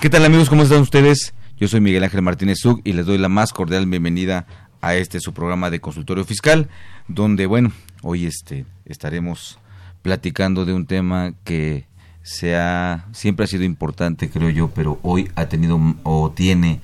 ¿Qué 0.00 0.08
tal 0.08 0.24
amigos? 0.24 0.48
¿Cómo 0.48 0.62
están 0.62 0.80
ustedes? 0.80 1.34
Yo 1.58 1.66
soy 1.66 1.80
Miguel 1.80 2.04
Ángel 2.04 2.22
Martínez 2.22 2.60
Zug 2.62 2.80
y 2.84 2.92
les 2.92 3.04
doy 3.04 3.18
la 3.18 3.28
más 3.28 3.52
cordial 3.52 3.84
bienvenida 3.86 4.46
a 4.80 4.94
este 4.94 5.18
su 5.18 5.34
programa 5.34 5.70
de 5.70 5.80
consultorio 5.80 6.24
fiscal, 6.24 6.68
donde 7.08 7.46
bueno, 7.46 7.72
hoy 8.02 8.24
este 8.24 8.64
estaremos 8.84 9.58
platicando 10.02 10.64
de 10.64 10.72
un 10.72 10.86
tema 10.86 11.32
que 11.42 11.86
se 12.22 12.54
ha, 12.54 13.06
siempre 13.10 13.42
ha 13.42 13.48
sido 13.48 13.64
importante, 13.64 14.30
creo 14.30 14.50
yo, 14.50 14.70
pero 14.70 15.00
hoy 15.02 15.32
ha 15.34 15.46
tenido 15.46 15.80
o 16.04 16.30
tiene 16.30 16.80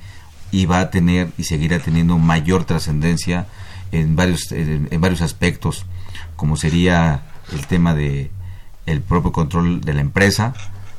y 0.51 0.67
va 0.67 0.81
a 0.81 0.91
tener 0.91 1.29
y 1.39 1.45
seguirá 1.45 1.79
teniendo 1.79 2.19
mayor 2.19 2.65
trascendencia 2.65 3.47
en 3.93 4.17
varios 4.17 4.51
en, 4.51 4.89
en 4.91 5.01
varios 5.01 5.23
aspectos, 5.23 5.87
como 6.35 6.57
sería 6.57 7.23
el 7.53 7.65
tema 7.69 7.95
de 7.95 8.33
el 8.87 9.03
propio 9.03 9.31
control 9.31 9.83
de 9.83 9.95
la 9.95 10.01
empresa, 10.01 10.53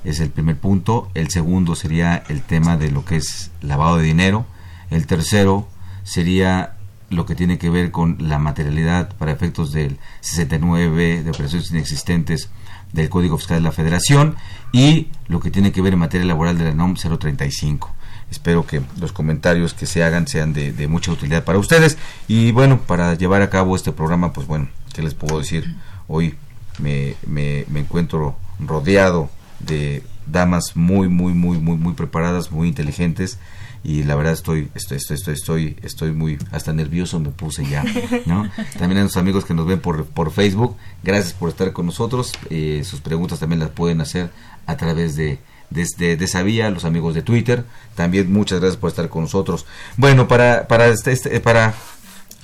es 0.06 0.20
el 0.20 0.30
primer 0.30 0.58
punto. 0.58 1.10
El 1.14 1.30
segundo 1.30 1.76
sería 1.76 2.24
el 2.30 2.42
tema 2.42 2.78
de 2.78 2.92
lo 2.92 3.04
que 3.04 3.18
es 3.18 3.52
lavado 3.62 3.98
de 3.98 4.04
dinero. 4.04 4.46
El 4.90 5.08
tercero 5.08 5.68
sería 6.04 6.76
lo 7.10 7.26
que 7.26 7.36
tiene 7.36 7.58
que 7.58 7.70
ver 7.70 7.92
con 7.92 8.18
la 8.20 8.40
materialidad 8.40 9.16
para 9.18 9.32
efectos 9.32 9.72
del 9.72 9.98
69 10.22 11.24
de 11.24 11.30
operaciones 11.30 11.72
inexistentes 11.72 12.50
del 12.94 13.10
Código 13.10 13.38
Fiscal 13.38 13.58
de 13.58 13.64
la 13.64 13.72
Federación 13.72 14.36
y 14.72 15.10
lo 15.28 15.40
que 15.40 15.52
tiene 15.52 15.72
que 15.72 15.82
ver 15.82 15.94
en 15.94 16.00
materia 16.00 16.26
laboral 16.26 16.58
de 16.58 16.66
la 16.66 16.74
NOM 16.74 16.96
035. 16.96 17.94
Espero 18.32 18.66
que 18.66 18.82
los 19.00 19.12
comentarios 19.12 19.74
que 19.74 19.86
se 19.86 20.04
hagan 20.04 20.28
sean 20.28 20.54
de, 20.54 20.88
mucha 20.88 21.12
utilidad 21.12 21.44
para 21.44 21.60
ustedes. 21.60 21.98
Y 22.28 22.52
bueno, 22.52 22.82
para 22.82 23.14
llevar 23.16 23.42
a 23.42 23.50
cabo 23.50 23.76
este 23.76 23.92
programa, 23.92 24.34
pues 24.34 24.48
bueno, 24.48 24.70
¿qué 24.94 25.02
les 25.02 25.14
puedo 25.14 25.40
decir? 25.40 25.76
Hoy 26.08 26.36
me, 26.80 27.16
me 27.28 27.80
encuentro 27.80 28.38
rodeado 28.60 29.30
de 29.66 30.04
damas 30.28 30.76
muy, 30.76 31.08
muy, 31.10 31.34
muy, 31.34 31.58
muy, 31.58 31.78
muy 31.78 31.94
preparadas, 31.94 32.52
muy 32.52 32.68
inteligentes 32.68 33.38
y 33.84 34.04
la 34.04 34.16
verdad 34.16 34.34
estoy, 34.34 34.70
estoy, 34.74 34.98
estoy, 34.98 35.16
estoy, 35.16 35.34
estoy, 35.36 35.78
estoy 35.84 36.12
muy, 36.12 36.40
hasta 36.52 36.74
nervioso 36.74 37.20
me 37.20 37.30
puse 37.30 37.66
ya, 37.66 37.84
¿no? 38.26 38.50
También 38.80 39.02
a 39.02 39.04
los 39.04 39.16
amigos 39.18 39.46
que 39.46 39.54
nos 39.54 39.68
ven 39.68 39.80
por, 39.80 40.06
por 40.06 40.32
Facebook, 40.32 40.76
gracias 41.04 41.34
por 41.34 41.50
estar 41.50 41.72
con 41.72 41.86
nosotros, 41.86 42.32
eh, 42.50 42.82
sus 42.84 43.02
preguntas 43.02 43.40
también 43.40 43.60
las 43.60 43.70
pueden 43.70 44.02
hacer 44.02 44.32
a 44.66 44.76
través 44.76 45.16
de, 45.16 45.38
desde 45.70 46.18
de 46.18 46.26
esa 46.26 46.42
vía, 46.42 46.72
los 46.72 46.84
amigos 46.86 47.14
de 47.14 47.22
Twitter, 47.22 47.64
también 47.94 48.34
muchas 48.34 48.60
gracias 48.60 48.78
por 48.78 48.90
estar 48.90 49.08
con 49.10 49.22
nosotros. 49.24 49.68
Bueno, 49.98 50.28
para, 50.28 50.68
para, 50.68 50.88
este, 50.88 51.12
este- 51.12 51.40
para 51.40 51.76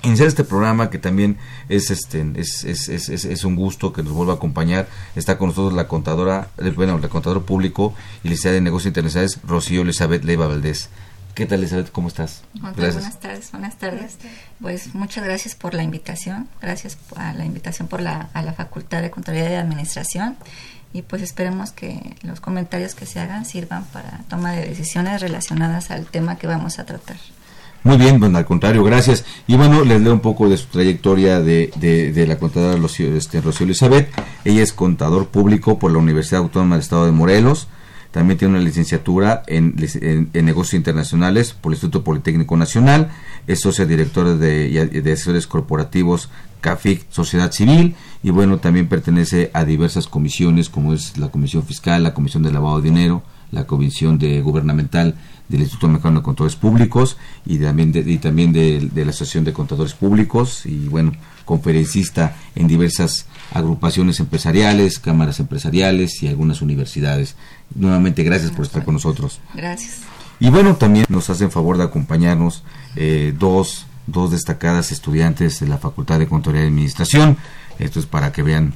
iniciar 0.03 0.27
este 0.27 0.43
programa 0.43 0.89
que 0.89 0.97
también 0.97 1.37
es 1.69 1.91
este 1.91 2.25
es, 2.35 2.63
es, 2.63 2.89
es, 2.89 3.09
es- 3.09 3.43
un 3.43 3.55
gusto 3.55 3.93
que 3.93 4.01
nos 4.03 4.13
vuelva 4.13 4.33
a 4.33 4.35
acompañar 4.37 4.87
está 5.15 5.37
con 5.37 5.49
nosotros 5.49 5.73
la 5.73 5.87
contadora 5.87 6.49
eh, 6.57 6.71
bueno 6.75 6.97
la 6.97 7.07
contadora 7.09 7.41
público 7.41 7.93
y 8.23 8.29
licenciada 8.29 8.55
de 8.55 8.61
negocios 8.61 8.87
internacionales 8.87 9.39
Rocío 9.43 9.81
Elizabeth 9.83 10.23
Leiva 10.23 10.47
Valdés 10.47 10.89
¿qué 11.35 11.45
tal 11.45 11.59
Elizabeth? 11.59 11.91
¿cómo 11.91 12.07
estás? 12.07 12.41
Buenas 12.97 13.19
tardes, 13.19 13.51
buenas 13.51 13.77
tardes. 13.77 14.17
Pues 14.59 14.93
muchas 14.93 15.23
gracias 15.23 15.55
por 15.55 15.73
la 15.73 15.81
invitación, 15.81 16.49
gracias 16.61 16.97
a 17.15 17.31
la 17.33 17.45
invitación 17.45 17.87
por 17.87 18.01
la, 18.01 18.29
a 18.33 18.41
la 18.41 18.51
Facultad 18.53 19.01
de 19.01 19.11
Contabilidad 19.11 19.49
y 19.51 19.53
Administración 19.55 20.35
y 20.93 21.03
pues 21.03 21.21
esperemos 21.21 21.71
que 21.71 22.17
los 22.23 22.41
comentarios 22.41 22.95
que 22.95 23.05
se 23.05 23.19
hagan 23.21 23.45
sirvan 23.45 23.85
para 23.85 24.19
toma 24.29 24.51
de 24.51 24.65
decisiones 24.67 25.21
relacionadas 25.21 25.89
al 25.89 26.05
tema 26.05 26.37
que 26.37 26.47
vamos 26.47 26.79
a 26.79 26.85
tratar. 26.85 27.15
Muy 27.83 27.97
bien, 27.97 28.19
bueno, 28.19 28.37
al 28.37 28.45
contrario, 28.45 28.83
gracias. 28.83 29.25
Y 29.47 29.55
bueno, 29.55 29.83
les 29.83 29.99
leo 30.01 30.13
un 30.13 30.19
poco 30.19 30.47
de 30.47 30.57
su 30.57 30.67
trayectoria 30.67 31.39
de, 31.39 31.71
de, 31.77 32.11
de 32.11 32.27
la 32.27 32.37
contadora 32.37 32.77
Rocío, 32.77 33.15
este, 33.15 33.41
Rocío 33.41 33.65
Elizabeth. 33.65 34.07
Ella 34.45 34.61
es 34.61 34.71
contador 34.71 35.29
público 35.29 35.79
por 35.79 35.91
la 35.91 35.97
Universidad 35.97 36.41
Autónoma 36.41 36.75
del 36.75 36.83
Estado 36.83 37.05
de 37.05 37.11
Morelos. 37.11 37.67
También 38.11 38.37
tiene 38.37 38.53
una 38.55 38.63
licenciatura 38.63 39.41
en, 39.47 39.73
en- 40.33 40.45
negocios 40.45 40.75
internacionales 40.75 41.53
por 41.53 41.71
el 41.71 41.77
Instituto 41.77 42.03
Politécnico 42.03 42.55
Nacional. 42.55 43.09
Es 43.47 43.61
socia 43.61 43.85
directora 43.85 44.35
de, 44.35 44.69
de 45.01 45.11
asesores 45.11 45.47
corporativos 45.47 46.29
CAFIC 46.59 47.09
Sociedad 47.09 47.51
Civil. 47.51 47.95
Y 48.21 48.29
bueno, 48.29 48.57
también 48.59 48.87
pertenece 48.89 49.49
a 49.55 49.65
diversas 49.65 50.05
comisiones 50.07 50.69
como 50.69 50.93
es 50.93 51.17
la 51.17 51.29
Comisión 51.29 51.63
Fiscal, 51.63 52.03
la 52.03 52.13
Comisión 52.13 52.43
de 52.43 52.51
Lavado 52.51 52.77
de 52.79 52.89
Dinero, 52.89 53.23
la 53.49 53.65
Comisión 53.65 54.19
de 54.19 54.41
Gubernamental 54.41 55.15
del 55.51 55.61
Instituto 55.61 55.89
Mexicano 55.89 56.19
de 56.19 56.23
Contadores 56.23 56.55
Públicos 56.55 57.17
y 57.45 57.59
también 57.59 57.91
de, 57.91 57.99
y 57.99 58.17
también 58.17 58.53
de, 58.53 58.89
de 58.91 59.05
la 59.05 59.11
Asociación 59.11 59.43
de 59.43 59.53
Contadores 59.53 59.93
Públicos 59.93 60.65
y 60.65 60.87
bueno, 60.87 61.11
conferencista 61.45 62.35
en 62.55 62.67
diversas 62.67 63.25
agrupaciones 63.53 64.19
empresariales, 64.19 64.99
cámaras 64.99 65.39
empresariales 65.39 66.23
y 66.23 66.27
algunas 66.27 66.61
universidades. 66.61 67.35
Nuevamente 67.75 68.23
gracias 68.23 68.51
por 68.51 68.65
estar 68.65 68.85
con 68.85 68.93
nosotros. 68.93 69.39
Gracias. 69.53 69.99
Y 70.39 70.49
bueno, 70.49 70.75
también 70.75 71.05
nos 71.09 71.29
hacen 71.29 71.51
favor 71.51 71.77
de 71.77 71.83
acompañarnos 71.83 72.63
eh, 72.95 73.33
dos, 73.37 73.85
dos 74.07 74.31
destacadas 74.31 74.91
estudiantes 74.91 75.59
de 75.59 75.67
la 75.67 75.77
Facultad 75.77 76.19
de 76.19 76.27
Contaduría 76.27 76.63
y 76.63 76.67
Administración. 76.67 77.37
Esto 77.77 77.99
es 77.99 78.05
para 78.05 78.31
que 78.31 78.41
vean 78.41 78.73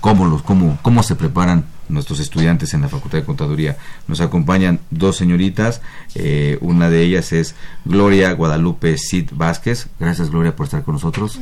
cómo, 0.00 0.24
los, 0.24 0.42
cómo, 0.42 0.78
cómo 0.82 1.02
se 1.02 1.14
preparan 1.14 1.66
nuestros 1.88 2.20
estudiantes 2.20 2.74
en 2.74 2.82
la 2.82 2.88
Facultad 2.88 3.18
de 3.18 3.24
Contaduría. 3.24 3.76
Nos 4.06 4.20
acompañan 4.20 4.80
dos 4.90 5.16
señoritas, 5.16 5.80
eh, 6.14 6.58
una 6.60 6.90
de 6.90 7.02
ellas 7.02 7.32
es 7.32 7.54
Gloria 7.84 8.32
Guadalupe 8.32 8.96
Cid 8.98 9.30
Vázquez. 9.32 9.88
Gracias 9.98 10.30
Gloria 10.30 10.54
por 10.54 10.66
estar 10.66 10.82
con 10.82 10.94
nosotros. 10.94 11.38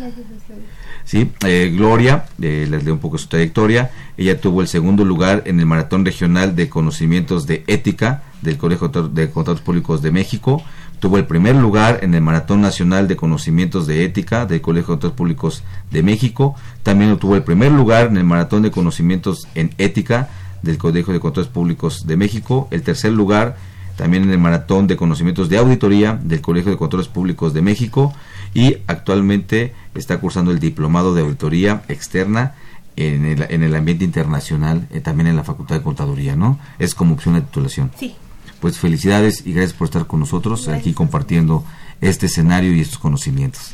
Sí, 1.04 1.30
eh, 1.44 1.72
Gloria, 1.72 2.26
eh, 2.42 2.66
les 2.68 2.82
leo 2.82 2.94
un 2.94 3.00
poco 3.00 3.16
su 3.16 3.28
trayectoria. 3.28 3.92
Ella 4.16 4.40
tuvo 4.40 4.60
el 4.60 4.66
segundo 4.66 5.04
lugar 5.04 5.44
en 5.46 5.60
el 5.60 5.66
Maratón 5.66 6.04
Regional 6.04 6.56
de 6.56 6.68
Conocimientos 6.68 7.46
de 7.46 7.62
Ética 7.68 8.24
del 8.42 8.58
Colegio 8.58 8.88
de 8.88 9.30
Contadores 9.30 9.62
Públicos 9.62 10.02
de 10.02 10.10
México. 10.10 10.64
Tuvo 11.00 11.18
el 11.18 11.26
primer 11.26 11.56
lugar 11.56 12.00
en 12.02 12.14
el 12.14 12.22
Maratón 12.22 12.62
Nacional 12.62 13.06
de 13.06 13.16
Conocimientos 13.16 13.86
de 13.86 14.04
Ética 14.04 14.46
del 14.46 14.60
Colegio 14.60 14.86
de 14.86 14.92
Contadores 14.94 15.16
Públicos 15.16 15.62
de 15.90 16.02
México. 16.02 16.54
También 16.82 17.10
obtuvo 17.12 17.36
el 17.36 17.42
primer 17.42 17.72
lugar 17.72 18.06
en 18.06 18.16
el 18.16 18.24
Maratón 18.24 18.62
de 18.62 18.70
Conocimientos 18.70 19.46
en 19.54 19.74
Ética 19.78 20.30
del 20.62 20.78
Colegio 20.78 21.12
de 21.12 21.20
Contadores 21.20 21.52
Públicos 21.52 22.06
de 22.06 22.16
México. 22.16 22.68
El 22.70 22.82
tercer 22.82 23.12
lugar 23.12 23.56
también 23.96 24.24
en 24.24 24.30
el 24.30 24.38
Maratón 24.38 24.86
de 24.86 24.96
Conocimientos 24.96 25.48
de 25.48 25.58
Auditoría 25.58 26.18
del 26.22 26.40
Colegio 26.40 26.70
de 26.70 26.76
Contadores 26.76 27.08
Públicos 27.08 27.52
de 27.54 27.62
México 27.62 28.14
y 28.54 28.78
actualmente 28.86 29.74
está 29.94 30.18
cursando 30.18 30.50
el 30.50 30.60
Diplomado 30.60 31.14
de 31.14 31.22
Auditoría 31.22 31.82
Externa 31.88 32.54
en 32.96 33.26
el, 33.26 33.46
en 33.50 33.62
el 33.62 33.74
ambiente 33.74 34.04
internacional, 34.04 34.86
eh, 34.90 35.00
también 35.00 35.26
en 35.26 35.36
la 35.36 35.44
Facultad 35.44 35.76
de 35.76 35.82
Contaduría, 35.82 36.36
¿no? 36.36 36.58
Es 36.78 36.94
como 36.94 37.14
opción 37.14 37.34
de 37.34 37.42
titulación. 37.42 37.90
Sí. 37.98 38.16
Pues 38.60 38.78
felicidades 38.78 39.46
y 39.46 39.52
gracias 39.52 39.74
por 39.74 39.86
estar 39.86 40.06
con 40.06 40.20
nosotros 40.20 40.68
aquí 40.68 40.92
compartiendo 40.92 41.64
este 42.00 42.26
escenario 42.26 42.74
y 42.74 42.80
estos 42.80 42.98
conocimientos. 42.98 43.72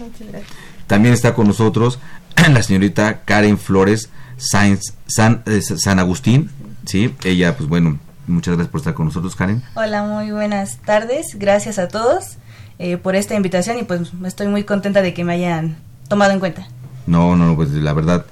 También 0.87 1.15
está 1.15 1.35
con 1.35 1.47
nosotros 1.47 1.99
la 2.53 2.63
señorita 2.63 3.23
Karen 3.25 3.59
Flores 3.59 4.11
Sainz, 4.43 4.95
San, 5.07 5.43
eh, 5.47 5.63
San 5.63 5.99
Agustín, 5.99 6.51
¿sí? 6.85 7.15
Ella, 7.23 7.57
pues 7.57 7.69
bueno, 7.69 7.99
muchas 8.27 8.55
gracias 8.55 8.71
por 8.71 8.81
estar 8.81 8.95
con 8.95 9.07
nosotros, 9.07 9.37
Karen. 9.37 9.63
Hola, 9.75 10.03
muy 10.03 10.33
buenas 10.33 10.79
tardes. 10.79 11.39
Gracias 11.39 11.79
a 11.79 11.89
todos 11.89 12.37
eh, 12.79 12.97
por 12.97 13.15
esta 13.15 13.35
invitación 13.35 13.79
y 13.79 13.85
pues 13.85 14.13
estoy 14.25 14.49
muy 14.49 14.65
contenta 14.65 15.01
de 15.03 15.15
que 15.15 15.25
me 15.25 15.35
hayan 15.35 15.77
tomado 16.09 16.33
en 16.33 16.41
cuenta. 16.41 16.67
No, 17.07 17.37
no, 17.37 17.55
pues 17.55 17.71
la 17.71 17.93
verdad, 17.93 18.27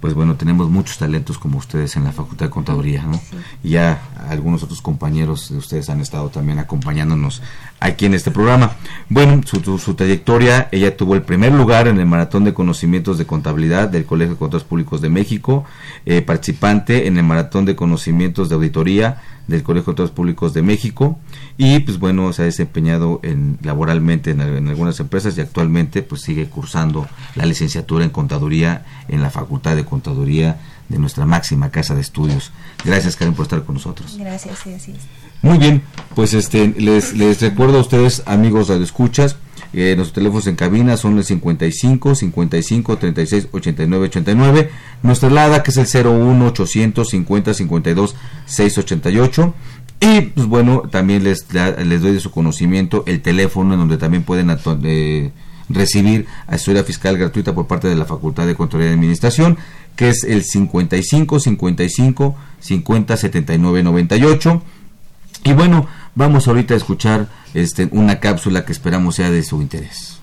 pues 0.00 0.14
bueno, 0.14 0.36
tenemos 0.36 0.68
muchos 0.68 0.98
talentos 0.98 1.38
como 1.38 1.58
ustedes 1.58 1.96
en 1.96 2.04
la 2.04 2.12
Facultad 2.12 2.46
de 2.46 2.50
Contaduría, 2.50 3.02
¿no? 3.02 3.20
Y 3.62 3.70
ya 3.70 4.00
algunos 4.28 4.62
otros 4.62 4.82
compañeros 4.82 5.50
de 5.50 5.58
ustedes 5.58 5.88
han 5.90 6.00
estado 6.00 6.28
también 6.28 6.58
acompañándonos 6.58 7.42
aquí 7.86 8.06
en 8.06 8.14
este 8.14 8.30
programa. 8.30 8.76
Bueno, 9.08 9.40
su, 9.44 9.94
trayectoria, 9.94 10.68
ella 10.72 10.96
tuvo 10.96 11.14
el 11.14 11.22
primer 11.22 11.52
lugar 11.52 11.88
en 11.88 11.98
el 11.98 12.06
Maratón 12.06 12.44
de 12.44 12.54
Conocimientos 12.54 13.18
de 13.18 13.26
Contabilidad 13.26 13.88
del 13.88 14.04
Colegio 14.04 14.34
de 14.34 14.38
Contadores 14.38 14.66
Públicos 14.66 15.00
de 15.00 15.08
México, 15.08 15.64
eh, 16.04 16.22
participante 16.22 17.06
en 17.06 17.16
el 17.16 17.24
Maratón 17.24 17.64
de 17.64 17.76
Conocimientos 17.76 18.48
de 18.48 18.56
Auditoría 18.56 19.22
del 19.46 19.62
Colegio 19.62 19.82
de 19.82 19.86
Contadores 19.86 20.14
Públicos 20.14 20.54
de 20.54 20.62
México 20.62 21.18
y 21.56 21.78
pues 21.80 21.98
bueno, 22.00 22.32
se 22.32 22.42
ha 22.42 22.44
desempeñado 22.46 23.20
en, 23.22 23.58
laboralmente 23.62 24.32
en, 24.32 24.40
en, 24.40 24.68
algunas 24.68 24.98
empresas 24.98 25.38
y 25.38 25.40
actualmente 25.40 26.02
pues 26.02 26.22
sigue 26.22 26.46
cursando 26.46 27.06
la 27.36 27.46
licenciatura 27.46 28.04
en 28.04 28.10
Contaduría 28.10 28.84
en 29.08 29.22
la 29.22 29.30
Facultad 29.30 29.76
de 29.76 29.84
Contaduría 29.84 30.58
de 30.88 30.98
nuestra 30.98 31.26
máxima 31.26 31.70
casa 31.70 31.94
de 31.94 32.00
estudios. 32.00 32.52
Gracias 32.84 33.16
Karen 33.16 33.34
por 33.34 33.44
estar 33.44 33.64
con 33.64 33.74
nosotros. 33.74 34.16
Gracias, 34.18 34.58
sí, 34.62 34.72
así 34.74 34.92
es. 34.92 34.98
Muy 35.42 35.58
bien, 35.58 35.82
pues 36.14 36.34
este 36.34 36.68
les, 36.78 37.14
les 37.14 37.40
recuerdo 37.40 37.78
a 37.78 37.80
ustedes, 37.80 38.22
amigos 38.26 38.68
de 38.68 38.82
escuchas, 38.82 39.36
eh, 39.72 39.94
nuestros 39.94 40.14
teléfonos 40.14 40.46
en 40.46 40.56
cabina 40.56 40.96
son 40.96 41.18
el 41.18 41.24
55 41.24 42.14
55 42.14 42.96
36 42.96 43.48
89 43.52 44.06
89. 44.06 44.70
Nuestra 45.02 45.28
LADA 45.28 45.62
que 45.62 45.70
es 45.70 45.94
el 45.94 46.06
01 46.06 46.46
800 46.46 47.08
50 47.08 47.54
52 47.54 48.14
688. 48.46 49.54
Y 50.00 50.20
pues 50.22 50.46
bueno, 50.46 50.82
también 50.90 51.24
les, 51.24 51.46
les 51.52 52.00
doy 52.00 52.12
de 52.12 52.20
su 52.20 52.30
conocimiento 52.30 53.02
el 53.06 53.22
teléfono 53.22 53.74
en 53.74 53.80
donde 53.80 53.98
también 53.98 54.22
pueden 54.22 54.50
eh, 54.84 55.32
recibir 55.68 56.26
asesoría 56.46 56.84
fiscal 56.84 57.18
gratuita 57.18 57.54
por 57.54 57.66
parte 57.66 57.88
de 57.88 57.94
la 57.94 58.04
Facultad 58.04 58.46
de 58.46 58.54
Control 58.54 58.84
y 58.84 58.88
Administración, 58.88 59.58
que 59.96 60.08
es 60.10 60.24
el 60.24 60.44
55 60.44 61.40
55 61.40 62.36
50 62.60 63.16
79 63.16 63.82
98. 63.82 64.62
Y 65.44 65.52
bueno, 65.52 65.86
vamos 66.14 66.48
ahorita 66.48 66.74
a 66.74 66.76
escuchar 66.76 67.28
este, 67.54 67.88
una 67.92 68.20
cápsula 68.20 68.64
que 68.64 68.72
esperamos 68.72 69.16
sea 69.16 69.30
de 69.30 69.42
su 69.42 69.62
interés. 69.62 70.18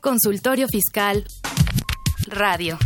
Consultorio 0.00 0.68
Fiscal 0.68 1.24
Radio. 2.28 2.78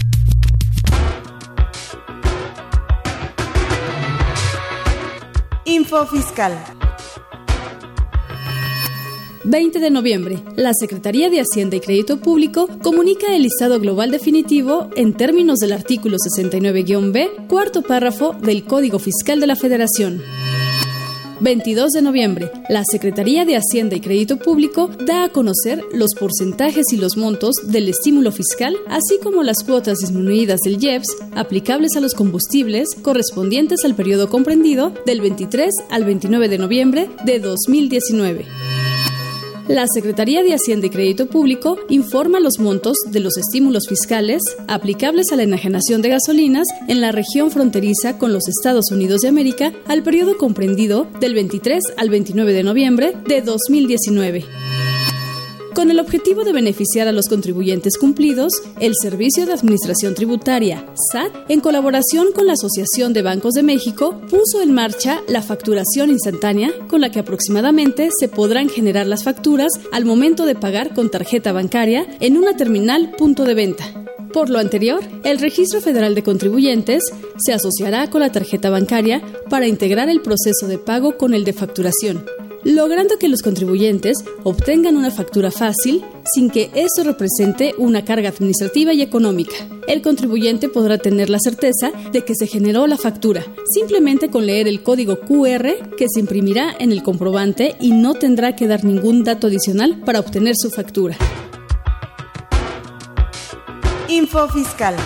Info 5.67 6.07
Fiscal. 6.07 6.80
20 9.45 9.79
de 9.79 9.91
noviembre, 9.91 10.39
la 10.57 10.73
Secretaría 10.75 11.31
de 11.31 11.41
Hacienda 11.41 11.77
y 11.77 11.81
Crédito 11.81 12.21
Público 12.21 12.69
comunica 12.83 13.35
el 13.35 13.43
listado 13.43 13.81
global 13.81 14.11
definitivo 14.11 14.91
en 14.97 15.15
términos 15.15 15.59
del 15.61 15.73
artículo 15.73 16.19
69-B, 16.19 17.47
cuarto 17.49 17.83
párrafo 17.83 18.35
del 18.35 18.65
Código 18.65 18.99
Fiscal 18.99 19.41
de 19.41 19.47
la 19.47 19.57
Federación. 19.57 20.23
22 21.41 21.93
de 21.93 22.03
noviembre, 22.03 22.53
la 22.69 22.85
Secretaría 22.85 23.47
de 23.47 23.57
Hacienda 23.57 23.97
y 23.97 24.01
Crédito 24.01 24.37
Público 24.39 24.91
da 25.07 25.25
a 25.25 25.29
conocer 25.31 25.83
los 25.95 26.11
porcentajes 26.15 26.93
y 26.93 26.99
los 26.99 27.17
montos 27.17 27.55
del 27.65 27.89
estímulo 27.89 28.31
fiscal, 28.33 28.77
así 28.89 29.19
como 29.23 29.43
las 29.43 29.65
cuotas 29.65 30.01
disminuidas 30.01 30.61
del 30.61 30.83
IEPS 30.83 31.17
aplicables 31.35 31.97
a 31.97 32.01
los 32.01 32.15
combustibles 32.15 32.91
correspondientes 33.01 33.87
al 33.87 33.95
periodo 33.95 34.29
comprendido 34.29 34.93
del 35.07 35.23
23 35.23 35.73
al 35.89 36.05
29 36.05 36.51
de 36.51 36.59
noviembre 36.59 37.11
de 37.25 37.39
2019. 37.39 38.45
La 39.71 39.87
Secretaría 39.87 40.43
de 40.43 40.53
Hacienda 40.53 40.89
y 40.89 40.91
Crédito 40.91 41.27
Público 41.27 41.79
informa 41.89 42.41
los 42.41 42.59
montos 42.59 42.97
de 43.07 43.21
los 43.21 43.37
estímulos 43.37 43.85
fiscales 43.89 44.43
aplicables 44.67 45.31
a 45.31 45.37
la 45.37 45.45
enajenación 45.45 46.03
de 46.03 46.09
gasolinas 46.09 46.67
en 46.89 47.01
la 47.01 47.13
región 47.13 47.53
fronteriza 47.53 48.19
con 48.19 48.33
los 48.33 48.49
Estados 48.49 48.91
Unidos 48.91 49.21
de 49.21 49.29
América 49.29 49.73
al 49.87 50.03
periodo 50.03 50.37
comprendido 50.39 51.07
del 51.21 51.35
23 51.35 51.85
al 51.97 52.11
29 52.11 52.53
de 52.53 52.65
noviembre 52.65 53.15
de 53.29 53.43
2019. 53.43 54.80
Con 55.75 55.91
el 55.91 56.01
objetivo 56.01 56.43
de 56.45 56.53
beneficiar 56.53 57.07
a 57.07 57.13
los 57.13 57.29
contribuyentes 57.29 57.97
cumplidos, 57.97 58.53
el 58.81 58.93
Servicio 59.01 59.47
de 59.47 59.53
Administración 59.53 60.15
Tributaria, 60.15 60.85
SAT, 61.13 61.33
en 61.49 61.61
colaboración 61.61 62.33
con 62.35 62.47
la 62.47 62.55
Asociación 62.55 63.13
de 63.13 63.23
Bancos 63.23 63.55
de 63.55 63.63
México, 63.63 64.21
puso 64.29 64.63
en 64.63 64.73
marcha 64.73 65.21
la 65.29 65.43
facturación 65.43 66.11
instantánea, 66.11 66.73
con 66.89 67.01
la 67.01 67.11
que 67.11 67.21
aproximadamente 67.21 68.11
se 68.19 68.29
podrán 68.29 68.69
generar 68.69 69.07
las 69.07 69.23
facturas 69.23 69.73
al 69.93 70.05
momento 70.05 70.45
de 70.45 70.57
pagar 70.57 70.93
con 70.93 71.09
tarjeta 71.09 71.53
bancaria 71.53 72.07
en 72.19 72.37
una 72.37 72.57
terminal 72.57 73.13
punto 73.17 73.45
de 73.45 73.55
venta. 73.55 73.85
Por 74.33 74.51
lo 74.51 74.59
anterior, 74.59 75.01
el 75.25 75.39
Registro 75.39 75.81
Federal 75.81 76.15
de 76.15 76.23
Contribuyentes 76.23 77.05
se 77.39 77.53
asociará 77.53 78.11
con 78.11 78.21
la 78.21 78.33
tarjeta 78.33 78.71
bancaria 78.71 79.23
para 79.49 79.67
integrar 79.67 80.09
el 80.09 80.21
proceso 80.21 80.67
de 80.69 80.79
pago 80.79 81.17
con 81.17 81.35
el 81.35 81.45
de 81.45 81.53
facturación, 81.53 82.25
logrando 82.65 83.17
que 83.19 83.29
los 83.29 83.43
contribuyentes 83.43 84.19
obtengan 84.45 84.97
una 84.97 85.11
factura 85.11 85.51
fácil 85.51 86.05
sin 86.33 86.51
que 86.51 86.71
eso 86.75 87.05
represente 87.05 87.75
una 87.79 88.05
carga 88.05 88.29
administrativa 88.29 88.93
y 88.93 89.03
económica. 89.03 89.55
El 89.87 90.03
contribuyente 90.03 90.69
podrá 90.69 90.99
tener 90.99 91.31
la 91.31 91.39
certeza 91.41 91.93
de 92.13 92.25
que 92.25 92.35
se 92.35 92.47
generó 92.47 92.87
la 92.87 92.97
factura, 92.97 93.45
simplemente 93.73 94.31
con 94.31 94.47
leer 94.47 94.69
el 94.69 94.83
código 94.83 95.21
QR 95.21 95.95
que 95.97 96.07
se 96.13 96.21
imprimirá 96.21 96.75
en 96.79 96.93
el 96.93 97.03
comprobante 97.03 97.77
y 97.81 97.93
no 97.93 98.15
tendrá 98.15 98.57
que 98.57 98.67
dar 98.67 98.85
ningún 98.85 99.25
dato 99.25 99.47
adicional 99.47 100.01
para 100.05 100.21
obtener 100.21 100.55
su 100.57 100.71
factura. 100.71 101.17
Info 104.09 104.49
Fiscal. 104.49 104.97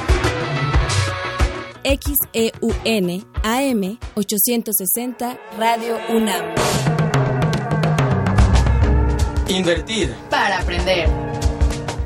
XEUN 1.85 3.27
AM 3.43 3.99
860 4.15 5.39
Radio 5.59 5.99
UNAM. 6.09 6.94
Invertir. 9.55 10.13
Para 10.31 10.59
aprender. 10.59 11.09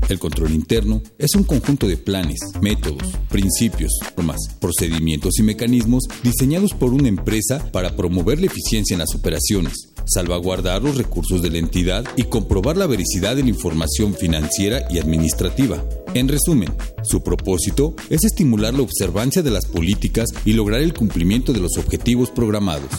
El 0.08 0.20
control 0.20 0.52
interno 0.52 1.02
es 1.18 1.34
un 1.34 1.44
conjunto 1.44 1.88
de 1.88 1.98
planes, 1.98 2.38
métodos, 2.62 3.12
principios, 3.28 3.92
normas, 4.16 4.38
procedimientos 4.60 5.40
y 5.40 5.42
mecanismos 5.42 6.04
diseñados 6.22 6.76
por 6.76 6.94
una 6.94 7.08
empresa 7.08 7.72
para 7.72 7.96
promover 7.96 8.40
la 8.40 8.46
eficiencia 8.46 8.94
en 8.94 9.00
las 9.00 9.16
operaciones, 9.16 9.74
salvaguardar 10.06 10.84
los 10.84 10.96
recursos 10.96 11.42
de 11.42 11.50
la 11.50 11.58
entidad 11.58 12.06
y 12.16 12.26
comprobar 12.26 12.78
la 12.78 12.86
vericidad 12.86 13.36
de 13.36 13.42
la 13.42 13.50
información 13.50 14.14
financiera 14.14 14.84
y 14.92 15.00
administrativa. 15.00 15.84
En 16.14 16.28
resumen, 16.28 16.72
su 17.02 17.24
propósito 17.24 17.96
es 18.12 18.24
estimular 18.24 18.76
la 18.76 18.84
observancia 18.84 19.42
de 19.42 19.50
las 19.50 19.66
políticas 19.66 20.30
y 20.46 20.54
lograr 20.54 20.82
el 20.82 20.94
cumplimiento 20.94 21.54
de 21.54 21.60
los 21.62 21.76
objetivos 21.80 22.30
programados. 22.30 22.92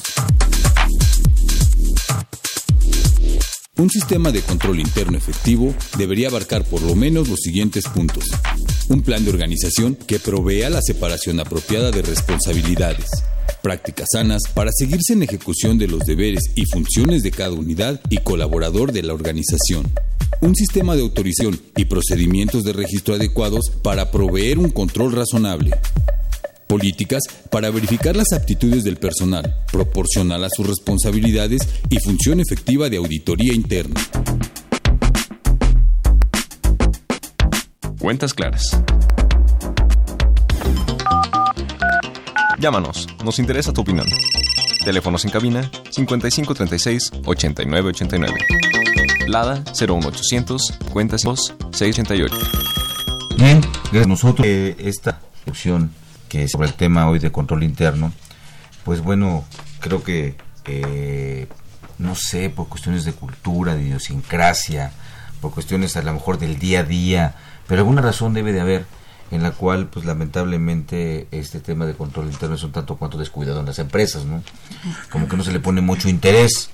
Un 3.82 3.90
sistema 3.90 4.30
de 4.30 4.42
control 4.42 4.78
interno 4.78 5.18
efectivo 5.18 5.74
debería 5.98 6.28
abarcar 6.28 6.64
por 6.64 6.82
lo 6.82 6.94
menos 6.94 7.28
los 7.28 7.40
siguientes 7.40 7.82
puntos. 7.88 8.26
Un 8.88 9.02
plan 9.02 9.24
de 9.24 9.32
organización 9.32 9.96
que 9.96 10.20
provea 10.20 10.70
la 10.70 10.80
separación 10.80 11.40
apropiada 11.40 11.90
de 11.90 12.02
responsabilidades. 12.02 13.06
prácticas 13.60 14.06
sanas 14.12 14.42
para 14.54 14.70
seguirse 14.72 15.14
en 15.14 15.24
ejecución 15.24 15.78
de 15.78 15.88
los 15.88 16.04
deberes 16.06 16.44
y 16.54 16.64
funciones 16.66 17.24
de 17.24 17.32
cada 17.32 17.54
unidad 17.54 18.00
y 18.08 18.18
colaborador 18.18 18.92
de 18.92 19.02
la 19.02 19.14
organización. 19.14 19.92
Un 20.40 20.54
sistema 20.54 20.94
de 20.94 21.02
autorización 21.02 21.60
y 21.76 21.86
procedimientos 21.86 22.62
de 22.62 22.74
registro 22.74 23.16
adecuados 23.16 23.72
para 23.82 24.12
proveer 24.12 24.60
un 24.60 24.70
control 24.70 25.10
razonable. 25.10 25.72
Políticas 26.72 27.24
para 27.50 27.68
verificar 27.68 28.16
las 28.16 28.32
aptitudes 28.32 28.82
del 28.82 28.96
personal, 28.96 29.62
proporcional 29.70 30.42
a 30.42 30.48
sus 30.48 30.66
responsabilidades 30.66 31.68
y 31.90 31.98
función 31.98 32.40
efectiva 32.40 32.88
de 32.88 32.96
auditoría 32.96 33.52
interna. 33.52 34.00
Cuentas 37.98 38.32
claras. 38.32 38.70
Llámanos, 42.58 43.06
nos 43.22 43.38
interesa 43.38 43.74
tu 43.74 43.82
opinión. 43.82 44.06
Teléfonos 44.82 45.26
en 45.26 45.30
cabina 45.30 45.70
5536 45.90 47.10
8989. 47.26 48.34
Lada 49.26 49.62
01800 49.78 50.78
cuentas 50.90 51.20
688. 51.20 52.34
Bien, 53.36 53.60
gracias 53.60 54.04
a 54.06 54.08
nosotros 54.08 54.46
eh, 54.46 54.74
esta 54.78 55.20
opción 55.46 56.01
que 56.32 56.48
sobre 56.48 56.66
el 56.68 56.74
tema 56.74 57.10
hoy 57.10 57.18
de 57.18 57.30
control 57.30 57.62
interno, 57.62 58.10
pues 58.84 59.02
bueno, 59.02 59.44
creo 59.80 60.02
que 60.02 60.34
eh, 60.64 61.46
no 61.98 62.14
sé, 62.14 62.48
por 62.48 62.68
cuestiones 62.68 63.04
de 63.04 63.12
cultura, 63.12 63.74
de 63.74 63.82
idiosincrasia, 63.82 64.92
por 65.42 65.52
cuestiones 65.52 65.94
a 65.98 66.02
lo 66.02 66.14
mejor 66.14 66.38
del 66.38 66.58
día 66.58 66.80
a 66.80 66.84
día, 66.84 67.34
pero 67.68 67.82
alguna 67.82 68.00
razón 68.00 68.32
debe 68.32 68.54
de 68.54 68.62
haber 68.62 68.86
en 69.30 69.42
la 69.42 69.50
cual 69.50 69.88
pues 69.88 70.06
lamentablemente 70.06 71.28
este 71.32 71.60
tema 71.60 71.84
de 71.84 71.92
control 71.92 72.28
interno 72.28 72.54
es 72.54 72.62
un 72.62 72.72
tanto 72.72 72.96
cuanto 72.96 73.18
descuidado 73.18 73.60
en 73.60 73.66
las 73.66 73.78
empresas, 73.78 74.24
¿no? 74.24 74.42
Como 75.10 75.28
que 75.28 75.36
no 75.36 75.44
se 75.44 75.52
le 75.52 75.60
pone 75.60 75.82
mucho 75.82 76.08
interés. 76.08 76.70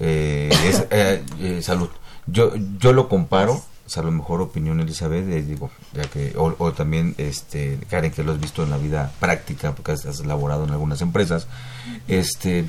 Eh, 0.00 0.50
es, 0.64 0.84
eh, 0.90 1.24
eh, 1.40 1.62
salud. 1.62 1.88
Yo, 2.26 2.52
yo 2.78 2.92
lo 2.92 3.08
comparo, 3.08 3.64
a 3.96 4.02
lo 4.02 4.10
mejor 4.10 4.40
opinión 4.40 4.80
Elizabeth, 4.80 5.24
digo, 5.24 5.70
ya 5.94 6.02
que, 6.04 6.34
o, 6.36 6.72
también 6.72 7.14
este, 7.16 7.78
Karen, 7.88 8.10
que 8.10 8.22
lo 8.22 8.32
has 8.32 8.40
visto 8.40 8.62
en 8.62 8.70
la 8.70 8.76
vida 8.76 9.12
práctica, 9.20 9.74
porque 9.74 9.92
has, 9.92 10.04
has 10.04 10.20
elaborado 10.20 10.64
en 10.64 10.70
algunas 10.70 11.00
empresas, 11.00 11.46
este, 12.06 12.66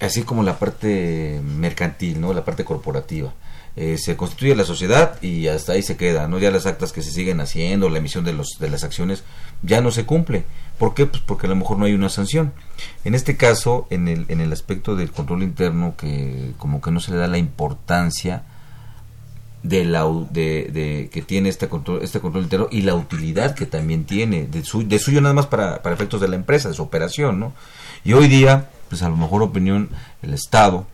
así 0.00 0.22
como 0.22 0.42
la 0.42 0.58
parte 0.58 1.40
mercantil, 1.44 2.20
¿no? 2.20 2.32
La 2.32 2.44
parte 2.44 2.64
corporativa 2.64 3.34
eh, 3.76 3.98
se 3.98 4.16
constituye 4.16 4.56
la 4.56 4.64
sociedad 4.64 5.22
y 5.22 5.46
hasta 5.46 5.72
ahí 5.72 5.82
se 5.82 5.96
queda, 5.96 6.26
¿no? 6.26 6.38
Ya 6.38 6.50
las 6.50 6.66
actas 6.66 6.92
que 6.92 7.02
se 7.02 7.12
siguen 7.12 7.40
haciendo, 7.40 7.88
la 7.88 7.98
emisión 7.98 8.24
de, 8.24 8.32
los, 8.32 8.58
de 8.58 8.68
las 8.68 8.82
acciones, 8.82 9.22
ya 9.62 9.80
no 9.80 9.92
se 9.92 10.04
cumple. 10.04 10.44
¿Por 10.78 10.94
qué? 10.94 11.06
Pues 11.06 11.22
porque 11.24 11.46
a 11.46 11.50
lo 11.50 11.56
mejor 11.56 11.78
no 11.78 11.84
hay 11.84 11.94
una 11.94 12.08
sanción. 12.08 12.52
En 13.04 13.14
este 13.14 13.36
caso, 13.36 13.86
en 13.90 14.08
el, 14.08 14.26
en 14.28 14.40
el 14.40 14.52
aspecto 14.52 14.96
del 14.96 15.12
control 15.12 15.42
interno, 15.42 15.94
que 15.96 16.52
como 16.58 16.80
que 16.80 16.90
no 16.90 17.00
se 17.00 17.12
le 17.12 17.18
da 17.18 17.28
la 17.28 17.38
importancia 17.38 18.42
de 19.62 19.84
la 19.84 20.04
de, 20.30 21.10
que 21.12 21.22
tiene 21.22 21.48
este 21.48 21.68
control 21.68 22.02
este 22.02 22.20
control 22.20 22.44
interno 22.44 22.68
y 22.70 22.82
la 22.82 22.94
utilidad 22.94 23.54
que 23.54 23.66
también 23.66 24.04
tiene 24.04 24.46
de, 24.46 24.62
de 24.62 24.98
suyo 24.98 25.20
nada 25.20 25.34
más 25.34 25.46
para, 25.46 25.82
para 25.82 25.94
efectos 25.94 26.20
de 26.20 26.28
la 26.28 26.36
empresa 26.36 26.68
de 26.68 26.74
su 26.74 26.82
operación 26.82 27.40
no 27.40 27.52
y 28.04 28.14
hoy 28.14 28.28
día 28.28 28.70
pues 28.88 29.02
a 29.02 29.08
lo 29.08 29.16
mejor 29.16 29.42
opinión 29.42 29.90
el 30.22 30.32
estado 30.32 30.86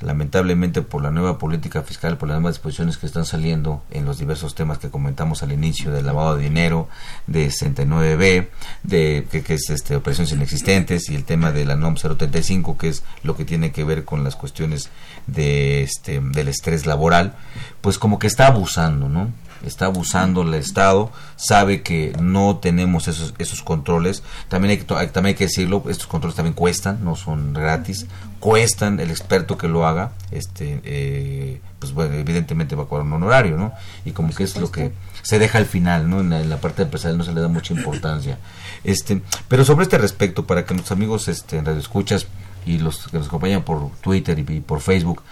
lamentablemente 0.00 0.82
por 0.82 1.02
la 1.02 1.10
nueva 1.10 1.38
política 1.38 1.82
fiscal, 1.82 2.18
por 2.18 2.28
las 2.28 2.38
nuevas 2.38 2.56
disposiciones 2.56 2.98
que 2.98 3.06
están 3.06 3.24
saliendo 3.24 3.82
en 3.90 4.04
los 4.04 4.18
diversos 4.18 4.54
temas 4.54 4.78
que 4.78 4.90
comentamos 4.90 5.42
al 5.42 5.52
inicio 5.52 5.90
del 5.90 6.06
lavado 6.06 6.36
de 6.36 6.42
dinero, 6.42 6.88
de 7.26 7.48
69B, 7.48 8.48
de 8.82 9.26
que, 9.30 9.54
es 9.54 9.70
este 9.70 9.96
operaciones 9.96 10.32
inexistentes 10.32 11.08
y 11.08 11.14
el 11.14 11.24
tema 11.24 11.52
de 11.52 11.64
la 11.64 11.76
NOM 11.76 11.94
035 11.94 12.76
que 12.76 12.88
es 12.88 13.02
lo 13.22 13.36
que 13.36 13.44
tiene 13.44 13.72
que 13.72 13.84
ver 13.84 14.04
con 14.04 14.22
las 14.22 14.36
cuestiones 14.36 14.90
de 15.26 15.82
este 15.82 16.20
del 16.20 16.48
estrés 16.48 16.86
laboral, 16.86 17.34
pues 17.80 17.98
como 17.98 18.18
que 18.18 18.26
está 18.26 18.48
abusando, 18.48 19.08
¿no? 19.08 19.30
está 19.64 19.86
abusando 19.86 20.42
el 20.42 20.54
Estado, 20.54 21.10
sabe 21.36 21.82
que 21.82 22.12
no 22.20 22.58
tenemos 22.58 23.08
esos, 23.08 23.34
esos 23.38 23.62
controles, 23.62 24.22
también 24.48 24.72
hay, 24.72 24.78
que, 24.78 24.84
también 24.84 25.26
hay 25.26 25.34
que 25.34 25.44
decirlo, 25.44 25.84
estos 25.88 26.06
controles 26.06 26.36
también 26.36 26.54
cuestan, 26.54 27.04
no 27.04 27.16
son 27.16 27.52
gratis, 27.52 28.06
cuestan 28.40 29.00
el 29.00 29.10
experto 29.10 29.58
que 29.58 29.68
lo 29.68 29.86
haga, 29.86 30.12
este, 30.30 30.80
eh, 30.84 31.60
pues 31.78 31.92
bueno, 31.92 32.14
evidentemente 32.14 32.76
va 32.76 32.84
a 32.84 32.86
cobrar 32.86 33.06
un 33.06 33.12
honorario, 33.14 33.56
¿no? 33.56 33.72
Y 34.04 34.12
como 34.12 34.34
que 34.34 34.44
es 34.44 34.56
lo 34.56 34.70
que 34.70 34.92
se 35.22 35.38
deja 35.38 35.58
al 35.58 35.66
final, 35.66 36.08
¿no? 36.08 36.20
En 36.20 36.48
la, 36.48 36.56
parte 36.58 36.82
empresarial 36.82 37.18
no 37.18 37.24
se 37.24 37.32
le 37.32 37.40
da 37.40 37.48
mucha 37.48 37.74
importancia. 37.74 38.38
Este, 38.84 39.20
pero 39.48 39.64
sobre 39.64 39.84
este 39.84 39.98
respecto, 39.98 40.46
para 40.46 40.64
que 40.64 40.74
nuestros 40.74 40.96
amigos 40.96 41.28
este, 41.28 41.58
en 41.58 41.64
Radio 41.64 41.80
Escuchas 41.80 42.26
y 42.64 42.78
los 42.78 43.08
que 43.08 43.18
nos 43.18 43.28
acompañan 43.28 43.62
por 43.62 43.90
Twitter 44.00 44.38
y, 44.38 44.60
por 44.60 44.80
Facebook 44.80 45.22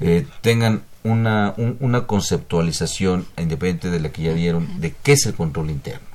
eh, 0.00 0.26
tengan 0.40 0.82
una, 1.02 1.54
una 1.56 2.06
conceptualización 2.06 3.26
independiente 3.38 3.90
de 3.90 4.00
la 4.00 4.10
que 4.10 4.22
ya 4.22 4.32
dieron 4.32 4.80
de 4.80 4.94
qué 5.02 5.12
es 5.12 5.26
el 5.26 5.34
control 5.34 5.70
interno. 5.70 6.10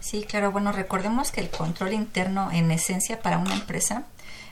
Sí, 0.00 0.24
claro, 0.28 0.50
bueno, 0.50 0.72
recordemos 0.72 1.30
que 1.30 1.40
el 1.40 1.50
control 1.50 1.92
interno 1.92 2.50
en 2.52 2.70
esencia 2.70 3.20
para 3.20 3.38
una 3.38 3.54
empresa 3.54 4.04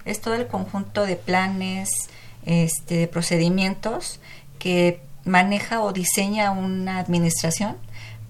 es 0.05 0.21
todo 0.21 0.35
el 0.35 0.47
conjunto 0.47 1.07
de 1.07 1.17
planes, 1.17 1.89
este, 2.45 2.97
de 2.97 3.09
procedimientos 3.09 4.21
que 4.59 5.01
maneja 5.25 5.83
o 5.83 5.93
diseña 5.93 6.51
una 6.51 6.99
administración 6.99 7.77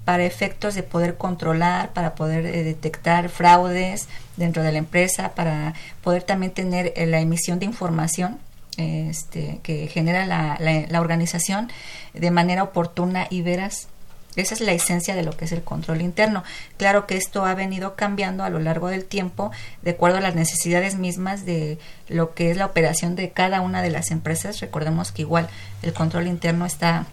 para 0.05 0.25
efectos 0.25 0.75
de 0.75 0.83
poder 0.83 1.17
controlar, 1.17 1.93
para 1.93 2.15
poder 2.15 2.47
eh, 2.47 2.65
detectar 2.65 3.29
fraudes 3.29 4.09
dentro 4.37 4.63
de 4.63 4.73
la 4.73 4.79
empresa, 4.79 5.35
para 5.35 5.75
poder 6.03 6.23
también 6.23 6.53
tener 6.53 6.95
eh, 6.97 7.07
la 7.07 7.21
emisión 7.21 7.59
de 7.59 7.67
información 7.67 8.39
este, 8.79 9.61
que 9.63 9.89
genera 9.89 10.25
la, 10.25 10.57
la, 10.89 11.01
organización 11.01 11.71
de 12.15 12.31
manera 12.31 12.63
oportuna 12.63 13.27
y 13.29 13.43
veraz. 13.43 13.89
Esa 14.37 14.55
es 14.55 14.61
la 14.61 14.73
esencia 14.73 15.17
de 15.17 15.23
lo 15.23 15.37
que 15.37 15.47
es 15.47 15.53
el 15.53 15.63
control 15.63 16.01
interno. 16.01 16.45
Claro 16.77 17.07
que 17.07 17.17
esto 17.17 17.45
ha 17.45 17.55
venido 17.55 17.97
cambiando 17.97 18.45
a 18.45 18.51
lo 18.51 18.61
largo 18.61 18.89
del 18.89 19.05
tiempo 19.05 19.51
de 19.83 19.93
acuerdo 19.93 20.19
a 20.19 20.21
las 20.21 20.35
necesidades 20.35 20.97
mismas 20.97 21.45
de 21.45 21.79
lo 22.09 22.35
que 22.35 22.51
es 22.51 22.57
la 22.57 22.67
operación 22.67 23.17
de 23.17 23.31
cada 23.31 23.61
una 23.61 23.83
de 23.83 23.91
las 23.91 24.11
empresas. 24.11 24.61
Recordemos 24.61 25.13
que 25.13 25.23
igual 25.23 25.49
el 25.83 25.93
control 25.93 26.29
interno 26.29 26.67
está 26.67 27.07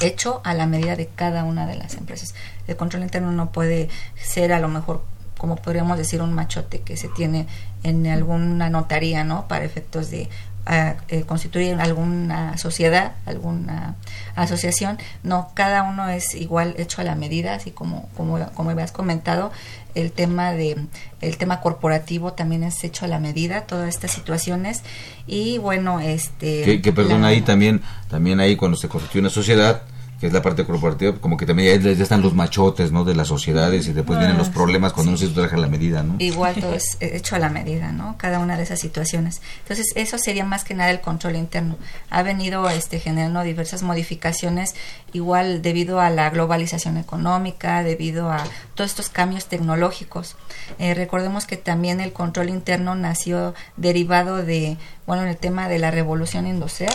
hecho 0.00 0.40
a 0.44 0.54
la 0.54 0.66
medida 0.66 0.96
de 0.96 1.08
cada 1.08 1.44
una 1.44 1.66
de 1.66 1.76
las 1.76 1.94
empresas. 1.94 2.34
El 2.66 2.76
control 2.76 3.02
interno 3.02 3.32
no 3.32 3.50
puede 3.52 3.88
ser 4.16 4.52
a 4.52 4.60
lo 4.60 4.68
mejor 4.68 5.02
como 5.38 5.56
podríamos 5.56 5.98
decir 5.98 6.22
un 6.22 6.32
machote 6.32 6.80
que 6.80 6.96
se 6.96 7.08
tiene 7.08 7.46
en 7.82 8.06
alguna 8.06 8.70
notaría, 8.70 9.22
¿no? 9.22 9.46
Para 9.48 9.64
efectos 9.64 10.10
de 10.10 10.28
a, 10.66 10.96
eh, 11.08 11.22
constituir 11.22 11.76
alguna 11.80 12.58
sociedad, 12.58 13.12
alguna 13.24 13.94
asociación. 14.34 14.98
No, 15.22 15.50
cada 15.54 15.84
uno 15.84 16.08
es 16.08 16.34
igual 16.34 16.74
hecho 16.78 17.00
a 17.00 17.04
la 17.04 17.14
medida, 17.14 17.54
así 17.54 17.70
como, 17.70 18.08
como, 18.16 18.38
como 18.52 18.70
habías 18.70 18.92
comentado, 18.92 19.52
el 19.94 20.12
tema 20.12 20.52
de 20.52 20.76
el 21.22 21.38
tema 21.38 21.60
corporativo 21.60 22.34
también 22.34 22.62
es 22.62 22.84
hecho 22.84 23.06
a 23.06 23.08
la 23.08 23.18
medida 23.18 23.62
todas 23.62 23.88
estas 23.88 24.10
situaciones 24.10 24.82
y 25.26 25.56
bueno 25.56 26.00
este 26.00 26.82
que, 26.82 26.92
perdón 26.92 27.24
ahí 27.24 27.40
también 27.40 27.80
también 28.10 28.38
ahí 28.38 28.56
cuando 28.56 28.76
se 28.76 28.88
constituye 28.88 29.20
una 29.20 29.30
sociedad 29.30 29.84
que 30.20 30.28
es 30.28 30.32
la 30.32 30.40
parte 30.40 30.64
corporativa, 30.64 31.12
como 31.20 31.36
que 31.36 31.44
también 31.44 31.82
ya, 31.82 31.90
están 31.90 32.22
los 32.22 32.34
machotes, 32.34 32.90
¿no? 32.90 33.04
De 33.04 33.14
las 33.14 33.28
sociedades 33.28 33.86
y 33.86 33.92
después 33.92 34.18
vienen 34.18 34.38
los 34.38 34.48
ah, 34.48 34.52
problemas 34.52 34.94
cuando 34.94 35.10
uno 35.10 35.18
se 35.18 35.28
trabaja 35.28 35.56
a 35.56 35.60
la 35.60 35.68
medida, 35.68 36.02
¿no? 36.02 36.16
Igual 36.18 36.54
todo 36.54 36.74
es 36.74 36.96
hecho 37.00 37.36
a 37.36 37.38
la 37.38 37.50
medida, 37.50 37.92
¿no? 37.92 38.16
Cada 38.16 38.38
una 38.38 38.56
de 38.56 38.62
esas 38.62 38.80
situaciones. 38.80 39.42
Entonces, 39.60 39.88
eso 39.94 40.16
sería 40.16 40.44
más 40.44 40.64
que 40.64 40.74
nada 40.74 40.90
el 40.90 41.02
control 41.02 41.36
interno. 41.36 41.76
Ha 42.08 42.22
venido 42.22 42.68
este, 42.70 42.98
generando 42.98 43.42
diversas 43.42 43.82
modificaciones, 43.82 44.74
igual 45.12 45.60
debido 45.60 46.00
a 46.00 46.08
la 46.08 46.30
globalización 46.30 46.96
económica, 46.96 47.82
debido 47.82 48.30
a 48.30 48.42
todos 48.74 48.90
estos 48.90 49.10
cambios 49.10 49.46
tecnológicos. 49.46 50.36
Eh, 50.78 50.94
recordemos 50.94 51.46
que 51.46 51.58
también 51.58 52.00
el 52.00 52.14
control 52.14 52.48
interno 52.48 52.94
nació 52.94 53.54
derivado 53.76 54.42
de 54.42 54.78
bueno, 55.06 55.22
en 55.22 55.28
el 55.28 55.36
tema 55.36 55.68
de 55.68 55.78
la 55.78 55.92
revolución 55.92 56.48
industrial, 56.48 56.92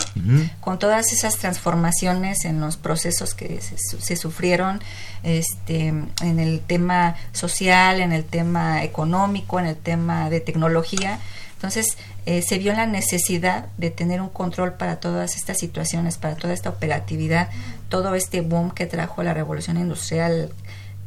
con 0.59 0.77
todas 0.79 1.13
esas 1.13 1.37
transformaciones 1.37 2.43
en 2.43 2.59
los 2.59 2.75
procesos 2.75 3.10
que 3.35 3.59
se, 3.61 4.15
sufrieron, 4.15 4.81
este, 5.23 5.87
en 5.87 6.39
el 6.39 6.61
tema 6.61 7.15
social, 7.31 8.01
en 8.01 8.11
el 8.11 8.23
tema 8.23 8.83
económico, 8.83 9.59
en 9.59 9.65
el 9.65 9.75
tema 9.75 10.29
de 10.29 10.39
tecnología. 10.39 11.19
Entonces, 11.53 11.97
eh, 12.25 12.41
se 12.41 12.57
vio 12.57 12.73
la 12.73 12.87
necesidad 12.87 13.67
de 13.77 13.91
tener 13.91 14.21
un 14.21 14.29
control 14.29 14.73
para 14.73 14.99
todas 14.99 15.35
estas 15.35 15.59
situaciones, 15.59 16.17
para 16.17 16.35
toda 16.35 16.53
esta 16.53 16.69
operatividad, 16.69 17.49
todo 17.89 18.15
este 18.15 18.41
boom 18.41 18.71
que 18.71 18.87
trajo 18.87 19.21
la 19.23 19.33
revolución 19.33 19.77
industrial 19.77 20.51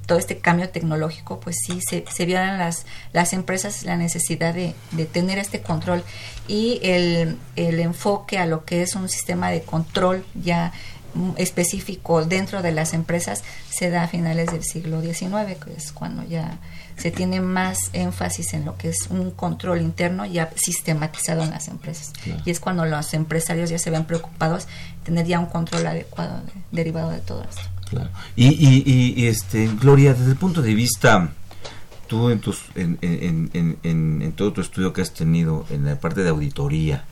todo 0.07 0.19
este 0.19 0.39
cambio 0.39 0.69
tecnológico, 0.69 1.41
pues 1.41 1.57
sí, 1.67 1.81
se, 1.89 2.05
se 2.11 2.27
vieron 2.27 2.59
las, 2.59 2.87
las 3.13 3.33
empresas 3.33 3.85
la 3.85 3.97
necesidad 3.97 4.55
de, 4.55 4.75
de 4.93 5.07
tener 5.07 5.39
este 5.39 5.63
control 5.63 6.03
y 6.47 6.81
el, 6.83 7.39
el, 7.57 7.81
enfoque 7.81 8.39
a 8.39 8.47
lo 8.47 8.65
que 8.65 8.83
es 8.83 8.95
un 8.95 9.09
sistema 9.09 9.51
de 9.51 9.63
control 9.63 10.25
ya 10.35 10.73
específico 11.37 12.25
dentro 12.25 12.63
de 12.63 12.73
las 12.73 12.95
empresas 12.95 13.43
se 13.71 13.91
da 13.91 14.05
a 14.05 14.09
finales 14.09 14.51
del 14.51 14.65
siglo 14.65 15.01
XIX, 15.01 15.59
que 15.63 15.75
es 15.77 15.93
cuando 15.93 16.25
ya 16.25 16.59
se 16.97 17.11
tiene 17.11 17.41
más 17.41 17.91
énfasis 17.93 18.55
en 18.55 18.65
lo 18.65 18.77
que 18.77 18.89
es 18.89 19.09
un 19.11 19.31
control 19.31 19.81
interno 19.81 20.25
ya 20.27 20.51
sistematizado 20.55 21.43
en 21.43 21.51
las 21.51 21.69
empresas. 21.69 22.13
Y 22.45 22.51
es 22.51 22.61
cuando 22.61 22.85
los 22.85 23.15
empresarios 23.15 23.71
ya 23.71 23.79
se 23.79 23.91
ven 23.91 24.05
preocupados 24.05 24.69
tener 25.05 25.27
ya 25.27 25.41
un 25.41 25.47
control 25.47 25.87
adecuado 25.87 26.43
derivado 26.73 27.11
de 27.11 27.19
todo 27.19 27.43
esto. 27.43 27.63
Claro. 27.91 28.11
Y, 28.37 28.47
y, 28.47 29.15
y, 29.17 29.27
este, 29.27 29.69
Gloria, 29.81 30.15
desde 30.15 30.31
el 30.31 30.37
punto 30.37 30.63
de 30.63 30.75
vista, 30.75 31.31
tú 32.07 32.31
en, 32.31 32.41
tus, 32.41 32.63
en, 32.75 32.99
en, 33.03 33.51
en, 33.53 34.23
en, 34.23 34.33
todo 34.33 34.53
tu 34.53 34.61
estudio 34.61 34.93
que 34.93 35.03
has 35.03 35.13
tenido 35.13 35.67
en 35.71 35.85
la 35.85 35.99
parte 35.99 36.23
de 36.23 36.31
auditoría, 36.31 37.05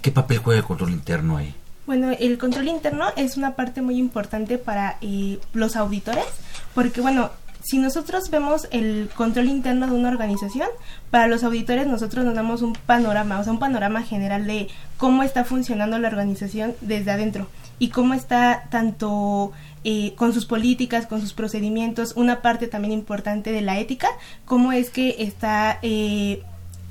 ¿qué 0.00 0.10
papel 0.10 0.38
juega 0.38 0.58
el 0.58 0.64
control 0.64 0.90
interno 0.90 1.36
ahí? 1.36 1.54
Bueno, 1.90 2.12
el 2.20 2.38
control 2.38 2.68
interno 2.68 3.06
es 3.16 3.36
una 3.36 3.56
parte 3.56 3.82
muy 3.82 3.96
importante 3.96 4.58
para 4.58 4.96
eh, 5.00 5.40
los 5.54 5.74
auditores, 5.74 6.24
porque 6.72 7.00
bueno, 7.00 7.30
si 7.64 7.78
nosotros 7.78 8.30
vemos 8.30 8.68
el 8.70 9.10
control 9.16 9.46
interno 9.46 9.88
de 9.88 9.94
una 9.94 10.08
organización, 10.08 10.68
para 11.10 11.26
los 11.26 11.42
auditores 11.42 11.88
nosotros 11.88 12.24
nos 12.24 12.36
damos 12.36 12.62
un 12.62 12.74
panorama, 12.74 13.40
o 13.40 13.42
sea, 13.42 13.52
un 13.52 13.58
panorama 13.58 14.04
general 14.04 14.46
de 14.46 14.68
cómo 14.98 15.24
está 15.24 15.42
funcionando 15.42 15.98
la 15.98 16.06
organización 16.06 16.76
desde 16.80 17.10
adentro 17.10 17.48
y 17.80 17.88
cómo 17.88 18.14
está 18.14 18.68
tanto 18.70 19.50
eh, 19.82 20.14
con 20.14 20.32
sus 20.32 20.46
políticas, 20.46 21.08
con 21.08 21.20
sus 21.20 21.32
procedimientos, 21.32 22.12
una 22.14 22.40
parte 22.40 22.68
también 22.68 22.92
importante 22.92 23.50
de 23.50 23.62
la 23.62 23.80
ética, 23.80 24.06
cómo 24.44 24.70
es 24.70 24.90
que 24.90 25.16
está 25.18 25.80
eh, 25.82 26.44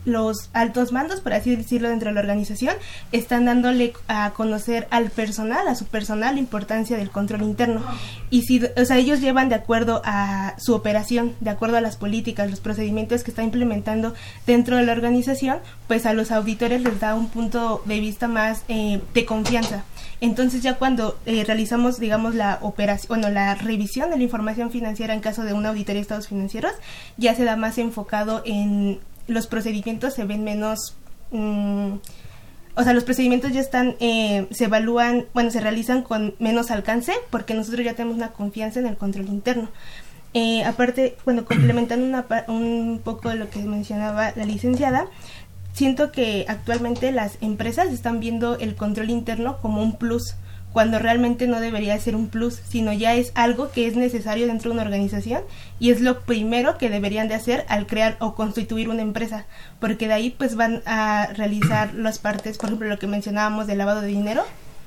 los 0.06 0.50
altos 0.53 0.91
mandos, 0.91 1.22
por 1.22 1.34
así 1.34 1.56
decirlo, 1.56 1.89
dentro 1.89 2.10
de 2.10 2.15
la 2.15 2.22
organización, 2.22 2.75
están 3.12 3.46
dándole 3.46 3.94
a 4.08 4.32
conocer 4.32 4.88
al 4.91 5.10
personal, 5.10 5.68
a 5.68 5.75
su 5.75 5.86
personal, 5.86 6.36
la 6.36 6.39
importancia 6.39 6.98
del 6.98 7.10
control 7.10 7.44
interno. 7.44 7.84
Y 8.29 8.44
si, 8.44 8.62
o 8.63 8.86
sea, 8.86 8.98
ellos 8.98 9.22
llevan 9.22 9.50
de 9.50 9.56
acuerdo 9.56 10.01
a 10.06 10.56
su 10.58 10.74
operación, 10.74 11.36
de 11.39 11.50
acuerdo 11.50 11.77
a 11.77 11.82
las 11.82 11.98
políticas, 11.98 12.50
los 12.50 12.60
procedimientos 12.60 13.24
que 13.24 13.32
está 13.32 13.44
implementando 13.44 14.13
dentro 14.46 14.77
de 14.77 14.84
la 14.84 14.91
organización, 14.91 15.60
pues 15.88 16.06
a 16.06 16.13
los 16.13 16.32
auditores 16.32 16.82
les 16.82 17.00
da 17.00 17.15
un 17.15 17.29
punto 17.29 17.82
de 17.86 18.00
vista 18.00 18.27
más 18.27 18.63
eh, 18.68 19.01
de 19.13 19.25
confianza. 19.25 19.84
Entonces 20.22 20.62
ya 20.62 20.75
cuando 20.75 21.18
eh, 21.25 21.44
realizamos, 21.46 22.00
digamos, 22.00 22.36
la 22.36 22.60
operación, 22.62 23.08
bueno, 23.08 23.29
la 23.29 23.56
revisión 23.56 24.10
de 24.10 24.18
la 24.18 24.24
información 24.24 24.70
financiera 24.70 25.13
en 25.13 25.22
caso 25.22 25.44
de 25.44 25.53
una 25.53 25.70
auditoría 25.70 26.00
de 26.00 26.01
estados 26.01 26.27
financieros, 26.27 26.74
ya 27.18 27.36
se 27.36 27.46
da 27.46 27.56
más 27.56 27.77
enfocado 27.77 28.41
en 28.46 29.00
los 29.30 29.48
procedimientos 29.48 30.14
se 30.14 30.26
ven 30.26 30.44
menos... 30.44 30.96
Mm, 31.32 31.96
o 32.76 32.84
sea, 32.84 32.94
los 32.94 33.04
procedimientos 33.04 33.52
ya 33.52 33.60
están, 33.60 33.96
eh, 34.00 34.48
se 34.52 34.66
evalúan, 34.66 35.26
bueno, 35.34 35.52
se 35.52 35.60
realizan 35.60 36.02
con 36.02 36.36
menos 36.40 36.72
alcance 36.72 37.12
porque 37.30 37.54
nosotros 37.54 37.84
ya 37.84 37.94
tenemos 37.94 38.16
una 38.16 38.30
confianza 38.30 38.80
en 38.80 38.88
el 38.88 38.96
control 38.96 39.28
interno. 39.28 39.70
Eh, 40.34 40.64
aparte, 40.64 41.18
bueno, 41.26 41.44
complementando 41.46 42.06
una, 42.06 42.26
un 42.48 43.02
poco 43.04 43.34
lo 43.34 43.50
que 43.50 43.60
mencionaba 43.60 44.32
la 44.36 44.46
licenciada, 44.46 45.08
siento 45.74 46.12
que 46.12 46.46
actualmente 46.48 47.12
las 47.12 47.38
empresas 47.42 47.92
están 47.92 48.20
viendo 48.20 48.58
el 48.58 48.76
control 48.76 49.10
interno 49.10 49.58
como 49.58 49.82
un 49.82 49.98
plus 49.98 50.36
cuando 50.74 51.00
realmente 51.00 51.48
no 51.48 51.60
debería 51.60 52.00
ser 52.00 52.16
un 52.16 52.28
plus, 52.28 52.60
sino 52.68 52.94
ya 52.94 53.16
es 53.16 53.32
algo 53.36 53.72
que 53.72 53.88
es 53.88 53.96
necesario 53.96 54.48
dentro 54.48 54.70
de 54.70 54.76
una 54.76 54.84
organización 54.84 55.42
y 55.80 55.90
es 55.90 56.02
lo 56.02 56.22
primero 56.22 56.78
que 56.78 56.90
deberían 56.90 57.28
de 57.28 57.36
hacer 57.36 57.66
al 57.70 57.88
crear 57.88 58.18
o 58.20 58.36
constituir 58.36 58.90
una 58.90 59.02
empresa, 59.02 59.46
porque 59.80 60.08
de 60.08 60.14
ahí 60.14 60.30
pues 60.30 60.56
van 60.56 60.84
a 60.86 61.30
realizar 61.36 61.94
las 61.96 62.20
partes, 62.20 62.58
por 62.58 62.68
ejemplo, 62.70 62.88
lo 62.88 63.00
que 63.00 63.08
mencionábamos 63.08 63.68
del 63.68 63.80
lavado 63.80 64.02
de 64.02 64.08
dinero. 64.08 64.44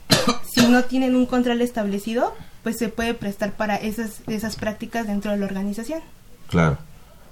Si 0.52 0.66
no 0.66 0.84
tienen 0.84 1.16
un 1.16 1.24
control 1.24 1.62
establecido, 1.62 2.34
pues 2.62 2.76
se 2.76 2.90
puede 2.90 3.14
prestar 3.14 3.52
para 3.52 3.76
esas 3.76 4.20
esas 4.26 4.56
prácticas 4.56 5.06
dentro 5.06 5.32
de 5.32 5.38
la 5.38 5.46
organización. 5.46 6.00
Claro. 6.48 6.76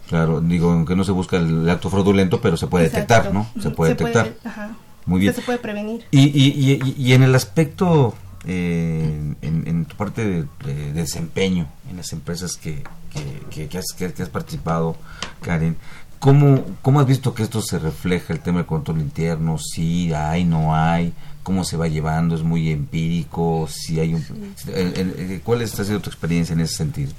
Claro, 0.09 0.40
digo, 0.40 0.85
que 0.87 0.97
no 0.97 1.04
se 1.04 1.12
busca 1.12 1.37
el 1.37 1.69
acto 1.69 1.90
fraudulento, 1.90 2.40
pero 2.40 2.57
se 2.57 2.66
puede 2.66 2.87
detectar, 2.87 3.33
¿no? 3.33 3.47
Se 3.61 3.71
puede 3.71 3.95
detectar. 3.95 4.33
Muy 5.04 5.21
bien. 5.21 5.35
se 5.35 5.42
puede 5.42 5.59
prevenir. 5.59 6.04
Y, 6.11 6.21
y, 6.21 6.80
y, 6.83 6.95
y 6.99 7.12
en 7.12 7.23
el 7.23 7.35
aspecto 7.35 8.14
eh, 8.47 9.35
en, 9.42 9.85
tu 9.85 9.97
parte 9.97 10.47
de, 10.64 10.92
desempeño 10.92 11.66
en 11.90 11.97
las 11.99 12.12
empresas 12.12 12.56
que, 12.56 12.82
que, 13.50 13.78
has, 13.78 13.87
que, 13.97 14.23
has, 14.23 14.28
participado, 14.28 14.97
Karen, 15.42 15.76
¿cómo, 16.18 16.64
¿cómo 16.82 17.00
has 17.00 17.07
visto 17.07 17.35
que 17.35 17.42
esto 17.42 17.61
se 17.61 17.79
refleja, 17.79 18.33
el 18.33 18.40
tema 18.40 18.59
del 18.59 18.66
control 18.66 19.00
interno? 19.00 19.59
Si 19.59 20.12
hay, 20.14 20.44
no 20.44 20.74
hay, 20.74 21.12
cómo 21.42 21.64
se 21.64 21.76
va 21.76 21.88
llevando, 21.88 22.35
es 22.35 22.42
muy 22.42 22.70
empírico, 22.70 23.68
si 23.68 24.00
hay 24.00 24.14
un... 24.14 24.24
¿Cuál 25.44 25.62
está 25.62 25.85
siendo 25.85 26.00
tu 26.00 26.11
experiencia 26.11 26.53
en 26.53 26.61
ese 26.61 26.76
sentido? 26.76 27.12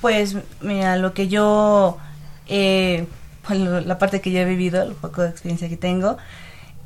Pues, 0.00 0.36
mira, 0.60 0.96
lo 0.96 1.12
que 1.14 1.28
yo... 1.28 1.98
Eh, 2.46 3.06
la 3.50 3.98
parte 3.98 4.22
que 4.22 4.30
yo 4.30 4.40
he 4.40 4.44
vivido, 4.46 4.82
el 4.82 4.92
poco 4.92 5.22
de 5.22 5.28
experiencia 5.28 5.68
que 5.68 5.76
tengo, 5.76 6.16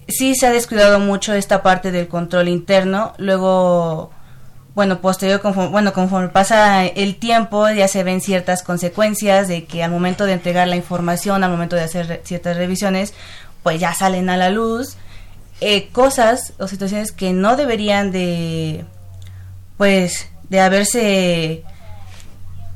sí 0.09 0.35
se 0.35 0.47
ha 0.47 0.51
descuidado 0.51 0.99
mucho 0.99 1.35
esta 1.35 1.63
parte 1.63 1.93
del 1.93 2.09
control 2.09 2.49
interno. 2.49 3.13
Luego, 3.19 4.11
bueno, 4.75 5.01
posterior, 5.01 5.41
conforme, 5.41 5.71
bueno, 5.71 5.93
conforme 5.93 6.29
pasa 6.29 6.87
el 6.87 7.17
tiempo, 7.17 7.69
ya 7.71 7.89
se 7.89 8.05
ven 8.05 8.21
ciertas 8.21 8.63
consecuencias 8.63 9.49
de 9.49 9.65
que 9.65 9.83
al 9.83 9.91
momento 9.91 10.25
de 10.27 10.33
entregar 10.33 10.69
la 10.69 10.77
información, 10.77 11.45
al 11.45 11.51
momento 11.51 11.77
de 11.77 11.83
hacer 11.83 12.23
ciertas 12.25 12.57
revisiones, 12.57 13.15
pues 13.63 13.81
ya 13.81 13.95
salen 13.95 14.31
a 14.31 14.37
la 14.37 14.51
luz 14.51 14.97
eh, 15.61 15.89
cosas 15.89 16.53
o 16.59 16.69
situaciones 16.69 17.13
que 17.13 17.33
no 17.33 17.57
deberían 17.57 18.13
de, 18.13 18.85
pues, 19.77 20.29
de 20.49 20.61
haberse 20.61 21.65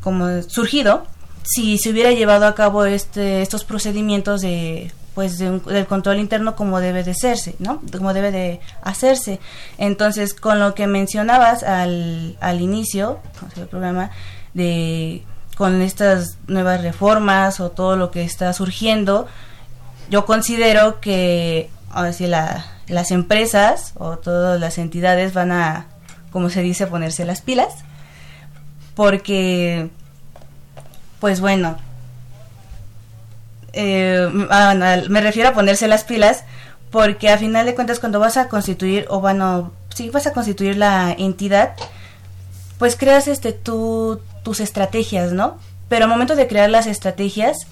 como 0.01 0.43
surgido 0.43 1.07
si 1.45 1.79
se 1.79 1.91
hubiera 1.91 2.13
llevado 2.13 2.47
a 2.47 2.55
cabo 2.55 2.85
este, 2.85 3.43
estos 3.43 3.65
procedimientos 3.65 4.41
de 4.41 4.93
pues 5.15 5.39
del 5.39 5.87
control 5.87 6.19
interno 6.19 6.57
como 6.57 6.81
debe 6.81 7.05
de 7.05 7.15
serse, 7.15 7.55
¿no? 7.59 7.83
Como 7.97 8.15
debe 8.15 8.31
de 8.31 8.61
hacerse. 8.83 9.41
Entonces, 9.79 10.33
con 10.35 10.59
lo 10.59 10.75
que 10.75 10.87
mencionabas 10.87 11.63
al, 11.63 12.37
al 12.41 12.61
inicio 12.61 13.21
del 13.57 13.67
programa, 13.67 14.11
de 14.55 15.23
con 15.57 15.83
estas 15.83 16.39
nuevas 16.47 16.83
reformas 16.83 17.61
o 17.61 17.71
todo 17.71 17.97
lo 17.97 18.11
que 18.11 18.25
está 18.25 18.53
surgiendo, 18.53 19.27
yo 20.11 20.25
considero 20.25 21.01
que 21.01 21.69
así 21.91 22.27
la, 22.27 22.65
las 22.89 23.11
empresas 23.11 23.93
o 23.97 24.17
todas 24.17 24.59
las 24.59 24.79
entidades 24.79 25.35
van 25.35 25.53
a, 25.53 25.87
como 26.31 26.51
se 26.51 26.63
dice, 26.63 26.87
ponerse 26.87 27.25
las 27.25 27.43
pilas, 27.43 27.75
porque, 28.95 29.91
pues 31.21 31.41
bueno, 31.41 31.77
eh, 33.73 34.29
me 35.09 35.21
refiero 35.21 35.51
a 35.51 35.55
ponerse 35.55 35.89
las 35.89 36.05
pilas 36.05 36.45
porque 36.91 37.31
a 37.31 37.39
final 37.39 37.67
de 37.67 37.75
cuentas 37.75 38.01
cuando 38.01 38.21
vas 38.21 38.37
a 38.37 38.49
constituir 38.49 39.07
o 39.09 39.21
bueno, 39.21 39.73
si 39.95 40.11
vas 40.11 40.27
a 40.27 40.33
constituir 40.33 40.77
la 40.77 41.13
entidad, 41.13 41.75
pues 42.79 42.97
creas 42.97 43.29
este 43.29 43.53
tú 43.53 44.21
tus 44.43 44.61
estrategias, 44.61 45.33
¿no? 45.33 45.57
Pero 45.89 46.05
al 46.05 46.11
momento 46.11 46.37
de 46.37 46.49
crear 46.49 46.69
las 46.69 46.87
estrategias, 46.87 47.67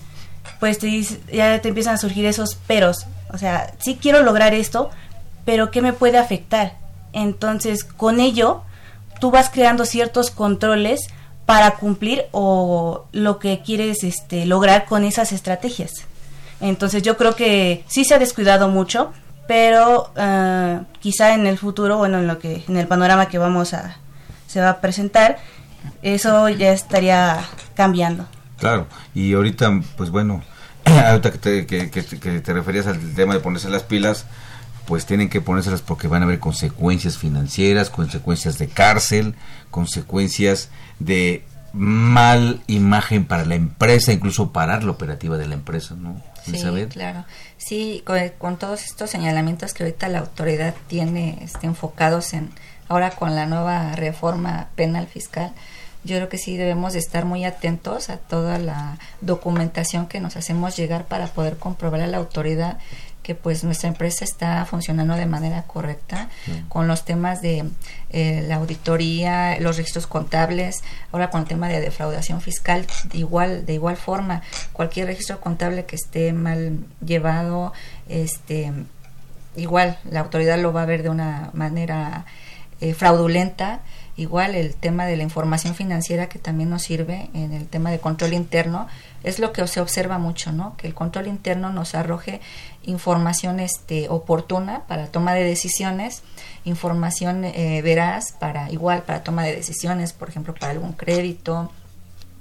pues 0.59 0.79
te, 0.79 1.03
ya 1.33 1.61
te 1.61 1.69
empiezan 1.69 1.95
a 1.95 1.99
surgir 1.99 2.25
esos 2.27 2.55
peros. 2.55 3.07
O 3.33 3.39
sea, 3.39 3.73
sí 3.79 3.99
quiero 4.01 4.23
lograr 4.23 4.55
esto, 4.55 4.91
pero 5.45 5.71
¿qué 5.71 5.83
me 5.83 5.93
puede 5.93 6.19
afectar? 6.19 6.75
Entonces, 7.13 7.85
con 7.85 8.21
ello, 8.21 8.63
tú 9.21 9.31
vas 9.31 9.51
creando 9.51 9.85
ciertos 9.85 10.31
controles 10.31 11.09
para 11.51 11.73
cumplir 11.73 12.27
o 12.31 13.07
lo 13.11 13.41
que 13.41 13.61
quieres 13.67 14.05
este, 14.05 14.47
lograr 14.47 14.85
con 14.85 15.03
esas 15.03 15.33
estrategias. 15.33 16.07
Entonces 16.61 17.03
yo 17.03 17.17
creo 17.17 17.35
que 17.35 17.85
sí 17.89 18.05
se 18.05 18.15
ha 18.15 18.21
descuidado 18.21 18.69
mucho, 18.69 19.13
pero 19.49 20.13
eh, 20.15 20.79
quizá 21.01 21.35
en 21.35 21.49
el 21.49 21.59
futuro, 21.59 21.97
bueno, 21.97 22.19
en 22.19 22.29
lo 22.29 22.39
que 22.39 22.63
en 22.69 22.77
el 22.77 22.87
panorama 22.87 23.27
que 23.27 23.39
vamos 23.39 23.75
a 23.75 23.97
se 24.47 24.61
va 24.61 24.71
a 24.71 24.81
presentar, 24.81 25.39
eso 26.03 26.49
ya 26.51 26.73
estaría 26.73 27.41
cambiando. 27.75 28.27
Claro, 28.57 28.87
y 29.13 29.33
ahorita, 29.33 29.73
pues 29.97 30.11
bueno, 30.11 30.45
ahorita 30.85 31.33
que 31.33 31.39
te, 31.39 31.67
que, 31.67 31.91
que 31.91 32.41
te 32.41 32.53
referías 32.53 32.87
al 32.87 33.13
tema 33.15 33.35
de 33.35 33.41
ponerse 33.41 33.69
las 33.71 33.83
pilas, 33.83 34.25
pues 34.91 35.07
tienen 35.07 35.29
que 35.29 35.41
ponérselas 35.41 35.83
porque 35.83 36.09
van 36.09 36.23
a 36.23 36.25
haber 36.25 36.41
consecuencias 36.41 37.17
financieras, 37.17 37.91
consecuencias 37.91 38.59
de 38.59 38.67
cárcel, 38.67 39.37
consecuencias 39.71 40.69
de 40.99 41.45
mal 41.73 42.61
imagen 42.67 43.25
para 43.25 43.45
la 43.45 43.55
empresa, 43.55 44.13
incluso 44.13 44.51
parar 44.51 44.83
la 44.83 44.91
operativa 44.91 45.39
de 45.39 45.47
la 45.47 45.55
empresa, 45.55 45.95
¿no? 45.95 46.21
Sí, 46.45 46.61
claro. 46.89 47.25
Sí, 47.57 48.03
con, 48.39 48.57
todos 48.59 48.83
estos 48.83 49.11
señalamientos 49.11 49.75
que 49.75 49.85
ahorita 49.85 50.09
la 50.09 50.19
autoridad 50.19 50.75
tiene 50.89 51.39
este, 51.41 51.69
enfocados 51.69 52.35
en, 52.35 52.51
ahora 52.89 53.11
con 53.11 53.37
la 53.37 53.47
nueva 53.47 53.95
reforma 53.95 54.71
penal 54.75 55.07
fiscal, 55.07 55.53
yo 56.03 56.17
creo 56.17 56.29
que 56.29 56.39
sí 56.39 56.57
debemos 56.57 56.95
de 56.95 56.99
estar 56.99 57.27
muy 57.27 57.45
atentos 57.45 58.11
a 58.11 58.17
toda 58.17 58.59
la 58.59 58.99
documentación 59.21 60.09
que 60.09 60.19
nos 60.19 60.37
hacemos 60.37 60.77
llegar 60.77 61.05
para 61.05 61.29
poder 61.29 61.59
comprobar 61.59 62.01
a 62.01 62.09
la 62.09 62.17
autoridad 62.17 62.79
que 63.31 63.37
pues 63.37 63.63
nuestra 63.63 63.89
empresa 63.89 64.25
está 64.25 64.67
funcionando 64.67 65.15
de 65.15 65.25
manera 65.25 65.63
correcta 65.63 66.29
con 66.69 66.89
los 66.89 67.05
temas 67.05 67.41
de 67.41 67.65
eh, 68.11 68.45
la 68.49 68.57
auditoría, 68.57 69.57
los 69.61 69.77
registros 69.77 70.09
contables, 70.09 70.83
ahora 71.13 71.31
con 71.31 71.43
el 71.43 71.47
tema 71.47 71.69
de 71.69 71.81
defraudación 71.81 72.41
fiscal, 72.41 72.89
de 73.05 73.19
igual, 73.19 73.67
de 73.67 73.75
igual 73.75 73.97
forma, 73.97 74.43
cualquier 74.73 75.07
registro 75.07 75.41
contable 75.41 75.85
que 75.85 75.95
esté 75.95 76.33
mal 76.33 76.81
llevado, 77.07 77.73
este 78.09 78.73
igual 79.55 79.97
la 80.11 80.19
autoridad 80.19 80.59
lo 80.59 80.73
va 80.73 80.83
a 80.83 80.87
ver 80.87 81.05
de 81.05 81.11
una 81.11 81.51
manera 81.53 82.25
eh, 82.81 82.95
fraudulenta 82.95 83.79
igual 84.17 84.57
el 84.57 84.75
tema 84.75 85.07
de 85.07 85.17
la 85.17 85.23
información 85.23 85.77
financiera 85.77 86.29
que 86.29 86.41
también 86.41 86.69
nos 86.69 86.83
sirve 86.83 87.31
en 87.33 87.53
el 87.53 87.69
tema 87.69 87.93
de 87.93 88.01
control 88.01 88.33
interno 88.33 88.89
es 89.23 89.39
lo 89.39 89.53
que 89.53 89.67
se 89.67 89.81
observa 89.81 90.19
mucho 90.19 90.53
no 90.53 90.77
que 90.77 90.87
el 90.87 90.95
control 90.95 91.27
interno 91.27 91.71
nos 91.71 91.95
arroje 91.95 92.41
información 92.85 93.61
este 93.61 94.09
oportuna 94.09 94.85
para 94.87 95.07
toma 95.07 95.35
de 95.35 95.45
decisiones 95.45 96.23
información 96.65 97.45
eh, 97.45 97.83
veraz 97.83 98.33
para 98.33 98.71
igual 98.71 99.03
para 99.03 99.23
toma 99.23 99.45
de 99.45 99.55
decisiones 99.55 100.13
por 100.13 100.29
ejemplo 100.29 100.55
para 100.55 100.73
algún 100.73 100.93
crédito 100.93 101.71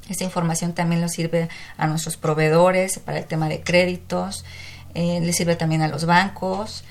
esta 0.10 0.24
información 0.24 0.74
también 0.74 1.02
nos 1.02 1.12
sirve 1.12 1.50
a 1.78 1.88
nuestros 1.88 2.18
proveedores 2.18 3.00
para 3.00 3.20
el 3.20 3.26
tema 3.26 3.50
de 3.50 3.62
créditos 3.62 4.46
eh, 4.96 5.20
le 5.22 5.34
sirve 5.34 5.56
también 5.56 5.82
a 5.82 5.88
los 5.88 6.06
bancos 6.06 6.84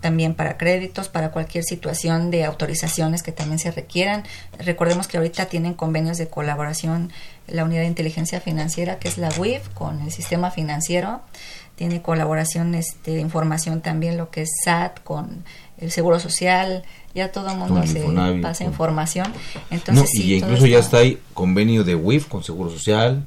también 0.00 0.34
para 0.34 0.56
créditos, 0.56 1.08
para 1.08 1.30
cualquier 1.30 1.64
situación 1.64 2.30
de 2.30 2.44
autorizaciones 2.44 3.22
que 3.22 3.32
también 3.32 3.58
se 3.58 3.70
requieran. 3.70 4.24
Recordemos 4.58 5.06
que 5.08 5.18
ahorita 5.18 5.46
tienen 5.46 5.74
convenios 5.74 6.18
de 6.18 6.28
colaboración 6.28 7.12
la 7.50 7.64
unidad 7.64 7.82
de 7.82 7.88
inteligencia 7.88 8.40
financiera, 8.40 8.98
que 8.98 9.08
es 9.08 9.18
la 9.18 9.30
WIF, 9.38 9.68
con 9.70 10.00
el 10.02 10.12
sistema 10.12 10.50
financiero. 10.50 11.20
Tiene 11.76 12.02
colaboración 12.02 12.74
este, 12.74 13.12
de 13.12 13.20
información 13.20 13.80
también 13.80 14.16
lo 14.16 14.30
que 14.30 14.42
es 14.42 14.50
SAT 14.64 15.02
con 15.02 15.44
el 15.78 15.90
Seguro 15.90 16.20
Social, 16.20 16.84
ya 17.14 17.32
todo 17.32 17.50
el 17.50 17.56
mundo 17.56 17.86
se 17.86 18.04
pasa 18.42 18.64
información. 18.64 19.32
Entonces, 19.70 20.14
y 20.14 20.34
incluso 20.34 20.66
ya 20.66 20.78
está 20.78 20.98
ahí 20.98 21.18
convenio 21.32 21.82
de 21.84 21.94
WIF 21.94 22.26
con 22.26 22.44
Seguro 22.44 22.70
Social, 22.70 23.24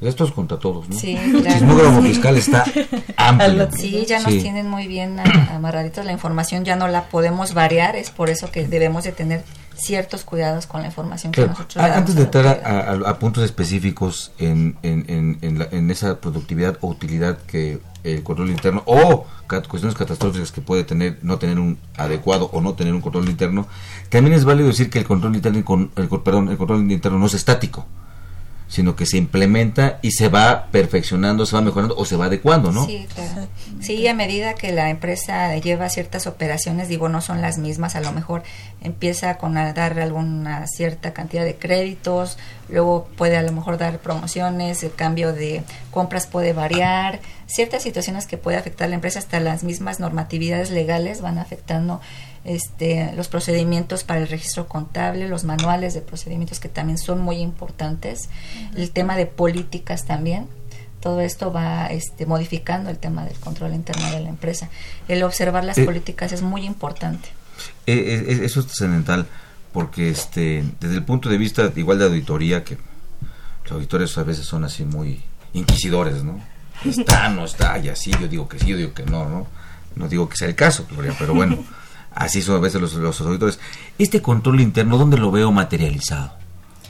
esto 0.00 0.24
es 0.24 0.32
contra 0.32 0.58
todos, 0.58 0.88
¿no? 0.88 0.96
Sí, 0.96 1.16
El 1.16 1.50
sismógrafo 1.50 2.02
fiscal 2.02 2.36
está 2.36 2.64
amplio. 3.16 3.68
Sí, 3.76 4.04
ya 4.06 4.20
nos 4.20 4.32
tienen 4.38 4.68
muy 4.68 4.86
bien 4.86 5.18
amarraditos 5.50 6.04
la 6.04 6.12
información, 6.12 6.64
ya 6.64 6.76
no 6.76 6.88
la 6.88 7.04
podemos 7.08 7.54
variar, 7.54 7.96
es 7.96 8.10
por 8.10 8.30
eso 8.30 8.50
que 8.50 8.66
debemos 8.66 9.04
de 9.04 9.12
tener 9.12 9.44
ciertos 9.76 10.24
cuidados 10.24 10.66
con 10.66 10.82
la 10.82 10.88
información 10.88 11.32
que 11.32 11.46
nosotros 11.46 11.76
Antes 11.76 12.14
de 12.14 12.22
entrar 12.22 12.62
a, 12.64 13.18
puntos 13.18 13.44
específicos 13.44 14.32
en, 14.38 14.76
en, 14.82 15.38
en, 15.40 15.90
esa 15.90 16.20
productividad 16.20 16.78
o 16.80 16.88
utilidad 16.88 17.38
que 17.38 17.80
el 18.02 18.22
control 18.22 18.50
interno 18.50 18.82
o 18.86 19.26
cuestiones 19.68 19.96
catastróficas 19.96 20.52
que 20.52 20.60
puede 20.60 20.84
tener 20.84 21.18
no 21.22 21.38
tener 21.38 21.58
un 21.58 21.78
adecuado 21.96 22.50
o 22.52 22.60
no 22.60 22.74
tener 22.74 22.92
un 22.92 23.00
control 23.00 23.28
interno, 23.28 23.68
también 24.08 24.34
es 24.34 24.44
válido 24.44 24.68
decir 24.68 24.90
que 24.90 24.98
el 24.98 25.04
control 25.04 25.36
interno, 25.36 25.90
el, 25.96 26.08
perdón, 26.20 26.48
el 26.48 26.56
control 26.56 26.90
interno 26.90 27.18
no 27.18 27.26
es 27.26 27.34
estático 27.34 27.86
sino 28.68 28.96
que 28.96 29.06
se 29.06 29.18
implementa 29.18 29.98
y 30.02 30.12
se 30.12 30.28
va 30.28 30.68
perfeccionando, 30.70 31.46
se 31.46 31.54
va 31.54 31.62
mejorando 31.62 31.94
o 31.96 32.04
se 32.04 32.16
va 32.16 32.26
adecuando, 32.26 32.72
¿no? 32.72 32.86
Sí, 32.86 33.06
claro. 33.14 33.46
Sí, 33.80 34.06
a 34.08 34.14
medida 34.14 34.54
que 34.54 34.72
la 34.72 34.90
empresa 34.90 35.56
lleva 35.58 35.88
ciertas 35.90 36.26
operaciones, 36.26 36.88
digo, 36.88 37.08
no 37.08 37.20
son 37.20 37.40
las 37.40 37.58
mismas, 37.58 37.94
a 37.94 38.00
lo 38.00 38.12
mejor 38.12 38.42
empieza 38.80 39.36
con 39.36 39.56
a 39.56 39.72
dar 39.72 39.98
alguna 40.00 40.66
cierta 40.66 41.12
cantidad 41.12 41.44
de 41.44 41.56
créditos, 41.56 42.38
luego 42.68 43.08
puede 43.16 43.36
a 43.36 43.42
lo 43.42 43.52
mejor 43.52 43.78
dar 43.78 43.98
promociones, 43.98 44.82
el 44.82 44.94
cambio 44.94 45.32
de 45.32 45.62
compras 45.90 46.26
puede 46.26 46.52
variar, 46.52 47.20
ciertas 47.46 47.82
situaciones 47.82 48.26
que 48.26 48.38
puede 48.38 48.56
afectar 48.56 48.86
a 48.86 48.88
la 48.88 48.94
empresa, 48.96 49.18
hasta 49.18 49.40
las 49.40 49.62
mismas 49.62 50.00
normatividades 50.00 50.70
legales 50.70 51.20
van 51.20 51.38
afectando 51.38 52.00
este, 52.44 53.12
los 53.16 53.28
procedimientos 53.28 54.04
para 54.04 54.20
el 54.20 54.28
registro 54.28 54.68
contable, 54.68 55.28
los 55.28 55.44
manuales 55.44 55.94
de 55.94 56.02
procedimientos 56.02 56.60
que 56.60 56.68
también 56.68 56.98
son 56.98 57.20
muy 57.20 57.36
importantes, 57.36 58.28
el 58.76 58.90
tema 58.90 59.16
de 59.16 59.26
políticas 59.26 60.04
también. 60.04 60.46
Todo 61.00 61.20
esto 61.20 61.52
va 61.52 61.86
este, 61.86 62.24
modificando 62.24 62.90
el 62.90 62.98
tema 62.98 63.24
del 63.24 63.38
control 63.38 63.74
interno 63.74 64.10
de 64.10 64.20
la 64.20 64.28
empresa. 64.28 64.70
El 65.08 65.22
observar 65.22 65.64
las 65.64 65.76
eh, 65.78 65.84
políticas 65.84 66.32
es 66.32 66.42
muy 66.42 66.64
importante. 66.64 67.28
Eh, 67.86 68.24
eh, 68.28 68.40
eso 68.42 68.60
es 68.60 68.66
trascendental 68.66 69.26
porque 69.72 70.08
este, 70.08 70.64
desde 70.80 70.96
el 70.96 71.04
punto 71.04 71.28
de 71.28 71.36
vista 71.36 71.70
igual 71.76 71.98
de 71.98 72.06
auditoría, 72.06 72.64
que 72.64 72.78
los 73.64 73.72
auditores 73.72 74.16
a 74.16 74.22
veces 74.22 74.46
son 74.46 74.64
así 74.64 74.84
muy 74.84 75.20
inquisidores, 75.52 76.22
¿no? 76.24 76.40
Está, 76.84 77.28
no 77.28 77.44
está, 77.44 77.78
y 77.78 77.88
así, 77.88 78.10
yo 78.20 78.28
digo 78.28 78.48
que 78.48 78.58
sí, 78.58 78.66
yo 78.66 78.76
digo 78.76 78.92
que 78.92 79.04
no, 79.06 79.28
¿no? 79.28 79.46
No 79.94 80.08
digo 80.08 80.28
que 80.28 80.36
sea 80.36 80.48
el 80.48 80.54
caso, 80.54 80.86
pero 81.18 81.34
bueno. 81.34 81.64
Así 82.14 82.42
son 82.42 82.56
a 82.56 82.60
veces 82.60 82.80
los, 82.80 82.94
los 82.94 83.20
auditores. 83.20 83.58
Este 83.98 84.22
control 84.22 84.60
interno, 84.60 84.98
¿dónde 84.98 85.18
lo 85.18 85.30
veo 85.30 85.50
materializado? 85.52 86.32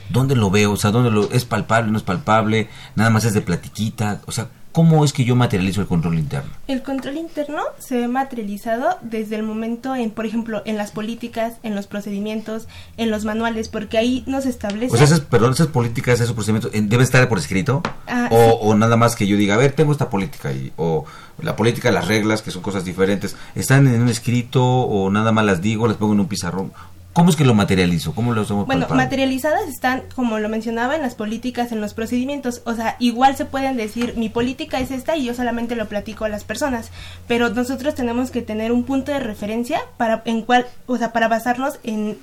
¿Dónde 0.09 0.35
lo 0.35 0.51
veo? 0.51 0.73
O 0.73 0.77
sea, 0.77 0.91
¿dónde 0.91 1.11
lo 1.11 1.31
es 1.31 1.45
palpable, 1.45 1.91
no 1.91 1.97
es 1.97 2.03
palpable? 2.03 2.69
Nada 2.95 3.09
más 3.09 3.25
es 3.25 3.33
de 3.33 3.41
platiquita. 3.41 4.21
O 4.27 4.31
sea, 4.31 4.49
¿Cómo 4.75 5.05
es 5.05 5.13
que 5.13 5.23
yo 5.23 5.37
materializo 5.37 5.79
el 5.79 5.87
control 5.87 6.19
interno? 6.19 6.51
El 6.67 6.83
control 6.83 7.15
interno 7.15 7.61
se 7.79 7.95
ve 7.95 8.09
materializado 8.09 8.97
desde 9.01 9.37
el 9.37 9.43
momento 9.43 9.95
en, 9.95 10.11
por 10.11 10.25
ejemplo, 10.25 10.63
en 10.65 10.75
las 10.75 10.91
políticas, 10.91 11.53
en 11.63 11.75
los 11.75 11.87
procedimientos, 11.87 12.67
en 12.97 13.09
los 13.09 13.23
manuales, 13.23 13.69
porque 13.69 13.97
ahí 13.97 14.25
nos 14.27 14.45
establece... 14.45 14.93
O 14.93 14.97
sea, 14.97 15.05
esas, 15.05 15.21
perdón, 15.21 15.53
esas 15.53 15.67
políticas, 15.67 16.19
esos 16.19 16.33
procedimientos, 16.33 16.73
¿deben 16.73 16.99
estar 16.99 17.29
por 17.29 17.37
escrito? 17.37 17.83
Ah, 18.05 18.27
o, 18.29 18.37
o, 18.37 18.75
nada 18.75 18.97
más 18.97 19.15
que 19.15 19.27
yo 19.27 19.37
diga, 19.37 19.55
a 19.55 19.57
ver, 19.57 19.71
tengo 19.71 19.93
esta 19.93 20.09
política, 20.09 20.51
y, 20.51 20.73
o 20.75 21.05
la 21.41 21.55
política, 21.55 21.89
las 21.89 22.09
reglas, 22.09 22.41
que 22.41 22.51
son 22.51 22.61
cosas 22.61 22.83
diferentes, 22.83 23.37
¿están 23.55 23.87
en 23.87 24.01
un 24.01 24.09
escrito 24.09 24.61
o 24.61 25.09
nada 25.09 25.31
más 25.31 25.45
las 25.45 25.61
digo, 25.61 25.87
las 25.87 25.95
pongo 25.95 26.15
en 26.15 26.19
un 26.19 26.27
pizarrón? 26.27 26.73
¿Cómo 27.15 27.29
es 27.29 27.37
que 27.37 27.45
lo 27.45 27.53
materializo? 27.53 28.13
¿Cómo 28.13 28.33
lo 28.33 28.41
hacemos? 28.41 28.65
Bueno, 28.65 28.87
materializadas 28.89 29.69
están, 29.69 30.03
como 30.13 30.37
lo 30.37 30.49
mencionaba, 30.49 30.97
en 30.97 31.01
las 31.01 31.15
políticas, 31.15 31.71
en 31.71 31.79
los 31.79 31.93
procedimientos. 31.93 32.61
O 32.65 32.73
sea, 32.73 32.97
igual 32.99 33.37
se 33.37 33.45
pueden 33.45 33.77
decir, 33.77 34.15
mi 34.17 34.27
política 34.27 34.81
es 34.81 34.91
esta 34.91 35.15
y 35.15 35.23
yo 35.23 35.33
solamente 35.33 35.77
lo 35.77 35.87
platico 35.87 36.25
a 36.25 36.29
las 36.29 36.43
personas. 36.43 36.91
Pero 37.25 37.51
nosotros 37.51 37.95
tenemos 37.95 38.31
que 38.31 38.41
tener 38.41 38.73
un 38.73 38.83
punto 38.83 39.13
de 39.13 39.21
referencia 39.21 39.79
para, 39.95 40.23
en 40.25 40.41
cual, 40.41 40.67
o 40.87 40.97
sea, 40.97 41.13
para 41.13 41.29
basarnos 41.29 41.79
en, 41.83 42.17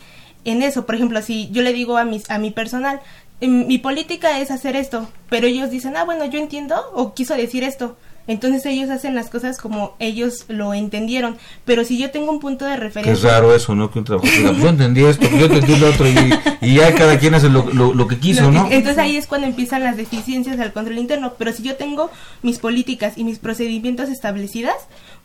en 0.45 0.63
eso. 0.63 0.85
Por 0.85 0.97
ejemplo, 0.97 1.23
si 1.23 1.49
yo 1.53 1.63
le 1.63 1.73
digo 1.73 1.97
a, 1.97 2.05
mis, 2.05 2.29
a 2.29 2.37
mi 2.37 2.51
personal, 2.51 3.01
em, 3.41 3.67
mi 3.67 3.79
política 3.79 4.41
es 4.41 4.51
hacer 4.51 4.77
esto, 4.77 5.09
pero 5.31 5.47
ellos 5.47 5.71
dicen, 5.71 5.97
ah, 5.97 6.05
bueno, 6.05 6.27
yo 6.27 6.39
entiendo 6.39 6.77
o 6.93 7.15
quiso 7.15 7.35
decir 7.35 7.65
esto 7.65 7.97
entonces 8.33 8.67
ellos 8.67 8.91
hacen 8.91 9.15
las 9.15 9.31
cosas 9.31 9.59
como 9.59 9.95
ellos 9.99 10.45
lo 10.49 10.75
entendieron. 10.75 11.37
Pero 11.65 11.85
si 11.85 11.99
yo 11.99 12.11
tengo 12.11 12.31
un 12.33 12.41
punto 12.41 12.65
de 12.65 12.77
referencia... 12.77 13.13
es 13.13 13.23
raro 13.23 13.55
eso, 13.55 13.75
¿no? 13.75 13.91
Que 13.91 13.99
un 13.99 14.05
trabajo 14.05 14.27
yo 14.27 14.69
entendí 14.69 15.05
esto, 15.05 15.29
yo 15.29 15.47
entendí 15.47 15.77
lo 15.77 15.89
otro 15.89 16.07
y, 16.09 16.75
ya 16.75 16.95
cada 16.95 17.19
quien 17.19 17.35
hace 17.35 17.49
lo, 17.49 17.65
lo, 17.73 18.07
que 18.07 18.19
quiso, 18.19 18.51
¿no? 18.51 18.69
Entonces 18.71 18.99
ahí 18.99 19.17
es 19.17 19.27
cuando 19.27 19.47
empiezan 19.47 19.83
las 19.83 19.97
deficiencias 19.97 20.59
del 20.59 20.73
control 20.73 20.99
interno. 20.99 21.35
Pero 21.39 21.53
si 21.53 21.63
yo 21.63 21.77
tengo 21.77 22.11
mis 22.43 22.59
políticas 22.59 23.17
y 23.17 23.25
mis 23.25 23.39
procedimientos 23.39 24.09
establecidas, 24.09 24.77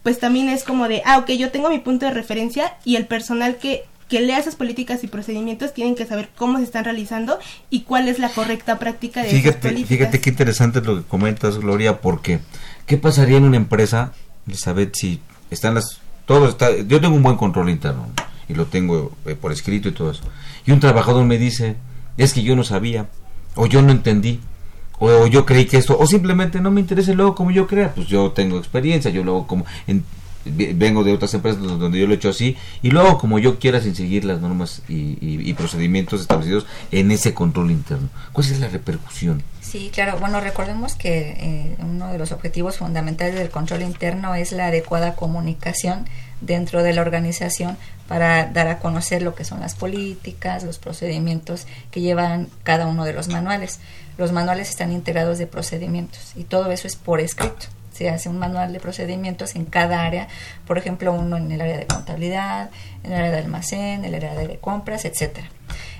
pues 0.03 0.19
también 0.19 0.49
es 0.49 0.63
como 0.63 0.87
de, 0.87 1.01
ah, 1.05 1.17
ok, 1.17 1.31
yo 1.31 1.51
tengo 1.51 1.69
mi 1.69 1.79
punto 1.79 2.05
de 2.05 2.11
referencia 2.11 2.77
y 2.85 2.95
el 2.95 3.07
personal 3.07 3.57
que 3.57 3.85
que 4.09 4.21
lea 4.21 4.39
esas 4.39 4.55
políticas 4.55 5.03
y 5.03 5.07
procedimientos 5.07 5.73
tienen 5.73 5.95
que 5.95 6.05
saber 6.05 6.29
cómo 6.35 6.57
se 6.57 6.63
están 6.63 6.85
realizando 6.85 7.39
y 7.69 7.81
cuál 7.81 8.07
es 8.07 8.19
la 8.19 8.29
correcta 8.29 8.79
práctica 8.79 9.21
de 9.21 9.29
fíjate, 9.29 9.49
esas 9.49 9.61
políticas. 9.61 9.89
Fíjate 9.89 10.21
qué 10.21 10.29
interesante 10.29 10.81
lo 10.81 10.97
que 10.97 11.03
comentas, 11.03 11.57
Gloria, 11.57 11.99
porque 11.99 12.39
¿qué 12.85 12.97
pasaría 12.97 13.37
en 13.37 13.43
una 13.43 13.57
empresa, 13.57 14.13
Elizabeth, 14.47 14.95
si 14.95 15.19
están 15.51 15.75
las... 15.75 15.99
Todo 16.25 16.47
está... 16.47 16.75
Yo 16.75 17.01
tengo 17.01 17.15
un 17.15 17.23
buen 17.23 17.35
control 17.35 17.69
interno 17.69 18.07
y 18.47 18.53
lo 18.53 18.65
tengo 18.65 19.11
eh, 19.25 19.35
por 19.35 19.51
escrito 19.51 19.89
y 19.89 19.91
todo 19.91 20.11
eso. 20.11 20.23
Y 20.65 20.71
un 20.71 20.79
trabajador 20.79 21.25
me 21.25 21.37
dice, 21.37 21.75
es 22.17 22.33
que 22.33 22.43
yo 22.43 22.55
no 22.55 22.63
sabía, 22.63 23.07
o 23.55 23.65
yo 23.67 23.81
no 23.81 23.91
entendí, 23.91 24.39
o, 24.99 25.27
yo 25.27 25.45
creí 25.45 25.65
que 25.65 25.77
esto, 25.77 25.97
o 25.97 26.07
simplemente 26.07 26.59
no 26.61 26.71
me 26.71 26.81
interesa 26.81 27.13
luego 27.13 27.35
como 27.35 27.51
yo 27.51 27.67
crea, 27.67 27.93
pues 27.93 28.07
yo 28.07 28.31
tengo 28.31 28.57
experiencia, 28.57 29.11
yo 29.11 29.23
luego 29.23 29.47
como 29.47 29.65
en, 29.85 30.03
vengo 30.47 31.03
de 31.03 31.13
otras 31.13 31.33
empresas 31.33 31.61
donde 31.61 31.99
yo 31.99 32.07
lo 32.07 32.13
he 32.13 32.15
hecho 32.15 32.29
así 32.29 32.57
y 32.81 32.91
luego 32.91 33.17
como 33.17 33.39
yo 33.39 33.59
quiera 33.59 33.81
sin 33.81 33.95
seguir 33.95 34.25
las 34.25 34.41
normas 34.41 34.81
y, 34.87 35.53
procedimientos 35.53 36.21
establecidos 36.21 36.67
en 36.91 37.11
ese 37.11 37.33
control 37.33 37.71
interno. 37.71 38.09
¿Cuál 38.31 38.47
es 38.47 38.59
la 38.59 38.67
repercusión? 38.67 39.41
Sí, 39.61 39.89
claro. 39.93 40.17
Bueno, 40.19 40.39
recordemos 40.39 40.95
que 40.95 41.35
eh, 41.39 41.75
uno 41.79 42.11
de 42.11 42.17
los 42.17 42.31
objetivos 42.31 42.77
fundamentales 42.77 43.35
del 43.35 43.49
control 43.49 43.81
interno 43.81 44.35
es 44.35 44.51
la 44.51 44.67
adecuada 44.67 45.15
comunicación 45.15 46.05
dentro 46.41 46.83
de 46.83 46.93
la 46.93 47.01
organización 47.01 47.77
para 48.07 48.45
dar 48.45 48.67
a 48.67 48.79
conocer 48.79 49.21
lo 49.21 49.35
que 49.35 49.43
son 49.43 49.59
las 49.59 49.75
políticas, 49.75 50.63
los 50.63 50.77
procedimientos 50.77 51.67
que 51.91 52.01
llevan 52.01 52.49
cada 52.63 52.87
uno 52.87 53.03
de 53.03 53.13
los 53.13 53.27
manuales. 53.27 53.79
Los 54.17 54.31
manuales 54.31 54.69
están 54.69 54.91
integrados 54.91 55.37
de 55.37 55.47
procedimientos 55.47 56.31
y 56.35 56.43
todo 56.43 56.71
eso 56.71 56.87
es 56.87 56.95
por 56.95 57.19
escrito 57.19 57.67
se 57.97 58.09
hace 58.09 58.29
un 58.29 58.37
manual 58.37 58.73
de 58.73 58.79
procedimientos 58.79 59.55
en 59.55 59.65
cada 59.65 60.05
área, 60.05 60.27
por 60.65 60.77
ejemplo, 60.77 61.13
uno 61.13 61.37
en 61.37 61.51
el 61.51 61.61
área 61.61 61.77
de 61.77 61.87
contabilidad, 61.87 62.69
en 63.03 63.11
el 63.13 63.19
área 63.19 63.31
de 63.31 63.37
almacén, 63.39 64.05
en 64.05 64.05
el 64.05 64.15
área 64.15 64.35
de 64.35 64.57
compras, 64.59 65.05
etcétera. 65.05 65.47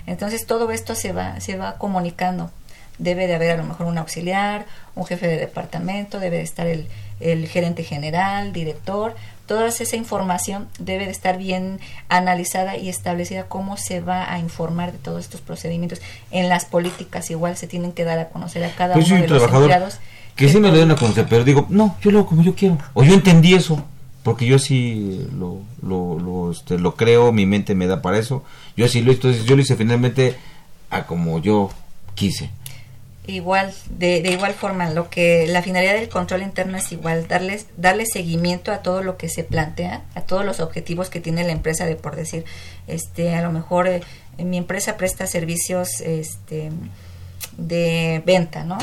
Entonces 0.05 0.45
todo 0.45 0.71
esto 0.71 0.95
se 0.95 1.11
va, 1.11 1.39
se 1.39 1.57
va 1.57 1.77
comunicando 1.77 2.51
debe 2.99 3.27
de 3.27 3.35
haber 3.35 3.51
a 3.51 3.57
lo 3.57 3.63
mejor 3.63 3.85
un 3.85 3.97
auxiliar, 3.97 4.65
un 4.95 5.05
jefe 5.05 5.27
de 5.27 5.37
departamento, 5.37 6.19
debe 6.19 6.37
de 6.37 6.43
estar 6.43 6.65
el, 6.65 6.87
el 7.19 7.47
gerente 7.47 7.83
general, 7.83 8.53
director, 8.53 9.15
toda 9.45 9.67
esa 9.67 9.95
información 9.95 10.67
debe 10.77 11.05
de 11.05 11.11
estar 11.11 11.37
bien 11.37 11.79
analizada 12.09 12.75
y 12.77 12.89
establecida 12.89 13.45
cómo 13.45 13.77
se 13.77 14.01
va 14.01 14.31
a 14.31 14.39
informar 14.39 14.91
de 14.91 14.97
todos 14.97 15.21
estos 15.21 15.41
procedimientos. 15.41 16.01
En 16.31 16.49
las 16.49 16.65
políticas 16.65 17.29
igual 17.31 17.55
se 17.55 17.67
tienen 17.67 17.93
que 17.93 18.03
dar 18.03 18.19
a 18.19 18.29
conocer 18.29 18.63
a 18.65 18.71
cada 18.71 18.93
Pues 18.93 19.07
uno 19.07 19.21
de 19.21 19.27
los 19.27 19.37
trabajador 19.37 19.71
empleados. 19.71 19.99
Que 20.37 20.47
sí 20.47 20.59
me 20.59 20.71
lo 20.71 20.77
den 20.77 20.91
a 20.91 20.95
conocer, 20.95 21.25
pero 21.27 21.43
digo, 21.43 21.65
no, 21.69 21.97
yo 21.99 22.11
lo 22.11 22.19
hago 22.19 22.29
como 22.29 22.43
yo 22.43 22.53
quiero. 22.53 22.77
O 22.93 23.03
yo 23.03 23.15
entendí 23.15 23.55
eso, 23.55 23.83
porque 24.21 24.45
yo 24.45 24.57
así 24.57 25.27
lo, 25.33 25.61
lo, 25.81 26.19
lo, 26.19 26.51
este, 26.51 26.77
lo 26.77 26.95
creo, 26.95 27.31
mi 27.31 27.47
mente 27.47 27.73
me 27.73 27.87
da 27.87 28.03
para 28.03 28.19
eso. 28.19 28.43
Yo 28.77 28.85
así 28.85 29.01
lo 29.01 29.11
entonces 29.11 29.45
yo 29.45 29.55
lo 29.55 29.63
hice 29.63 29.75
finalmente 29.75 30.37
a 30.91 31.07
como 31.07 31.39
yo 31.39 31.71
quise. 32.13 32.51
Igual, 33.25 33.73
de, 33.89 34.21
de 34.21 34.31
igual 34.31 34.53
forma, 34.53 34.89
lo 34.91 35.09
que 35.09 35.47
la 35.47 35.63
finalidad 35.63 35.95
del 35.95 36.07
control 36.07 36.43
interno 36.43 36.77
es 36.77 36.91
igual, 36.91 37.27
darles, 37.27 37.65
darle 37.75 38.05
seguimiento 38.05 38.71
a 38.71 38.83
todo 38.83 39.01
lo 39.01 39.17
que 39.17 39.29
se 39.29 39.43
plantea, 39.43 40.03
a 40.13 40.21
todos 40.21 40.45
los 40.45 40.59
objetivos 40.59 41.09
que 41.09 41.19
tiene 41.19 41.43
la 41.43 41.51
empresa 41.51 41.85
de 41.85 41.95
por 41.95 42.15
decir, 42.15 42.45
este, 42.85 43.35
a 43.35 43.41
lo 43.41 43.51
mejor 43.51 43.87
eh, 43.87 44.01
mi 44.37 44.57
empresa 44.57 44.97
presta 44.97 45.25
servicios 45.25 45.99
este, 45.99 46.69
de 47.57 48.21
venta, 48.23 48.63
¿no? 48.63 48.77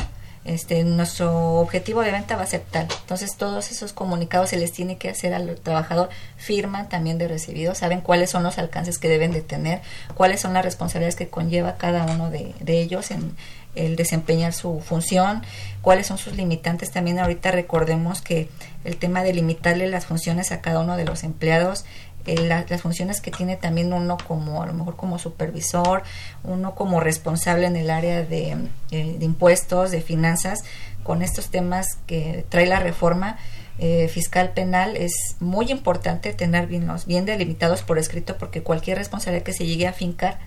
Este, 0.45 0.85
nuestro 0.85 1.55
objetivo 1.55 2.03
de 2.03 2.13
venta 2.13 2.37
va 2.37 2.43
a 2.43 2.47
ser 2.47 2.63
tal. 2.71 2.87
Entonces, 3.01 3.37
todos 3.37 3.71
esos 3.71 3.93
comunicados 3.95 4.51
se 4.51 4.59
les 4.59 4.73
tiene 4.73 4.99
que 4.99 5.09
hacer 5.09 5.33
al 5.33 5.57
trabajador, 5.57 6.11
firman 6.37 6.89
también 6.89 7.17
de 7.17 7.29
recibido, 7.29 7.75
saben 7.75 8.03
cuáles 8.03 8.31
son 8.31 8.43
los 8.43 8.59
alcances 8.59 8.99
que 8.99 9.09
deben 9.09 9.33
de 9.33 9.41
tener, 9.41 9.81
cuáles 10.15 10.41
son 10.41 10.53
las 10.53 10.65
responsabilidades 10.65 11.17
que 11.17 11.29
conlleva 11.29 11.77
cada 11.77 12.05
uno 12.05 12.31
de, 12.31 12.55
de 12.61 12.81
ellos 12.81 13.11
en 13.11 13.35
el 13.75 13.97
desempeñar 13.97 14.53
su 14.53 14.81
función, 14.81 15.43
cuáles 15.83 16.07
son 16.07 16.19
sus 16.19 16.35
limitantes. 16.37 16.91
También 16.91 17.19
ahorita 17.19 17.51
recordemos 17.51 18.21
que 18.21 18.49
el 18.85 18.97
tema 18.97 19.23
de 19.23 19.33
limitarle 19.33 19.89
las 19.89 20.07
funciones 20.07 20.53
a 20.53 20.61
cada 20.61 20.81
uno 20.81 20.97
de 20.97 21.05
los 21.05 21.25
empleados, 21.25 21.85
la- 22.27 22.65
las 22.69 22.81
funciones 22.83 23.21
que 23.21 23.31
tiene 23.31 23.57
también 23.57 23.93
uno 23.93 24.17
como 24.27 24.63
a 24.63 24.67
lo 24.67 24.73
mejor 24.75 24.97
como 24.97 25.19
supervisor, 25.19 26.03
uno 26.43 26.75
como 26.75 27.01
responsable 27.01 27.67
en 27.67 27.77
el 27.77 27.91
área 27.91 28.23
de, 28.23 28.57
eh, 28.91 29.17
de 29.19 29.25
impuestos, 29.25 29.91
de 29.91 30.01
finanzas, 30.01 30.65
con 31.03 31.23
estos 31.23 31.51
temas 31.51 31.87
que 32.07 32.45
trae 32.49 32.67
la 32.67 32.81
reforma 32.81 33.37
eh, 33.79 34.07
fiscal 34.09 34.53
penal 34.53 34.97
es 34.97 35.13
muy 35.41 35.71
importante 35.73 36.33
tener 36.33 36.69
bien, 36.69 36.87
los- 36.87 37.07
bien 37.07 37.27
delimitados 37.27 37.83
por 37.83 37.99
escrito 37.99 38.39
porque 38.39 38.63
cualquier 38.63 38.99
responsabilidad 38.99 39.45
que 39.45 39.53
se 39.53 39.67
llegue 39.67 39.89
a 39.89 39.93
fincar, 39.93 40.39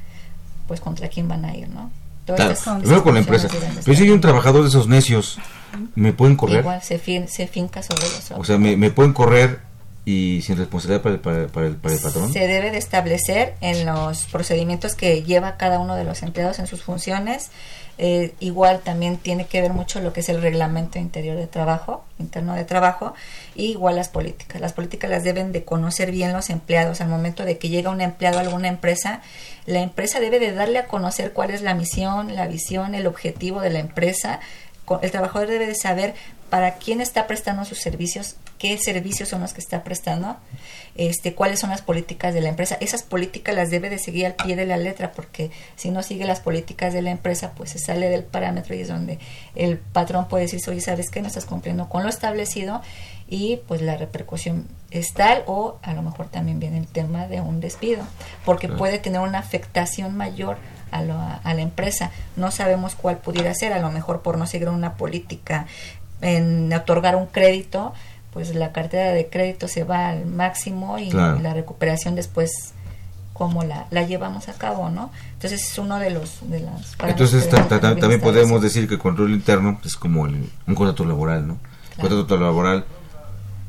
pues 0.68 0.80
contra 0.80 1.10
quién 1.10 1.28
van 1.28 1.44
a 1.46 1.54
ir, 1.56 1.68
¿no? 1.70 1.92
Claro, 2.38 2.52
primero 2.82 3.04
con 3.04 3.14
la 3.14 3.20
empresa. 3.22 3.48
Pero 3.86 3.98
si 3.98 4.04
hay 4.04 4.10
un 4.12 4.22
trabajador 4.22 4.62
de 4.64 4.70
esos 4.70 4.88
necios, 4.88 5.38
¿me 5.96 6.12
pueden 6.14 6.36
correr? 6.38 6.60
Igual 6.62 6.82
se, 6.82 7.00
fin- 7.00 7.28
se 7.28 7.48
finca 7.48 7.82
sobre 7.84 8.04
los 8.04 8.32
O 8.32 8.44
sea, 8.46 8.58
me, 8.58 8.76
me 8.78 8.92
pueden 8.92 9.12
correr 9.14 9.60
y 10.08 10.42
sin 10.42 10.56
responsabilidad 10.56 11.02
para 11.02 11.16
el, 11.16 11.20
para, 11.20 11.48
para 11.50 11.66
el, 11.66 11.76
patrón. 11.76 12.32
se 12.32 12.48
debe 12.48 12.72
de 12.72 12.78
establecer 12.78 13.56
en 13.60 13.86
los 13.86 14.24
procedimientos 14.28 14.96
que 14.96 15.24
lleva 15.24 15.58
cada 15.58 15.80
uno 15.80 15.96
de 15.96 16.06
los 16.06 16.24
empleados 16.24 16.60
en 16.60 16.68
sus 16.68 16.82
funciones. 16.82 17.52
Eh, 17.98 18.34
igual 18.40 18.80
también 18.80 19.18
tiene 19.18 19.48
que 19.48 19.60
ver 19.60 19.74
mucho 19.74 20.00
lo 20.00 20.14
que 20.14 20.22
es 20.22 20.30
el 20.30 20.42
reglamento 20.42 20.98
interior 20.98 21.36
de 21.36 21.48
trabajo, 21.48 22.06
interno 22.20 22.56
de 22.56 22.64
trabajo, 22.64 23.16
y 23.54 23.66
igual 23.66 23.98
las 23.98 24.08
políticas. 24.08 24.62
Las 24.62 24.72
políticas 24.72 25.10
las 25.10 25.26
deben 25.26 25.52
de 25.52 25.66
conocer 25.66 26.12
bien 26.12 26.32
los 26.32 26.50
empleados. 26.50 27.02
Al 27.02 27.10
momento 27.10 27.44
de 27.44 27.58
que 27.58 27.68
llega 27.68 27.90
un 27.90 28.00
empleado 28.00 28.38
a 28.38 28.42
alguna 28.42 28.70
empresa, 28.70 29.22
la 29.66 29.82
empresa 29.82 30.22
debe 30.22 30.40
de 30.40 30.54
darle 30.54 30.80
a 30.80 30.88
conocer 30.88 31.34
cuál 31.34 31.50
es 31.50 31.62
la 31.62 31.74
misión, 31.74 32.34
la 32.34 32.48
visión, 32.48 32.96
el 32.96 33.08
objetivo 33.08 33.60
de 33.60 33.72
la 33.72 33.80
empresa. 33.80 34.40
El 35.02 35.12
trabajador 35.12 35.50
debe 35.50 35.68
de 35.68 35.76
saber 35.76 36.16
para 36.50 36.76
quién 36.76 37.02
está 37.02 37.28
prestando 37.28 37.66
sus 37.66 37.80
servicios, 37.80 38.36
qué 38.58 38.78
servicios 38.78 39.30
son 39.30 39.42
los 39.42 39.54
que 39.54 39.62
está 39.62 39.84
prestando, 39.84 40.38
este, 40.96 41.36
cuáles 41.36 41.60
son 41.60 41.70
las 41.70 41.82
políticas 41.82 42.34
de 42.34 42.42
la 42.42 42.50
empresa. 42.50 42.78
Esas 42.80 43.04
políticas 43.04 43.54
las 43.56 43.70
debe 43.70 43.90
de 43.90 44.00
seguir 44.00 44.26
al 44.26 44.36
pie 44.36 44.56
de 44.56 44.66
la 44.66 44.78
letra, 44.78 45.12
porque 45.12 45.52
si 45.76 45.92
no 45.92 46.02
sigue 46.04 46.26
las 46.26 46.40
políticas 46.40 46.94
de 46.94 47.02
la 47.02 47.12
empresa, 47.12 47.52
pues 47.56 47.72
se 47.72 47.80
sale 47.80 48.10
del 48.10 48.24
parámetro 48.24 48.76
y 48.76 48.82
es 48.82 48.88
donde 48.88 49.20
el 49.56 49.78
patrón 49.78 50.28
puede 50.28 50.44
decir, 50.46 50.60
oye, 50.70 50.82
¿sabes 50.82 51.10
qué? 51.12 51.22
No 51.22 51.28
estás 51.28 51.46
cumpliendo 51.46 51.90
con 51.90 52.04
lo 52.04 52.10
establecido 52.10 52.82
y 53.28 53.58
pues 53.68 53.82
la 53.82 53.98
repercusión 53.98 54.68
es 54.90 55.14
tal 55.14 55.44
o 55.48 55.80
a 55.84 55.94
lo 55.94 56.02
mejor 56.02 56.30
también 56.30 56.60
viene 56.60 56.78
el 56.78 56.88
tema 56.88 57.28
de 57.28 57.42
un 57.42 57.60
despido, 57.60 58.04
porque 58.46 58.68
Claro. 58.68 58.80
puede 58.80 59.00
tener 59.00 59.20
una 59.22 59.40
afectación 59.40 60.16
mayor 60.16 60.58
a, 60.90 61.02
lo- 61.04 61.20
a 61.20 61.54
la 61.54 61.62
empresa. 61.62 62.12
No 62.38 62.50
sabemos 62.52 62.96
cuál 62.96 63.18
pudiera 63.18 63.54
ser, 63.54 63.74
a 63.74 63.80
lo 63.80 63.92
mejor 63.92 64.22
por 64.22 64.38
no 64.38 64.48
seguir 64.48 64.70
una 64.70 64.94
política 64.96 65.68
en 66.22 66.72
otorgar 66.74 67.16
un 67.16 67.28
crédito, 67.28 67.94
pues 68.34 68.54
la 68.56 68.72
cartera 68.72 69.12
de 69.14 69.28
crédito 69.28 69.68
se 69.68 69.84
va 69.84 70.10
al 70.10 70.26
máximo 70.26 71.00
y 71.00 71.10
Claro. 71.10 71.40
la 71.40 71.54
recuperación 71.54 72.16
después 72.16 72.74
cómo 73.34 73.64
la, 73.64 73.86
la 73.92 74.02
llevamos 74.02 74.50
a 74.50 74.54
cabo, 74.54 74.90
¿no? 74.90 75.12
Entonces 75.34 75.62
es 75.72 75.78
uno 75.78 76.00
de 76.00 76.10
los 76.10 76.40
de 76.50 76.60
las 76.62 76.96
Entonces 77.08 77.48
ta- 77.50 77.68
ta- 77.68 77.80
también 77.80 78.20
podemos 78.20 78.62
decir 78.64 78.88
que 78.88 78.96
el 78.96 79.00
control 79.00 79.32
interno 79.32 79.80
es 79.86 79.96
como 79.96 80.26
el- 80.26 80.50
un 80.66 80.74
contrato 80.76 81.06
laboral, 81.06 81.48
¿no? 81.48 81.58
El 81.98 82.10
contrato 82.10 82.38
laboral 82.38 82.86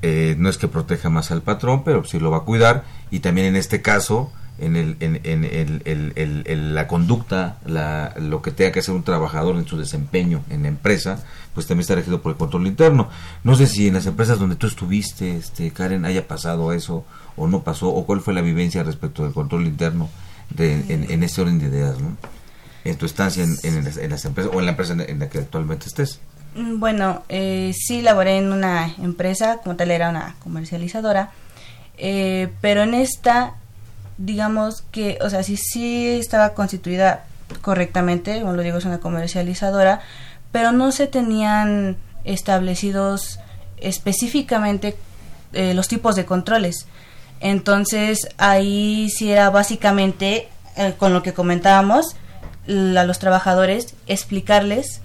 eh, 0.01 0.37
no 0.39 0.49
es 0.49 0.57
que 0.59 0.69
proteja 0.69 1.11
más 1.11 1.31
al 1.33 1.43
patrón, 1.43 1.83
pero 1.85 2.05
sí 2.05 2.19
lo 2.19 2.31
va 2.31 2.39
a 2.39 2.41
cuidar 2.43 2.85
y 3.11 3.21
también 3.21 3.49
en 3.49 3.57
este 3.57 3.83
caso 3.83 4.33
en, 4.59 4.77
el, 4.77 4.97
en, 5.01 5.21
en 5.25 5.45
el- 5.45 6.43
el- 6.47 6.75
la 6.75 6.87
conducta, 6.89 7.59
la, 7.67 8.15
lo 8.19 8.43
que 8.43 8.51
tenga 8.51 8.73
que 8.73 8.81
hacer 8.81 8.95
un 8.95 9.03
trabajador 9.05 9.57
en 9.57 9.67
su 9.67 9.79
desempeño 9.79 10.43
en 10.51 10.63
la 10.63 10.69
empresa, 10.69 11.23
pues 11.55 11.67
también 11.67 11.83
está 11.83 11.95
regido 11.95 12.21
por 12.23 12.33
el 12.33 12.39
control 12.39 12.67
interno. 12.67 13.09
No 13.45 13.55
sé 13.57 13.67
si 13.67 13.89
en 13.89 13.95
las 13.95 14.07
empresas 14.07 14.39
donde 14.39 14.57
tú 14.57 14.67
estuviste, 14.67 15.37
este, 15.37 15.71
Karen, 15.71 16.05
haya 16.05 16.27
pasado 16.27 16.73
eso 16.73 17.05
o 17.37 17.47
no 17.47 17.63
pasó, 17.63 17.89
o 17.89 18.05
cuál 18.07 18.21
fue 18.21 18.35
la 18.35 18.41
vivencia 18.41 18.83
respecto 18.83 19.23
del 19.25 19.33
control 19.33 19.67
interno 19.67 20.09
de, 20.51 20.73
en, 20.93 21.11
en 21.11 21.23
este 21.23 21.41
orden 21.43 21.59
de 21.59 21.67
ideas, 21.67 22.01
¿no? 22.01 22.17
En 22.85 22.97
tu 22.97 23.07
estancia 23.07 23.45
en, 23.45 23.55
en 23.65 23.85
las, 23.85 23.97
en 23.97 24.11
las 24.11 24.25
empresas 24.25 24.53
o 24.55 24.59
en 24.61 24.65
la 24.67 24.71
empresa 24.73 24.93
en, 24.95 25.01
en 25.03 25.19
la 25.19 25.29
que 25.29 25.39
actualmente 25.39 25.87
estés. 25.87 26.21
Mm, 26.57 26.81
Bueno, 26.81 27.23
eh, 27.29 27.73
sí 27.77 28.03
laboré 28.03 28.39
en 28.39 28.53
una 28.53 28.95
empresa, 28.99 29.59
como 29.63 29.77
tal 29.77 29.91
era 29.91 30.09
una 30.11 30.37
comercializadora, 30.43 31.31
eh, 31.99 32.49
pero 32.61 32.83
en 32.83 32.95
esta, 32.95 33.55
digamos 34.19 34.83
que, 34.91 35.19
o 35.23 35.31
sea, 35.31 35.43
sí, 35.43 35.57
sí 35.57 36.09
estaba 36.19 36.55
constituida 36.55 37.25
correctamente, 37.63 38.41
como 38.41 38.53
lo 38.53 38.63
digo, 38.63 38.79
es 38.79 38.85
una 38.85 38.99
comercializadora, 38.99 40.01
pero 40.53 40.73
no 40.73 40.93
se 40.93 41.07
tenían 41.07 41.97
establecidos 42.25 43.39
específicamente 43.79 44.97
eh, 45.53 45.75
los 45.75 45.89
tipos 45.89 46.15
de 46.17 46.25
controles. 46.25 46.87
Entonces 47.41 48.29
ahí 48.39 49.09
sí 49.11 49.31
era 49.31 49.51
básicamente, 49.51 50.49
eh, 50.77 50.95
con 50.99 51.13
lo 51.13 51.23
que 51.23 51.33
comentábamos, 51.33 52.17
a 52.67 53.05
los 53.05 53.19
trabajadores 53.19 53.95
explicarles 54.09 55.01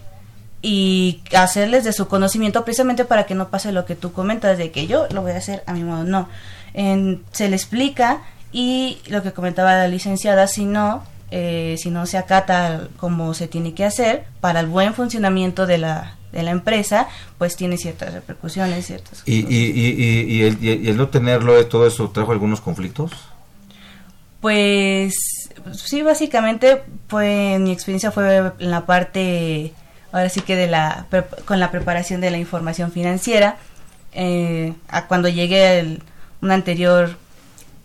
y 0.61 1.21
hacerles 1.37 1.83
de 1.85 1.93
su 1.93 2.07
conocimiento 2.07 2.65
precisamente 2.65 3.05
para 3.05 3.25
que 3.25 3.35
no 3.35 3.49
pase 3.49 3.71
lo 3.71 3.85
que 3.85 3.95
tú 3.95 4.11
comentas 4.11 4.57
de 4.57 4.71
que 4.71 4.85
yo 4.87 5.07
lo 5.11 5.21
voy 5.21 5.31
a 5.31 5.37
hacer 5.37 5.63
a 5.65 5.73
mi 5.73 5.83
modo. 5.83 6.03
No, 6.03 6.27
En- 6.73 7.23
se 7.31 7.47
le 7.49 7.55
explica 7.55 8.21
y 8.53 8.99
lo 9.07 9.21
que 9.23 9.33
comentaba 9.33 9.73
la 9.75 9.87
licenciada, 9.89 10.47
si 10.47 10.63
no, 10.65 11.03
eh, 11.31 11.75
si 11.77 11.89
no 11.89 12.05
se 12.05 12.17
acata 12.17 12.87
como 12.97 13.33
se 13.33 13.47
tiene 13.47 13.73
que 13.73 13.83
hacer 13.83 14.25
para 14.39 14.59
el 14.61 14.67
buen 14.67 14.93
funcionamiento 14.93 15.65
de 15.65 15.79
la, 15.79 16.15
de 16.31 16.43
la 16.43 16.51
empresa, 16.51 17.07
pues 17.39 17.55
tiene 17.55 17.77
ciertas 17.77 18.13
repercusiones, 18.13 18.85
ciertas 18.85 19.23
¿Y, 19.25 19.39
y, 19.53 19.65
y, 19.65 19.89
y, 19.89 20.21
y 20.37 20.43
el, 20.43 20.63
y 20.63 20.69
el- 20.69 20.85
y 20.85 20.89
el 20.89 20.97
no 20.97 21.09
tenerlo, 21.09 21.57
eh, 21.59 21.65
todo 21.65 21.85
eso 21.87 22.09
trajo 22.11 22.31
algunos 22.31 22.61
conflictos? 22.61 23.11
Pues 24.41 25.13
sí, 25.73 26.01
básicamente 26.01 26.83
fue 27.07 27.57
mi 27.59 27.71
experiencia 27.71 28.11
fue 28.11 28.51
en 28.59 28.71
la 28.71 28.85
parte, 28.85 29.73
ahora 30.11 30.27
sí 30.29 30.41
que 30.41 30.55
de 30.57 30.67
la 30.67 31.05
con 31.45 31.59
la 31.59 31.71
preparación 31.71 32.19
de 32.19 32.29
la 32.31 32.37
información 32.37 32.91
financiera. 32.91 33.57
Eh, 34.11 34.73
a 34.89 35.07
cuando 35.07 35.29
llegué 35.29 35.79
el, 35.79 36.03
un 36.41 36.51
anterior, 36.51 37.17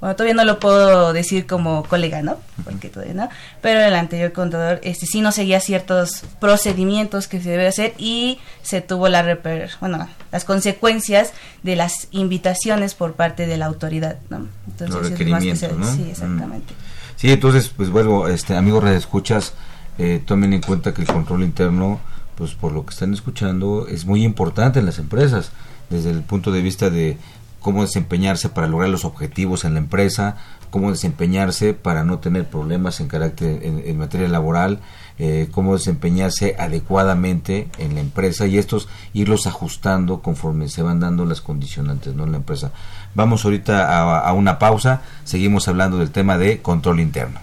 bueno 0.01 0.15
todavía 0.15 0.35
no 0.35 0.45
lo 0.45 0.61
puedo 0.61 1.13
decir 1.13 1.47
como 1.47 1.83
colega, 1.85 2.23
¿no? 2.23 2.37
Porque 2.65 2.89
todavía 2.89 3.15
no. 3.15 3.29
Pero 3.61 3.81
el 3.81 3.95
anterior 3.95 4.33
contador, 4.33 4.81
este 4.85 5.07
sí 5.07 5.21
no 5.21 5.33
seguía 5.33 5.61
ciertos 5.61 6.23
procedimientos 6.41 7.29
que 7.29 7.41
se 7.41 7.51
debe 7.51 7.67
hacer 7.67 7.95
y 7.99 8.39
se 8.63 8.81
tuvo 8.81 9.09
la 9.09 9.23
reper, 9.23 9.71
bueno 9.81 10.09
las 10.33 10.45
consecuencias 10.45 11.33
de 11.63 11.77
las 11.77 12.09
invitaciones 12.11 12.95
por 12.95 13.15
parte 13.15 13.47
de 13.47 13.57
la 13.57 13.67
autoridad, 13.67 14.19
¿no? 14.31 14.47
Los 14.79 14.89
es 14.89 14.91
más 14.91 15.03
que 15.05 15.09
requerimientos, 15.11 15.59
se- 15.61 15.73
¿no? 15.73 15.95
Sí, 15.95 16.03
Mm. 16.03 16.11
exactamente. 16.11 16.75
Sí, 17.17 17.33
entonces, 17.33 17.69
pues 17.75 17.91
bueno, 17.91 18.29
este, 18.29 18.55
amigos 18.57 18.85
redescuchas, 18.85 19.55
eh, 19.99 20.23
tomen 20.25 20.53
en 20.53 20.61
cuenta 20.61 20.95
que 20.95 21.03
el 21.03 21.09
control 21.09 21.43
interno, 21.43 21.99
pues 22.37 22.55
por 22.55 22.71
lo 22.73 22.85
que 22.87 22.93
están 22.93 23.13
escuchando, 23.15 23.89
es 23.89 24.05
muy 24.05 24.23
importante 24.23 24.79
en 24.79 24.87
las 24.87 24.99
empresas, 25.01 25.51
desde 25.91 26.11
el 26.11 26.23
punto 26.23 26.53
de 26.53 26.61
vista 26.63 26.91
de 26.91 27.17
cómo 27.61 27.83
desempeñarse 27.83 28.49
para 28.49 28.69
lograr 28.69 28.91
los 28.91 29.05
objetivos 29.05 29.65
en 29.65 29.75
la 29.75 29.81
empresa, 29.81 30.37
cómo 30.71 30.91
desempeñarse 30.91 31.75
para 31.75 32.05
no 32.05 32.19
tener 32.19 32.47
problemas 32.49 33.01
en 33.01 33.09
carácter 33.09 33.61
en, 33.63 33.99
materia 33.99 34.29
laboral, 34.29 34.81
eh, 35.19 35.49
cómo 35.51 35.75
desempeñarse 35.75 36.57
adecuadamente 36.59 37.69
en 37.79 37.95
la 37.95 38.01
empresa 38.01 38.47
y 38.47 38.59
estos 38.59 38.89
irlos 39.13 39.47
ajustando 39.47 40.21
conforme 40.21 40.69
se 40.69 40.83
van 40.83 41.01
dando 41.01 41.25
las 41.25 41.41
condicionantes 41.41 42.15
¿no? 42.15 42.25
en 42.25 42.33
la 42.33 42.39
empresa. 42.39 42.73
Vamos 43.15 43.45
ahorita 43.45 44.21
a 44.21 44.33
una 44.33 44.59
pausa, 44.59 45.03
seguimos 45.25 45.69
hablando 45.69 45.99
del 45.99 46.11
tema 46.11 46.39
de 46.39 46.61
control 46.63 47.01
interno. 47.01 47.41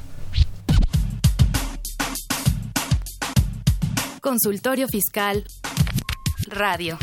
Consultorio 4.26 4.88
Fiscal 4.88 5.46
Radio. 6.48 6.98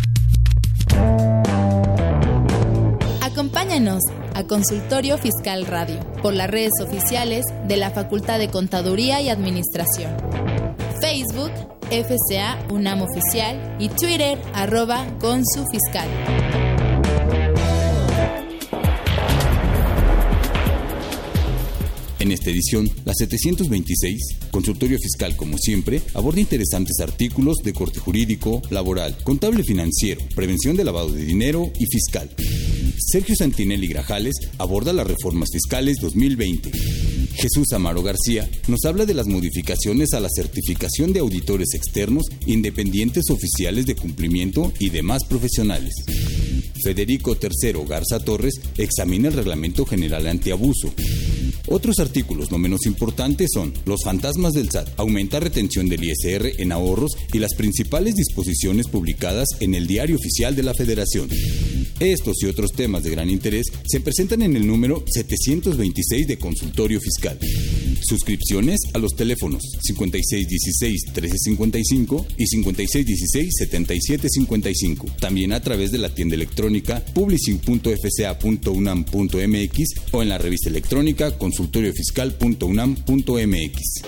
A 4.34 4.44
Consultorio 4.44 5.16
Fiscal 5.16 5.64
Radio 5.64 5.98
por 6.20 6.34
las 6.34 6.50
redes 6.50 6.72
oficiales 6.82 7.42
de 7.66 7.78
la 7.78 7.90
Facultad 7.90 8.38
de 8.38 8.48
Contaduría 8.48 9.22
y 9.22 9.30
Administración. 9.30 10.14
Facebook, 11.00 11.50
FCA 11.90 12.58
UNAM 12.68 13.00
Oficial 13.00 13.74
y 13.80 13.88
Twitter, 13.88 14.38
arroba 14.52 15.06
Consu 15.18 15.64
Fiscal. 15.72 16.06
En 22.18 22.30
esta 22.30 22.50
edición, 22.50 22.86
la 23.06 23.14
726, 23.14 24.50
Consultorio 24.50 24.98
Fiscal 25.02 25.34
como 25.34 25.56
siempre, 25.56 26.02
aborda 26.12 26.40
interesantes 26.40 27.00
artículos 27.00 27.56
de 27.64 27.72
corte 27.72 28.00
jurídico, 28.00 28.60
laboral, 28.68 29.16
contable 29.24 29.62
financiero, 29.62 30.20
prevención 30.36 30.76
de 30.76 30.84
lavado 30.84 31.10
de 31.10 31.24
dinero 31.24 31.72
y 31.78 31.86
fiscal. 31.86 32.28
Sergio 32.98 33.34
Santinelli 33.36 33.88
Grajales 33.88 34.34
aborda 34.58 34.92
las 34.92 35.06
reformas 35.06 35.48
fiscales 35.52 35.98
2020. 36.00 36.70
Jesús 37.34 37.72
Amaro 37.72 38.02
García 38.02 38.48
nos 38.68 38.84
habla 38.84 39.06
de 39.06 39.14
las 39.14 39.26
modificaciones 39.26 40.12
a 40.12 40.20
la 40.20 40.28
certificación 40.34 41.12
de 41.12 41.20
auditores 41.20 41.74
externos, 41.74 42.24
independientes 42.46 43.30
oficiales 43.30 43.86
de 43.86 43.96
cumplimiento 43.96 44.72
y 44.78 44.90
demás 44.90 45.24
profesionales. 45.24 45.94
Federico 46.82 47.36
III 47.40 47.84
Garza 47.88 48.20
Torres 48.20 48.60
examina 48.76 49.28
el 49.28 49.34
Reglamento 49.34 49.84
General 49.84 50.26
Antiabuso. 50.26 50.92
Otros 51.68 52.00
artículos 52.00 52.50
no 52.50 52.58
menos 52.58 52.86
importantes 52.86 53.50
son 53.54 53.72
Los 53.86 54.02
fantasmas 54.04 54.52
del 54.52 54.70
SAT, 54.70 54.98
aumenta 54.98 55.40
retención 55.40 55.88
del 55.88 56.04
ISR 56.04 56.60
en 56.60 56.72
ahorros 56.72 57.12
y 57.32 57.38
las 57.38 57.54
principales 57.54 58.14
disposiciones 58.14 58.88
publicadas 58.88 59.48
en 59.60 59.74
el 59.74 59.86
Diario 59.86 60.16
Oficial 60.16 60.54
de 60.56 60.62
la 60.62 60.74
Federación. 60.74 61.28
Estos 62.00 62.42
y 62.42 62.46
otros 62.46 62.72
temas 62.72 63.04
de 63.04 63.10
gran 63.10 63.28
interés 63.30 63.66
se 63.86 64.00
presentan 64.00 64.42
en 64.42 64.56
el 64.56 64.66
número 64.66 65.04
726 65.06 66.26
de 66.26 66.36
Consultorio 66.36 67.00
Fiscal. 67.00 67.38
Suscripciones 68.02 68.80
a 68.92 68.98
los 68.98 69.12
teléfonos 69.12 69.62
5616-1355 69.88 72.26
y 72.36 72.46
5616-7755. 72.56 75.16
También 75.20 75.52
a 75.52 75.60
través 75.60 75.92
de 75.92 75.98
la 75.98 76.12
tienda 76.12 76.34
electrónica 76.34 76.71
publishing.fca.unam.mx 77.14 80.12
o 80.12 80.22
en 80.22 80.28
la 80.28 80.38
revista 80.38 80.70
electrónica 80.70 81.36
consultoriofiscal.unam.mx. 81.36 84.02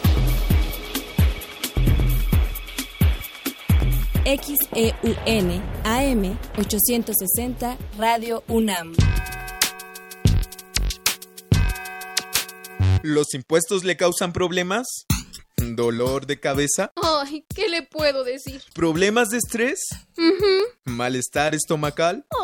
XEUN 4.24 5.62
AM 5.84 6.38
860 6.56 7.76
Radio 7.98 8.42
UNAM. 8.48 8.94
¿Los 13.02 13.34
impuestos 13.34 13.84
le 13.84 13.98
causan 13.98 14.32
problemas? 14.32 14.86
¿Dolor 15.56 16.26
de 16.26 16.40
cabeza? 16.40 16.90
Ay, 16.96 17.44
¿qué 17.54 17.68
le 17.68 17.82
puedo 17.82 18.24
decir? 18.24 18.62
¿Problemas 18.74 19.28
de 19.28 19.38
estrés? 19.38 19.80
¿Malestar 20.84 21.54
estomacal? 21.54 22.24
Ay. 22.30 22.43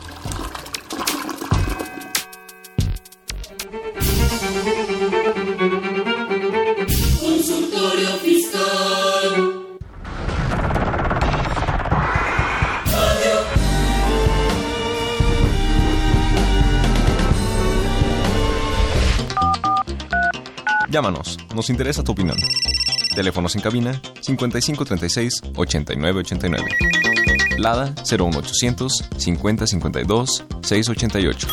Llámanos, 20.91 21.39
nos 21.55 21.71
interesa 21.71 22.03
tu 22.03 22.11
opinión. 22.13 22.37
Teléfonos 23.15 23.55
en 23.55 23.63
cabina 23.63 24.01
5536 24.21 25.41
8989. 25.55 26.77
Lada 27.59 27.95
01800 28.11 29.05
5052 29.17 30.45
688. 30.63 31.49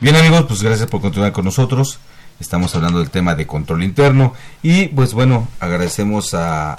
Bien 0.00 0.14
amigos, 0.14 0.44
pues 0.46 0.62
gracias 0.62 0.88
por 0.88 1.00
continuar 1.00 1.32
con 1.32 1.44
nosotros. 1.44 1.98
Estamos 2.38 2.72
hablando 2.76 3.00
del 3.00 3.10
tema 3.10 3.34
de 3.34 3.48
control 3.48 3.82
interno 3.82 4.32
y 4.62 4.86
pues 4.88 5.12
bueno, 5.12 5.48
agradecemos 5.58 6.34
a, 6.34 6.78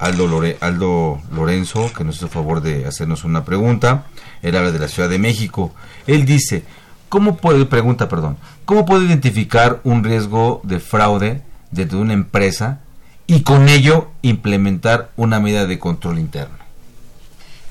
Aldo, 0.00 0.42
Aldo 0.60 1.20
Lorenzo 1.30 1.92
que 1.92 2.04
nos 2.04 2.16
hizo 2.16 2.28
favor 2.28 2.62
de 2.62 2.86
hacernos 2.86 3.24
una 3.24 3.44
pregunta. 3.44 4.06
Él 4.42 4.56
habla 4.56 4.72
de 4.72 4.78
la 4.78 4.88
Ciudad 4.88 5.08
de 5.08 5.18
México. 5.18 5.72
Él 6.06 6.24
dice, 6.24 6.64
¿cómo 7.08 7.36
puede, 7.36 7.66
pregunta, 7.66 8.08
perdón, 8.08 8.38
cómo 8.64 8.86
puede 8.86 9.04
identificar 9.04 9.80
un 9.84 10.02
riesgo 10.02 10.62
de 10.64 10.80
fraude 10.80 11.42
dentro 11.70 11.98
de 11.98 12.04
una 12.04 12.14
empresa 12.14 12.80
y 13.26 13.42
con 13.42 13.68
ello 13.68 14.08
implementar 14.22 15.10
una 15.16 15.38
medida 15.38 15.66
de 15.66 15.78
control 15.78 16.18
interno? 16.18 16.58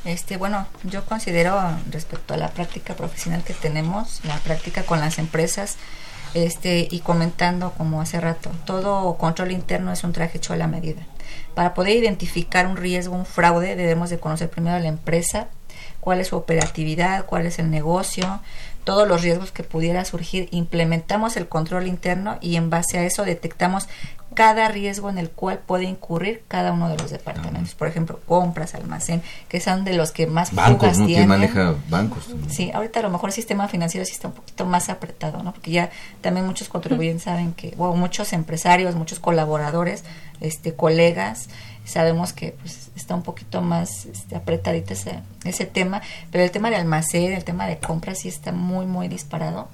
Este, 0.06 0.38
bueno, 0.38 0.68
yo 0.84 1.04
considero 1.06 1.60
respecto 1.92 2.34
a 2.34 2.38
la 2.38 2.50
práctica 2.50 2.96
profesional 2.96 3.44
que 3.44 3.54
tenemos, 3.54 4.22
la 4.24 4.38
práctica 4.38 4.84
con 4.84 5.00
las 5.00 5.20
empresas, 5.20 5.78
este, 6.36 6.88
y 6.90 7.00
comentando 7.00 7.72
como 7.72 8.02
hace 8.02 8.22
rato, 8.22 8.52
todo 8.66 9.18
control 9.18 9.52
interno 9.52 9.92
es 9.92 10.04
un 10.04 10.14
traje 10.14 10.38
hecho 10.38 10.54
a 10.54 10.58
la 10.58 10.68
medida. 10.68 11.02
Para 11.54 11.74
poder 11.74 11.98
identificar 11.98 12.68
un 12.68 12.78
riesgo, 12.78 13.16
un 13.16 13.26
fraude, 13.26 13.76
debemos 13.76 14.10
de 14.10 14.20
conocer 14.20 14.50
primero 14.50 14.80
la 14.80 14.88
empresa, 14.88 15.48
cuál 16.00 16.20
es 16.20 16.28
su 16.28 16.38
operatividad, 16.38 17.26
cuál 17.26 17.46
es 17.46 17.60
el 17.60 17.70
negocio, 17.70 18.42
todos 18.90 19.08
los 19.08 19.22
riesgos 19.22 19.52
que 19.52 19.62
pudiera 19.62 20.04
surgir, 20.04 20.50
implementamos 20.50 21.38
el 21.38 21.48
control 21.48 21.86
interno 21.86 22.40
y 22.42 22.56
en 22.56 22.72
base 22.72 22.98
a 22.98 23.04
eso 23.04 23.24
detectamos 23.24 23.88
cada 24.34 24.68
riesgo 24.68 25.12
en 25.12 25.20
el 25.20 25.30
cual 25.30 25.60
puede 25.60 25.84
incurrir 25.84 26.42
cada 26.48 26.72
uno 26.72 26.90
de 26.90 26.98
los 26.98 27.12
departamentos. 27.12 27.76
Por 27.76 27.88
ejemplo, 27.88 28.20
compras, 28.26 28.74
almacén, 28.74 29.22
que 29.48 29.60
son 29.60 29.86
de 29.86 29.94
los 29.94 30.12
que 30.12 30.26
más 30.26 30.56
bancos, 30.56 30.98
¿no? 30.98 31.06
tienen. 31.06 31.28
maneja 31.28 31.76
bancos? 31.88 32.34
Sí, 32.50 32.72
ahorita 32.74 33.02
a 33.02 33.04
lo 33.04 33.12
mejor 33.12 33.30
el 33.30 33.34
sistema 33.34 33.68
financiero 33.68 34.04
sí 34.08 34.14
está 34.14 34.30
un 34.30 34.34
poquito 34.34 34.66
más 34.66 34.90
apretado, 34.90 35.44
¿no? 35.44 35.52
Porque 35.52 35.70
ya 35.70 35.92
también 36.22 36.48
muchos 36.48 36.68
contribuyentes 36.68 37.26
saben 37.26 37.54
que, 37.54 37.76
o 37.78 37.96
muchos 37.96 38.34
empresarios, 38.34 38.96
muchos 38.96 39.20
colaboradores, 39.20 40.04
este, 40.42 40.74
colegas, 40.74 41.48
sabemos 41.90 42.34
que 42.34 42.56
pues, 42.62 42.92
está 42.96 43.16
un 43.16 43.24
poquito 43.24 43.62
más 43.62 44.06
este, 44.06 44.36
apretadito 44.36 44.94
ese, 44.94 45.22
ese 45.44 45.66
tema, 45.66 46.02
pero 46.32 46.44
el 46.44 46.52
tema 46.52 46.70
de 46.70 46.78
almacén, 46.78 47.34
el 47.34 47.44
tema 47.44 47.68
de 47.68 47.80
compras 47.80 48.20
sí 48.20 48.30
está 48.30 48.52
muy, 48.52 48.86
muy 48.86 49.08
disparado 49.08 49.68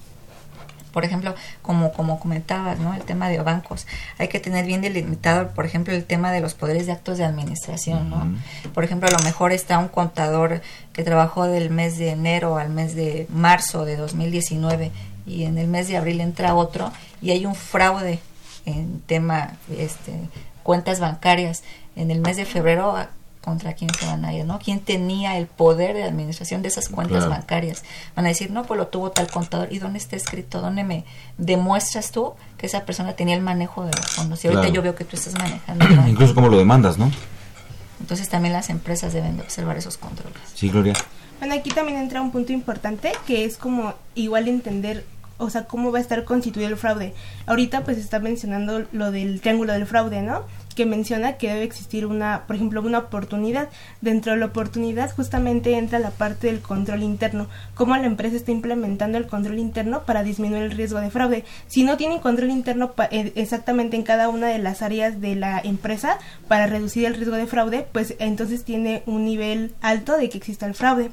por 0.95 1.03
ejemplo, 1.03 1.35
como, 1.61 1.91
como 1.91 2.21
comentabas, 2.21 2.79
¿no? 2.79 2.93
El 2.93 3.01
tema 3.01 3.27
de 3.27 3.37
bancos. 3.39 3.85
Hay 4.17 4.29
que 4.29 4.39
tener 4.39 4.65
bien 4.65 4.79
delimitado, 4.79 5.49
por 5.49 5.65
ejemplo, 5.65 5.93
el 5.93 6.05
tema 6.05 6.31
de 6.31 6.39
los 6.39 6.53
poderes 6.53 6.85
de 6.85 6.93
actos 6.93 7.17
de 7.17 7.25
administración, 7.25 8.09
¿no? 8.09 8.25
Por 8.73 8.85
ejemplo, 8.85 9.09
a 9.09 9.11
lo 9.11 9.19
mejor 9.19 9.51
está 9.51 9.77
un 9.77 9.89
contador 9.89 10.61
que 10.93 11.03
trabajó 11.03 11.47
del 11.47 11.69
mes 11.69 11.97
de 11.97 12.11
enero 12.11 12.57
al 12.57 12.69
mes 12.69 12.95
de 12.95 13.27
marzo 13.29 13.83
de 13.83 13.97
2019 13.97 14.93
y 15.25 15.43
en 15.43 15.57
el 15.57 15.67
mes 15.67 15.89
de 15.89 15.97
abril 15.97 16.21
entra 16.21 16.55
otro 16.55 16.93
y 17.21 17.31
hay 17.31 17.45
un 17.45 17.55
fraude 17.55 18.19
en 18.65 19.01
tema 19.01 19.57
este 19.77 20.13
cuentas 20.63 21.01
bancarias 21.01 21.63
en 21.95 22.11
el 22.11 22.19
mes 22.19 22.37
de 22.37 22.45
febrero 22.45 22.95
contra 23.45 23.73
quién 23.73 23.91
se 23.93 24.07
van 24.07 24.25
a 24.25 24.33
ir, 24.33 24.43
¿no? 24.43 24.57
¿Quién 24.57 24.79
tenía 24.79 25.37
el 25.37 25.45
poder 25.45 25.93
de 25.93 26.03
administración 26.03 26.63
de 26.63 26.69
esas 26.69 26.89
cuentas 26.89 27.29
bancarias? 27.29 27.83
Van 28.15 28.25
a 28.25 28.29
decir, 28.29 28.49
no, 28.49 28.63
pues 28.63 28.79
lo 28.79 28.87
tuvo 28.87 29.11
tal 29.11 29.29
contador. 29.29 29.71
¿Y 29.71 29.77
dónde 29.77 29.99
está 29.99 30.15
escrito? 30.15 30.61
¿Dónde 30.61 30.83
me 30.83 31.05
demuestras 31.37 32.11
tú 32.11 32.33
que 32.57 32.65
esa 32.65 32.85
persona 32.85 33.13
tenía 33.13 33.35
el 33.35 33.41
manejo 33.41 33.85
de 33.85 33.91
los 33.95 34.07
fondos? 34.07 34.43
Y 34.43 34.47
ahorita 34.47 34.69
yo 34.69 34.81
veo 34.81 34.95
que 34.95 35.05
tú 35.05 35.15
estás 35.15 35.35
manejando. 35.37 35.85
Incluso 36.07 36.33
como 36.33 36.49
lo 36.49 36.57
demandas, 36.57 36.97
¿no? 36.97 37.11
Entonces 37.99 38.27
también 38.29 38.53
las 38.53 38.71
empresas 38.71 39.13
deben 39.13 39.37
de 39.37 39.43
observar 39.43 39.77
esos 39.77 39.97
controles. 39.97 40.39
Sí, 40.55 40.69
Gloria. 40.69 40.93
Bueno, 41.39 41.53
aquí 41.53 41.69
también 41.69 41.99
entra 41.99 42.21
un 42.21 42.31
punto 42.31 42.51
importante 42.51 43.11
que 43.27 43.45
es 43.45 43.57
como 43.57 43.93
igual 44.15 44.47
entender 44.47 45.05
o 45.37 45.49
sea, 45.49 45.65
cómo 45.65 45.91
va 45.91 45.99
a 45.99 46.01
estar 46.01 46.23
constituido 46.23 46.69
el 46.69 46.77
fraude. 46.77 47.13
Ahorita 47.45 47.83
pues 47.83 47.97
está 47.97 48.19
mencionando 48.19 48.85
lo 48.91 49.11
del 49.11 49.41
triángulo 49.41 49.73
del 49.73 49.85
fraude, 49.85 50.21
¿no? 50.21 50.43
Que 50.75 50.85
menciona 50.85 51.37
que 51.37 51.47
debe 51.47 51.63
existir 51.63 52.05
una, 52.05 52.43
por 52.45 52.55
ejemplo, 52.55 52.81
una 52.81 52.99
oportunidad. 52.99 53.69
Dentro 54.01 54.33
de 54.33 54.39
la 54.39 54.47
oportunidad 54.47 55.13
justamente 55.15 55.77
entra 55.77 55.99
la 55.99 56.11
parte 56.11 56.47
del 56.47 56.61
control 56.61 57.01
interno, 57.03 57.47
cómo 57.73 57.95
la 57.95 58.05
empresa 58.05 58.35
está 58.35 58.51
implementando 58.51 59.17
el 59.17 59.27
control 59.27 59.59
interno 59.59 60.03
para 60.03 60.23
disminuir 60.23 60.63
el 60.63 60.71
riesgo 60.71 60.99
de 60.99 61.09
fraude. 61.09 61.45
Si 61.67 61.83
no 61.83 61.97
tienen 61.97 62.19
control 62.19 62.51
interno 62.51 62.93
eh, 63.11 63.31
exactamente 63.35 63.95
en 63.95 64.03
cada 64.03 64.29
una 64.29 64.47
de 64.47 64.59
las 64.59 64.81
áreas 64.81 65.21
de 65.21 65.35
la 65.35 65.59
empresa 65.59 66.19
para 66.47 66.67
reducir 66.67 67.05
el 67.05 67.15
riesgo 67.15 67.35
de 67.35 67.47
fraude, 67.47 67.87
pues 67.91 68.15
entonces 68.19 68.63
tiene 68.63 69.03
un 69.05 69.25
nivel 69.25 69.73
alto 69.81 70.17
de 70.17 70.29
que 70.29 70.37
exista 70.37 70.65
el 70.65 70.75
fraude. 70.75 71.11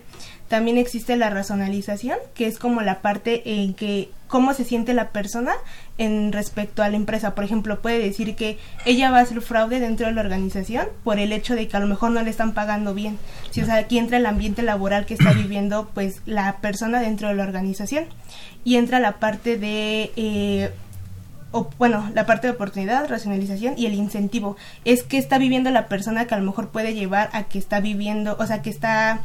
También 0.53 0.77
existe 0.77 1.17
la 1.17 1.31
racionalización, 1.31 2.19
que 2.35 2.47
es 2.47 2.59
como 2.59 2.83
la 2.83 3.01
parte 3.01 3.63
en 3.63 3.73
que 3.73 4.11
cómo 4.29 4.53
se 4.53 4.67
siente 4.67 4.93
la 4.93 5.09
persona 5.09 5.55
en 5.97 6.31
respecto 6.31 6.83
a 6.83 6.91
la 6.91 6.97
empresa. 6.97 7.35
Por 7.35 7.45
ejemplo, 7.45 7.81
puede 7.81 7.99
decir 8.01 8.37
que 8.37 8.59
ella 8.85 9.11
va 9.11 9.21
a 9.21 9.23
hacer 9.23 9.41
fraude 9.41 9.81
dentro 9.81 10.09
de 10.09 10.13
la 10.13 10.21
organización 10.21 10.89
por 11.05 11.19
el 11.19 11.33
hecho 11.33 11.55
de 11.55 11.69
que 11.69 11.77
a 11.79 11.81
lo 11.81 11.87
mejor 11.87 12.11
no 12.11 12.21
le 12.21 12.29
están 12.29 12.53
pagando 12.53 12.93
bien. 12.93 13.19
Si 13.51 13.63
o 13.63 13.65
sea, 13.65 13.77
aquí 13.77 13.97
entra 13.97 14.19
el 14.19 14.27
ambiente 14.27 14.61
laboral 14.63 15.07
que 15.07 15.15
está 15.15 15.33
viviendo 15.33 15.89
pues 15.95 16.21
la 16.27 16.59
persona 16.59 17.01
dentro 17.01 17.29
de 17.29 17.35
la 17.35 17.45
organización 17.45 18.05
y 18.63 18.77
entra 18.77 19.01
la 19.01 19.13
parte 19.13 19.57
de 19.57 20.13
eh, 20.17 20.71
o, 21.51 21.71
bueno, 21.79 22.11
la 22.15 22.27
parte 22.27 22.49
de 22.49 22.53
oportunidad, 22.53 23.09
racionalización 23.09 23.79
y 23.79 23.87
el 23.87 23.95
incentivo. 23.95 24.59
Es 24.85 25.03
que 25.03 25.17
está 25.17 25.39
viviendo 25.39 25.71
la 25.71 25.89
persona 25.89 26.27
que 26.27 26.35
a 26.35 26.39
lo 26.39 26.45
mejor 26.45 26.69
puede 26.69 26.93
llevar 26.93 27.31
a 27.33 27.45
que 27.45 27.59
está 27.59 27.81
viviendo, 27.81 28.37
o 28.39 28.47
sea, 28.47 28.61
que 28.61 28.69
está 28.69 29.23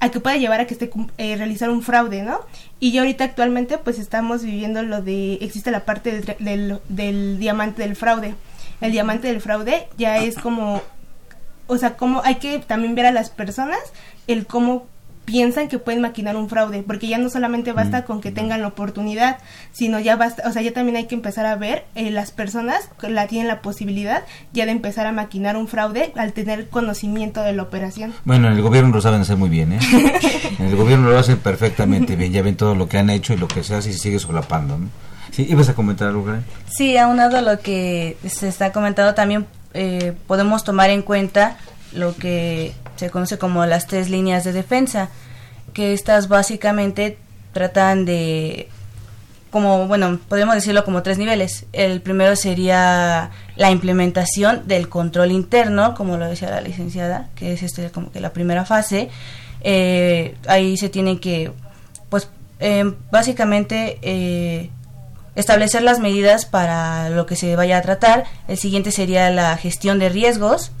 a 0.00 0.10
que 0.10 0.20
pueda 0.20 0.36
llevar 0.36 0.60
a 0.60 0.66
que 0.66 0.74
esté 0.74 0.90
eh, 1.18 1.36
realizar 1.36 1.70
un 1.70 1.82
fraude, 1.82 2.22
¿no? 2.22 2.40
Y 2.80 2.92
ya 2.92 3.00
ahorita 3.00 3.24
actualmente 3.24 3.78
pues 3.78 3.98
estamos 3.98 4.42
viviendo 4.44 4.82
lo 4.82 5.02
de, 5.02 5.34
existe 5.40 5.70
la 5.70 5.84
parte 5.84 6.12
del, 6.12 6.36
del, 6.38 6.80
del 6.88 7.38
diamante 7.38 7.82
del 7.82 7.96
fraude. 7.96 8.34
El 8.80 8.92
diamante 8.92 9.26
del 9.26 9.40
fraude 9.40 9.88
ya 9.96 10.18
es 10.18 10.36
como, 10.36 10.82
o 11.66 11.78
sea, 11.78 11.96
como 11.96 12.22
hay 12.24 12.36
que 12.36 12.60
también 12.60 12.94
ver 12.94 13.06
a 13.06 13.12
las 13.12 13.30
personas 13.30 13.80
el 14.28 14.46
cómo 14.46 14.86
piensan 15.28 15.68
que 15.68 15.78
pueden 15.78 16.00
maquinar 16.00 16.36
un 16.38 16.48
fraude, 16.48 16.82
porque 16.82 17.06
ya 17.06 17.18
no 17.18 17.28
solamente 17.28 17.72
basta 17.72 18.00
mm. 18.00 18.04
con 18.04 18.22
que 18.22 18.32
tengan 18.32 18.62
la 18.62 18.68
oportunidad, 18.68 19.36
sino 19.72 20.00
ya 20.00 20.16
basta, 20.16 20.48
o 20.48 20.52
sea, 20.52 20.62
ya 20.62 20.72
también 20.72 20.96
hay 20.96 21.04
que 21.04 21.14
empezar 21.14 21.44
a 21.44 21.54
ver 21.54 21.84
eh, 21.94 22.10
las 22.10 22.30
personas 22.30 22.88
que 22.98 23.10
la 23.10 23.26
tienen 23.26 23.46
la 23.46 23.60
posibilidad 23.60 24.24
ya 24.54 24.64
de 24.64 24.72
empezar 24.72 25.06
a 25.06 25.12
maquinar 25.12 25.58
un 25.58 25.68
fraude 25.68 26.14
al 26.16 26.32
tener 26.32 26.70
conocimiento 26.70 27.42
de 27.42 27.52
la 27.52 27.62
operación. 27.62 28.14
Bueno, 28.24 28.48
en 28.48 28.54
el 28.54 28.62
gobierno 28.62 28.90
lo 28.90 29.02
saben 29.02 29.20
hacer 29.20 29.36
muy 29.36 29.50
bien, 29.50 29.74
¿eh? 29.74 29.78
en 30.58 30.64
el 30.68 30.76
gobierno 30.76 31.10
lo 31.10 31.18
hacen 31.18 31.36
perfectamente 31.36 32.16
bien, 32.16 32.32
ya 32.32 32.40
ven 32.40 32.56
todo 32.56 32.74
lo 32.74 32.88
que 32.88 32.96
han 32.96 33.10
hecho 33.10 33.34
y 33.34 33.36
lo 33.36 33.48
que 33.48 33.62
se 33.62 33.74
hace 33.74 33.90
y 33.90 33.92
se 33.92 33.98
sigue 33.98 34.18
solapando, 34.18 34.78
¿no? 34.78 34.88
Sí, 35.30 35.46
¿ibas 35.46 35.68
a 35.68 35.74
comentar 35.74 36.08
algo, 36.08 36.24
Sí, 36.74 36.96
aunado 36.96 37.36
a 37.36 37.42
lo 37.42 37.60
que 37.60 38.16
se 38.26 38.48
está 38.48 38.72
comentando 38.72 39.12
también 39.12 39.44
eh, 39.74 40.14
podemos 40.26 40.64
tomar 40.64 40.88
en 40.88 41.02
cuenta 41.02 41.58
lo 41.92 42.16
que 42.16 42.72
se 42.98 43.10
conoce 43.10 43.38
como 43.38 43.64
las 43.64 43.86
tres 43.86 44.10
líneas 44.10 44.44
de 44.44 44.52
defensa, 44.52 45.08
que 45.72 45.92
estas 45.92 46.28
básicamente 46.28 47.18
tratan 47.52 48.04
de, 48.04 48.68
como, 49.50 49.86
bueno, 49.88 50.18
podemos 50.28 50.54
decirlo 50.54 50.84
como 50.84 51.02
tres 51.02 51.18
niveles. 51.18 51.66
El 51.72 52.02
primero 52.02 52.36
sería 52.36 53.30
la 53.56 53.70
implementación 53.70 54.66
del 54.66 54.88
control 54.88 55.32
interno, 55.32 55.94
como 55.94 56.16
lo 56.16 56.28
decía 56.28 56.50
la 56.50 56.60
licenciada, 56.60 57.28
que 57.34 57.52
es 57.52 57.62
este 57.62 57.90
como 57.90 58.12
que 58.12 58.20
la 58.20 58.32
primera 58.32 58.64
fase. 58.64 59.08
Eh, 59.60 60.36
ahí 60.46 60.76
se 60.76 60.88
tiene 60.88 61.18
que, 61.18 61.52
pues, 62.10 62.28
eh, 62.60 62.92
básicamente 63.10 63.98
eh, 64.02 64.70
establecer 65.34 65.82
las 65.82 65.98
medidas 65.98 66.44
para 66.44 67.08
lo 67.10 67.24
que 67.26 67.36
se 67.36 67.56
vaya 67.56 67.78
a 67.78 67.82
tratar. 67.82 68.24
El 68.48 68.58
siguiente 68.58 68.90
sería 68.90 69.30
la 69.30 69.56
gestión 69.56 69.98
de 69.98 70.10
riesgos, 70.10 70.72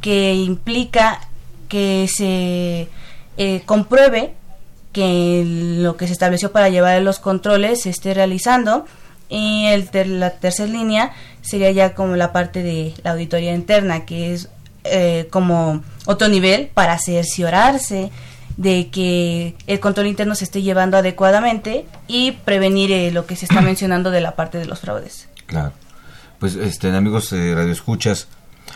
que 0.00 0.34
implica 0.34 1.20
que 1.68 2.08
se 2.14 2.88
eh, 3.36 3.62
compruebe 3.66 4.34
que 4.92 5.44
lo 5.46 5.96
que 5.96 6.06
se 6.06 6.12
estableció 6.12 6.52
para 6.52 6.68
llevar 6.68 7.00
los 7.02 7.18
controles 7.18 7.82
se 7.82 7.90
esté 7.90 8.14
realizando 8.14 8.86
y 9.28 9.66
el 9.66 9.88
la 10.20 10.30
tercera 10.30 10.70
línea 10.70 11.12
sería 11.42 11.70
ya 11.70 11.94
como 11.94 12.16
la 12.16 12.32
parte 12.32 12.62
de 12.62 12.94
la 13.02 13.12
auditoría 13.12 13.54
interna 13.54 14.06
que 14.06 14.32
es 14.32 14.48
eh, 14.84 15.26
como 15.30 15.82
otro 16.06 16.28
nivel 16.28 16.68
para 16.72 16.98
cerciorarse 16.98 18.10
de 18.56 18.88
que 18.88 19.54
el 19.66 19.80
control 19.80 20.06
interno 20.06 20.34
se 20.34 20.44
esté 20.44 20.62
llevando 20.62 20.96
adecuadamente 20.96 21.84
y 22.06 22.32
prevenir 22.32 22.92
eh, 22.92 23.10
lo 23.10 23.26
que 23.26 23.36
se 23.36 23.44
está 23.46 23.60
mencionando 23.62 24.10
de 24.10 24.20
la 24.20 24.34
parte 24.34 24.58
de 24.58 24.66
los 24.66 24.80
fraudes. 24.80 25.28
Claro. 25.46 25.72
Pues 26.38 26.54
este 26.54 26.94
amigos 26.94 27.30
de 27.30 27.54
Radio 27.54 27.72
Escuchas, 27.72 28.28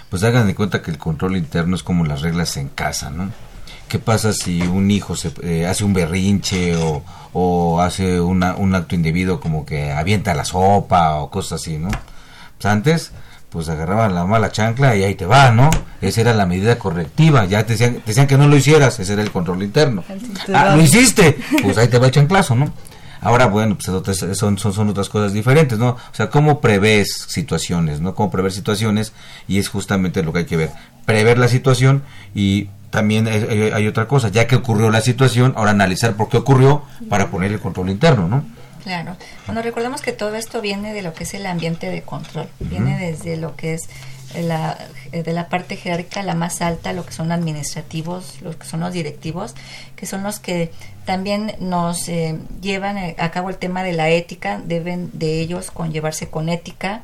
pues 0.09 0.23
hagan 0.25 0.47
de 0.47 0.55
cuenta 0.55 0.83
que 0.83 0.91
el 0.91 0.99
control 0.99 1.37
interno 1.37 1.77
es 1.77 1.83
como 1.83 2.05
las 2.05 2.23
reglas 2.23 2.57
en 2.57 2.69
casa, 2.69 3.11
¿no? 3.11 3.31
¿Qué 3.89 3.99
pasa 3.99 4.33
si 4.33 4.63
un 4.63 4.91
hijo 4.91 5.17
se, 5.17 5.33
eh, 5.43 5.67
hace 5.67 5.85
un 5.85 5.93
berrinche 5.93 6.77
o, 6.77 7.81
hace 7.81 8.21
un 8.21 8.43
acto 8.43 8.95
indebido 8.95 9.41
como 9.41 9.65
que 9.65 9.93
avienta 9.93 10.35
la 10.35 10.45
sopa 10.45 11.17
o 11.17 11.31
cosas 11.31 11.61
así, 11.61 11.79
¿no? 11.79 11.89
Pues 11.89 12.67
antes, 12.67 13.13
pues 13.51 13.69
agarraban 13.69 14.15
la 14.15 14.25
mala 14.25 14.53
chancla 14.53 14.95
y 14.97 15.03
ahí 15.03 15.15
te 15.15 15.27
va, 15.27 15.51
¿no? 15.51 15.71
Esa 16.01 16.21
era 16.21 16.35
la 16.35 16.47
medida 16.47 16.79
correctiva, 16.79 17.45
ya 17.47 17.67
te 17.67 17.73
decían, 17.73 17.95
te 17.95 18.07
decían 18.07 18.27
que 18.27 18.39
no 18.39 18.49
lo 18.49 18.57
hicieras, 18.57 18.99
ese 19.01 19.13
era 19.13 19.23
el 19.23 19.33
control 19.33 19.63
interno. 19.63 20.05
Ah, 20.55 20.77
lo 20.77 20.83
hiciste, 20.83 21.37
pues 21.63 21.77
ahí 21.77 21.89
te 21.89 21.99
va 21.99 22.07
el 22.07 22.13
chanclazo, 22.13 22.55
¿no? 22.55 22.73
Ahora, 23.21 23.47
bueno, 23.47 23.77
pues 23.77 23.87
son, 24.37 24.59
son, 24.59 24.73
son 24.73 24.89
otras 24.89 25.09
cosas 25.09 25.33
diferentes, 25.33 25.79
¿no? 25.79 25.91
O 25.91 26.15
sea, 26.15 26.31
cómo 26.31 26.61
prevés 26.61 27.27
situaciones, 27.29 28.01
¿no? 28.01 28.15
Cómo 28.15 28.31
prever 28.31 28.53
situaciones 28.53 29.13
y 29.47 29.59
es 29.59 29.69
justamente 29.69 30.23
lo 30.23 30.33
que 30.33 30.41
hay 30.41 30.45
que 30.47 30.57
ver. 30.57 30.71
Prever 31.05 31.39
la 31.39 31.49
situación 31.49 32.03
y 32.35 32.69
también 32.91 33.29
hay, 33.29 33.87
otra 33.87 34.09
cosa, 34.09 34.29
ya 34.29 34.47
que 34.47 34.57
ocurrió 34.57 34.91
la 34.91 35.01
situación, 35.01 35.55
ahora 35.57 35.71
analizar 35.71 36.15
por 36.15 36.29
qué 36.29 36.39
ocurrió 36.39 36.83
para 37.09 37.31
poner 37.31 37.53
el 37.53 37.61
control 37.61 37.91
interno, 37.91 38.29
¿no? 38.29 38.45
Claro. 38.83 39.17
Bueno, 39.47 39.63
recordemos 39.63 40.01
que 40.01 40.13
todo 40.13 40.35
esto 40.35 40.61
viene 40.61 40.93
de 40.93 41.03
lo 41.03 41.13
que 41.15 41.25
es 41.25 41.35
el 41.35 41.47
ambiente 41.47 41.89
de 41.89 42.03
control, 42.03 42.49
viene 42.59 42.99
desde 42.99 43.37
lo 43.37 43.55
que 43.55 43.75
es 43.75 43.83
la, 44.35 44.79
de 45.11 45.33
la 45.33 45.49
parte 45.49 45.77
jerárquica 45.77 46.23
la 46.23 46.35
más 46.35 46.63
alta, 46.63 46.93
lo 46.93 47.05
que 47.05 47.13
son 47.13 47.33
administrativos, 47.33 48.41
los 48.43 48.57
que 48.57 48.67
son 48.67 48.81
los 48.81 48.93
directivos, 48.93 49.55
que 49.97 50.07
son 50.07 50.23
los 50.23 50.39
que 50.39 50.71
también 51.05 51.57
nos 51.61 52.09
eh, 52.09 52.39
llevan 52.61 52.97
a 53.19 53.31
cabo 53.31 53.51
el 53.51 53.57
tema 53.57 53.83
de 53.83 53.93
la 53.93 54.11
ética, 54.11 54.61
deben 54.65 55.11
de 55.13 55.41
ellos 55.41 55.71
conllevarse 55.71 56.29
con 56.29 56.49
ética. 56.49 57.03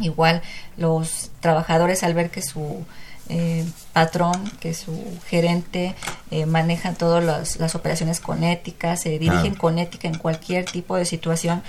Igual 0.00 0.42
los 0.76 1.30
trabajadores 1.40 2.02
al 2.02 2.14
ver 2.14 2.30
que 2.30 2.42
su 2.42 2.84
eh, 3.28 3.64
patrón, 3.92 4.50
que 4.60 4.72
su 4.72 5.02
gerente 5.26 5.96
eh, 6.30 6.46
maneja 6.46 6.92
todas 6.94 7.24
las, 7.58 7.74
operaciones 7.74 8.20
con 8.20 8.44
ética, 8.44 8.96
se 8.96 9.18
dirigen 9.18 9.56
con 9.56 9.80
ética 9.80 10.06
en 10.06 10.16
cualquier 10.16 10.64
tipo 10.64 10.96
de 10.96 11.04
situación, 11.04 11.62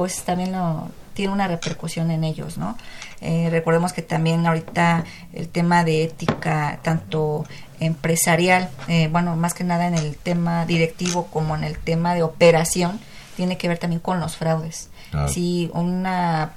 pues 0.00 0.22
también 0.22 0.52
lo, 0.52 0.88
tiene 1.12 1.30
una 1.30 1.46
repercusión 1.46 2.10
en 2.10 2.24
ellos, 2.24 2.56
¿no? 2.56 2.78
Eh, 3.20 3.48
recordemos 3.50 3.92
que 3.92 4.00
también 4.00 4.46
ahorita 4.46 5.04
el 5.34 5.46
tema 5.50 5.84
de 5.84 6.04
ética, 6.04 6.78
tanto 6.80 7.44
empresarial, 7.80 8.70
eh, 8.88 9.10
bueno, 9.12 9.36
más 9.36 9.52
que 9.52 9.62
nada 9.62 9.86
en 9.86 9.92
el 9.92 10.16
tema 10.16 10.64
directivo 10.64 11.26
como 11.26 11.54
en 11.54 11.64
el 11.64 11.76
tema 11.76 12.14
de 12.14 12.22
operación, 12.22 12.98
tiene 13.36 13.58
que 13.58 13.68
ver 13.68 13.76
también 13.76 14.00
con 14.00 14.20
los 14.20 14.36
fraudes. 14.36 14.88
Si 15.28 15.70
una, 15.74 16.54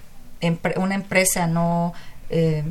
una 0.78 0.96
empresa 0.96 1.46
no 1.46 1.92
eh, 2.30 2.64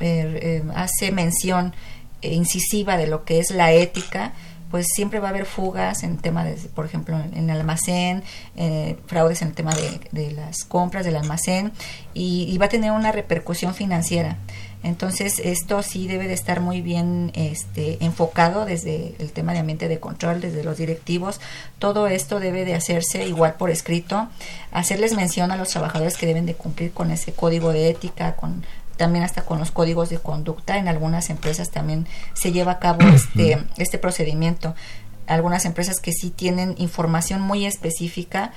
eh, 0.00 0.64
hace 0.74 1.12
mención 1.12 1.72
incisiva 2.20 2.96
de 2.96 3.06
lo 3.06 3.24
que 3.24 3.38
es 3.38 3.52
la 3.52 3.70
ética, 3.70 4.32
pues 4.70 4.86
siempre 4.94 5.20
va 5.20 5.28
a 5.28 5.30
haber 5.30 5.46
fugas 5.46 6.02
en 6.02 6.18
tema 6.18 6.44
de, 6.44 6.54
por 6.74 6.86
ejemplo, 6.86 7.18
en 7.32 7.48
el 7.50 7.58
almacén, 7.58 8.22
eh, 8.56 8.96
fraudes 9.06 9.42
en 9.42 9.48
el 9.48 9.54
tema 9.54 9.72
de, 9.74 10.32
las 10.32 10.64
compras 10.64 11.04
del 11.04 11.16
almacén 11.16 11.72
y, 12.14 12.56
va 12.58 12.66
a 12.66 12.68
tener 12.68 12.92
una 12.92 13.12
repercusión 13.12 13.74
financiera. 13.74 14.38
Entonces, 14.82 15.40
esto 15.40 15.82
sí 15.82 16.06
debe 16.06 16.28
de 16.28 16.34
estar 16.34 16.60
muy 16.60 16.80
bien 16.80 17.32
este, 17.34 18.04
enfocado 18.04 18.64
desde 18.64 19.16
el 19.18 19.32
tema 19.32 19.52
de 19.52 19.58
ambiente 19.58 19.88
de 19.88 19.98
control, 19.98 20.40
desde 20.40 20.62
los 20.62 20.76
directivos. 20.76 21.40
Todo 21.78 22.06
esto 22.06 22.38
debe 22.38 22.64
de 22.64 22.74
hacerse 22.74 23.26
igual 23.26 23.54
por 23.54 23.70
escrito, 23.70 24.28
hacerles 24.70 25.14
mención 25.14 25.50
a 25.50 25.56
los 25.56 25.70
trabajadores 25.70 26.16
que 26.16 26.26
deben 26.26 26.46
de 26.46 26.54
cumplir 26.54 26.92
con 26.92 27.10
ese 27.10 27.32
código 27.32 27.72
de 27.72 27.88
ética, 27.90 28.36
con 28.36 28.64
también 28.96 29.24
hasta 29.24 29.42
con 29.42 29.58
los 29.58 29.70
códigos 29.70 30.08
de 30.08 30.18
conducta. 30.18 30.78
En 30.78 30.88
algunas 30.88 31.30
empresas 31.30 31.70
también 31.70 32.06
se 32.34 32.52
lleva 32.52 32.72
a 32.72 32.78
cabo 32.78 33.02
este, 33.02 33.58
este 33.76 33.98
procedimiento. 33.98 34.74
Algunas 35.26 35.64
empresas 35.64 36.00
que 36.00 36.12
sí 36.12 36.30
tienen 36.30 36.74
información 36.78 37.40
muy 37.40 37.66
específica 37.66 38.52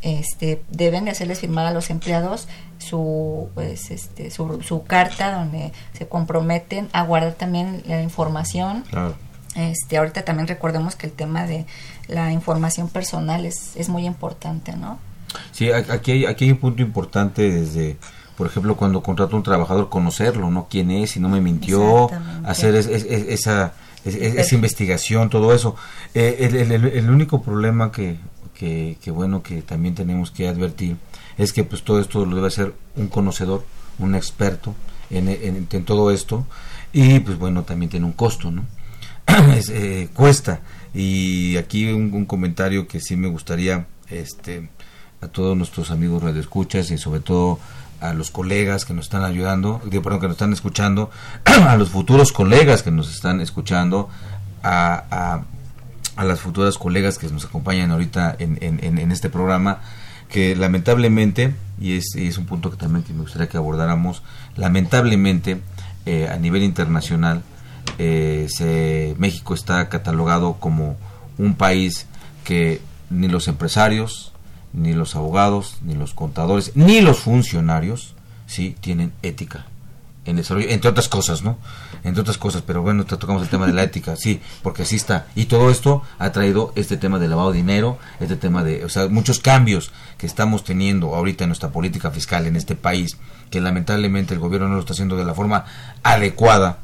este, 0.00 0.62
deben 0.70 1.06
de 1.06 1.10
hacerles 1.10 1.40
firmar 1.40 1.66
a 1.66 1.72
los 1.72 1.90
empleados 1.90 2.46
su, 2.78 3.48
pues, 3.54 3.90
este, 3.90 4.30
su, 4.30 4.62
su 4.62 4.84
carta 4.84 5.32
donde 5.32 5.72
se 5.92 6.06
comprometen 6.06 6.88
a 6.92 7.02
guardar 7.02 7.34
también 7.34 7.82
la 7.86 8.00
información. 8.02 8.84
Este, 9.56 9.96
ahorita 9.96 10.24
también 10.24 10.46
recordemos 10.46 10.94
que 10.94 11.06
el 11.06 11.12
tema 11.12 11.46
de 11.46 11.66
la 12.06 12.32
información 12.32 12.88
personal 12.88 13.44
es, 13.44 13.74
es 13.76 13.88
muy 13.88 14.06
importante, 14.06 14.76
¿no? 14.76 14.98
Sí, 15.52 15.70
aquí 15.72 16.12
hay, 16.12 16.26
aquí 16.26 16.44
hay 16.44 16.52
un 16.52 16.58
punto 16.58 16.82
importante 16.82 17.50
desde 17.50 17.96
por 18.38 18.46
ejemplo, 18.46 18.76
cuando 18.76 19.02
contrato 19.02 19.34
a 19.34 19.38
un 19.38 19.42
trabajador, 19.42 19.88
conocerlo, 19.88 20.48
¿no? 20.48 20.68
¿Quién 20.70 20.92
es? 20.92 21.10
Si 21.10 21.20
no 21.20 21.28
me 21.28 21.40
mintió, 21.40 22.08
hacer 22.44 22.76
esa, 22.76 23.72
esa 24.04 24.54
investigación, 24.54 25.28
todo 25.28 25.52
eso. 25.52 25.74
Eh, 26.14 26.48
el, 26.94 27.10
único 27.10 27.42
problema 27.42 27.90
que, 27.90 28.16
que, 28.54 29.10
bueno, 29.10 29.42
que 29.42 29.60
también 29.62 29.96
tenemos 29.96 30.30
que 30.30 30.46
advertir 30.46 30.98
es 31.36 31.52
que 31.52 31.64
pues 31.64 31.82
todo 31.82 32.00
esto 32.00 32.24
lo 32.24 32.36
debe 32.36 32.46
hacer 32.46 32.74
un 32.94 33.08
conocedor, 33.08 33.64
un 33.98 34.14
experto 34.14 34.72
en, 35.10 35.28
en, 35.28 35.84
todo 35.84 36.12
esto 36.12 36.46
y 36.92 37.18
pues 37.18 37.40
bueno, 37.40 37.64
también 37.64 37.90
tiene 37.90 38.06
un 38.06 38.12
costo, 38.12 38.52
¿no? 38.52 38.64
Eh, 39.70 40.10
cuesta. 40.14 40.60
Y 40.94 41.56
aquí 41.56 41.90
un, 41.90 42.14
un 42.14 42.24
comentario 42.24 42.86
que 42.86 43.00
sí 43.00 43.16
me 43.16 43.26
gustaría 43.26 43.88
este 44.08 44.68
a 45.20 45.26
todos 45.26 45.56
nuestros 45.56 45.90
amigos 45.90 46.22
radioescuchas 46.22 46.92
y 46.92 46.98
sobre 46.98 47.18
todo 47.18 47.58
a 48.00 48.14
los 48.14 48.30
colegas 48.30 48.84
que 48.84 48.94
nos 48.94 49.06
están 49.06 49.24
ayudando, 49.24 49.80
perdón, 49.80 50.20
que 50.20 50.26
nos 50.26 50.34
están 50.34 50.52
escuchando, 50.52 51.10
a 51.44 51.76
los 51.76 51.90
futuros 51.90 52.32
colegas 52.32 52.82
que 52.82 52.90
nos 52.90 53.12
están 53.12 53.40
escuchando, 53.40 54.08
a, 54.62 55.42
a, 56.16 56.24
las 56.24 56.40
futuras 56.40 56.78
colegas 56.78 57.18
que 57.18 57.28
nos 57.28 57.44
acompañan 57.44 57.92
ahorita 57.92 58.34
en, 58.38 58.58
en, 58.60 59.12
este 59.12 59.30
programa, 59.30 59.80
que 60.28 60.56
lamentablemente, 60.56 61.54
y 61.80 61.96
es, 61.96 62.14
es, 62.16 62.38
un 62.38 62.46
punto 62.46 62.70
que 62.70 62.76
también 62.76 63.04
me 63.14 63.20
gustaría 63.20 63.48
que 63.48 63.56
abordáramos, 63.56 64.22
lamentablemente 64.56 65.60
eh, 66.06 66.28
a 66.28 66.36
nivel 66.36 66.64
internacional, 66.64 67.42
eh, 67.98 68.46
se, 68.50 69.14
México 69.18 69.54
está 69.54 69.88
catalogado 69.88 70.54
como 70.54 70.96
un 71.38 71.54
país 71.54 72.06
que 72.44 72.80
ni 73.10 73.28
los 73.28 73.48
empresarios, 73.48 74.32
ni 74.78 74.94
los 74.94 75.14
abogados, 75.16 75.78
ni 75.82 75.94
los 75.94 76.14
contadores, 76.14 76.72
ni 76.74 77.00
los 77.00 77.18
funcionarios, 77.18 78.14
sí, 78.46 78.76
tienen 78.80 79.12
ética 79.22 79.66
en 80.28 80.36
desarrollo, 80.36 80.68
entre 80.68 80.90
otras 80.90 81.08
cosas, 81.08 81.42
¿no? 81.42 81.58
Entre 82.04 82.20
otras 82.20 82.36
cosas, 82.36 82.62
pero 82.62 82.82
bueno, 82.82 83.06
tocamos 83.06 83.42
el 83.42 83.48
tema 83.48 83.66
de 83.66 83.72
la 83.72 83.82
ética, 83.82 84.14
sí, 84.14 84.40
porque 84.62 84.82
así 84.82 84.96
está. 84.96 85.26
Y 85.34 85.46
todo 85.46 85.70
esto 85.70 86.02
ha 86.18 86.32
traído 86.32 86.72
este 86.76 86.96
tema 86.98 87.18
de 87.18 87.28
lavado 87.28 87.50
de 87.50 87.56
dinero, 87.56 87.98
este 88.20 88.36
tema 88.36 88.62
de, 88.62 88.84
o 88.84 88.88
sea, 88.88 89.08
muchos 89.08 89.40
cambios 89.40 89.90
que 90.18 90.26
estamos 90.26 90.64
teniendo 90.64 91.14
ahorita 91.14 91.44
en 91.44 91.48
nuestra 91.48 91.70
política 91.70 92.10
fiscal 92.10 92.46
en 92.46 92.56
este 92.56 92.74
país, 92.74 93.16
que 93.50 93.60
lamentablemente 93.60 94.34
el 94.34 94.40
gobierno 94.40 94.68
no 94.68 94.74
lo 94.74 94.80
está 94.80 94.92
haciendo 94.92 95.16
de 95.16 95.24
la 95.24 95.34
forma 95.34 95.64
adecuada 96.02 96.78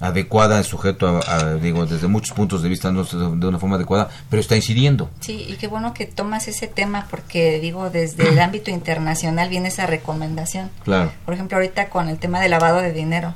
adecuada, 0.00 0.62
sujeto 0.62 1.20
a, 1.26 1.54
digo, 1.54 1.86
desde 1.86 2.08
muchos 2.08 2.34
puntos 2.34 2.62
de 2.62 2.68
vista, 2.70 2.90
no 2.90 3.04
de 3.04 3.46
una 3.46 3.58
forma 3.58 3.76
adecuada, 3.76 4.08
pero 4.30 4.40
está 4.40 4.56
incidiendo. 4.56 5.10
Sí, 5.20 5.44
y 5.46 5.56
qué 5.56 5.68
bueno 5.68 5.92
que 5.92 6.06
tomas 6.06 6.48
ese 6.48 6.66
tema 6.66 7.06
porque, 7.10 7.60
digo, 7.60 7.90
desde 7.90 8.28
el 8.28 8.38
ámbito 8.40 8.70
internacional 8.70 9.50
viene 9.50 9.68
esa 9.68 9.86
recomendación. 9.86 10.70
Claro. 10.84 11.12
Por 11.24 11.34
ejemplo, 11.34 11.58
ahorita 11.58 11.90
con 11.90 12.08
el 12.08 12.18
tema 12.18 12.40
de 12.40 12.48
lavado 12.48 12.80
de 12.80 12.92
dinero, 12.92 13.34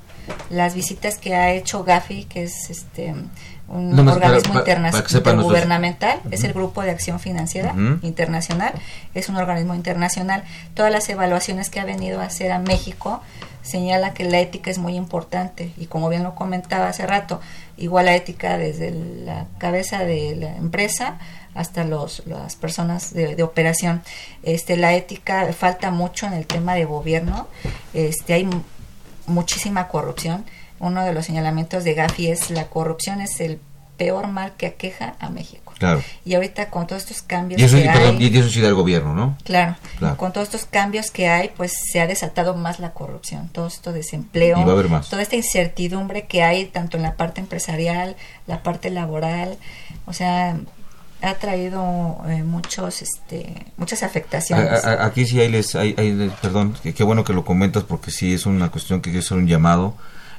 las 0.49 0.75
visitas 0.75 1.19
que 1.19 1.35
ha 1.35 1.53
hecho 1.53 1.85
Gafi, 1.85 2.25
que 2.25 2.45
es 2.45 2.71
este 2.71 3.15
un 3.69 4.09
organismo 4.09 4.59
internacional 4.59 5.43
gubernamental, 5.43 6.21
es 6.31 6.45
el 6.45 6.53
Grupo 6.53 6.83
de 6.83 6.91
Acción 6.91 7.19
Financiera 7.19 7.75
Internacional, 8.03 8.73
es 9.15 9.29
un 9.29 9.37
organismo 9.37 9.75
internacional. 9.75 10.45
Todas 10.75 10.93
las 10.93 11.09
evaluaciones 11.09 11.71
que 11.71 11.81
ha 11.81 11.85
venido 11.85 12.21
a 12.21 12.25
hacer 12.25 12.53
a 12.53 12.59
México 12.59 13.23
señala 13.63 14.13
que 14.13 14.25
la 14.25 14.41
ética 14.41 14.71
es 14.71 14.79
muy 14.79 14.95
importante 14.95 15.73
y 15.79 15.87
como 15.87 16.11
bien 16.11 16.23
lo 16.23 16.35
comentaba 16.35 16.89
hace 16.89 17.07
rato, 17.07 17.41
igual 17.79 18.07
la 18.07 18.15
ética 18.15 18.59
desde 18.59 18.91
la 18.91 19.47
cabeza 19.59 20.05
de 20.05 20.37
la 20.37 20.55
empresa 20.57 21.19
hasta 21.55 21.85
los, 21.85 22.23
las 22.27 22.57
personas 22.57 23.15
de, 23.15 23.43
operación. 23.43 24.03
Este, 24.43 24.77
la 24.77 24.95
ética 24.95 25.51
falta 25.53 25.91
mucho 25.91 26.27
en 26.27 26.35
el 26.35 26.47
tema 26.47 26.75
de 26.75 26.85
gobierno, 26.85 27.49
este, 27.95 28.35
hay 28.35 28.49
muchísima 29.27 29.89
corrupción. 29.89 30.45
Uno 30.79 31.05
de 31.05 31.13
los 31.13 31.27
señalamientos 31.27 31.85
de 31.85 31.95
Gafi 31.95 32.31
es 32.31 32.51
la 32.51 32.67
corrupción 32.67 33.21
es 33.21 33.41
el 33.41 33.61
peor 33.97 34.27
mal 34.27 34.53
que 34.57 34.67
aqueja 34.67 35.15
a 35.21 35.31
México. 35.31 35.73
Claro. 35.79 36.03
Y 36.25 36.35
ahorita 36.35 36.71
con 36.71 36.87
todos 36.87 37.03
estos 37.03 37.23
cambios 37.23 37.61
y 37.61 37.65
eso, 37.65 37.77
que 37.77 37.89
hay, 37.89 38.17
y 38.19 38.39
eso 38.39 38.49
sí 38.49 38.61
del 38.61 38.75
gobierno, 38.75 39.15
¿no? 39.15 39.37
Claro, 39.45 39.77
Con 40.17 40.33
todos 40.33 40.49
estos 40.49 40.67
cambios 40.67 41.11
que 41.11 41.29
hay, 41.29 41.51
pues 41.57 41.73
se 41.93 42.01
ha 42.01 42.07
desatado 42.07 42.55
más 42.55 42.79
la 42.79 42.93
corrupción, 42.93 43.49
todo 43.49 43.67
esto 43.67 43.93
desempleo, 43.93 44.59
y 44.59 44.65
va 44.65 44.71
a 44.71 44.73
haber 44.73 44.89
más. 44.89 45.09
toda 45.09 45.23
esta 45.23 45.37
incertidumbre 45.37 46.27
que 46.27 46.43
hay 46.43 46.67
tanto 46.67 46.97
en 46.97 47.03
la 47.03 47.15
parte 47.15 47.41
empresarial, 47.41 48.17
la 48.47 48.63
parte 48.63 48.91
laboral, 48.91 49.59
o 50.07 50.13
sea, 50.13 50.57
ha 51.23 51.35
traído 51.35 52.19
eh, 52.29 52.43
muchos 52.43 53.03
este 53.03 53.67
muchas 53.77 54.03
afectaciones. 54.03 54.85
aquí 54.85 55.27
sí 55.27 55.41
hay 55.41 55.49
les 55.49 55.75
hay, 55.75 55.95
perdón, 56.43 56.77
qué 56.83 57.05
bueno 57.05 57.25
que 57.25 57.33
lo 57.33 57.45
comentas 57.45 57.83
porque 57.83 58.11
sí 58.11 58.35
es 58.35 58.47
una 58.47 58.71
cuestión 58.71 59.01
que 59.01 59.17
es 59.17 59.31
un 59.31 59.47
llamado 59.47 59.95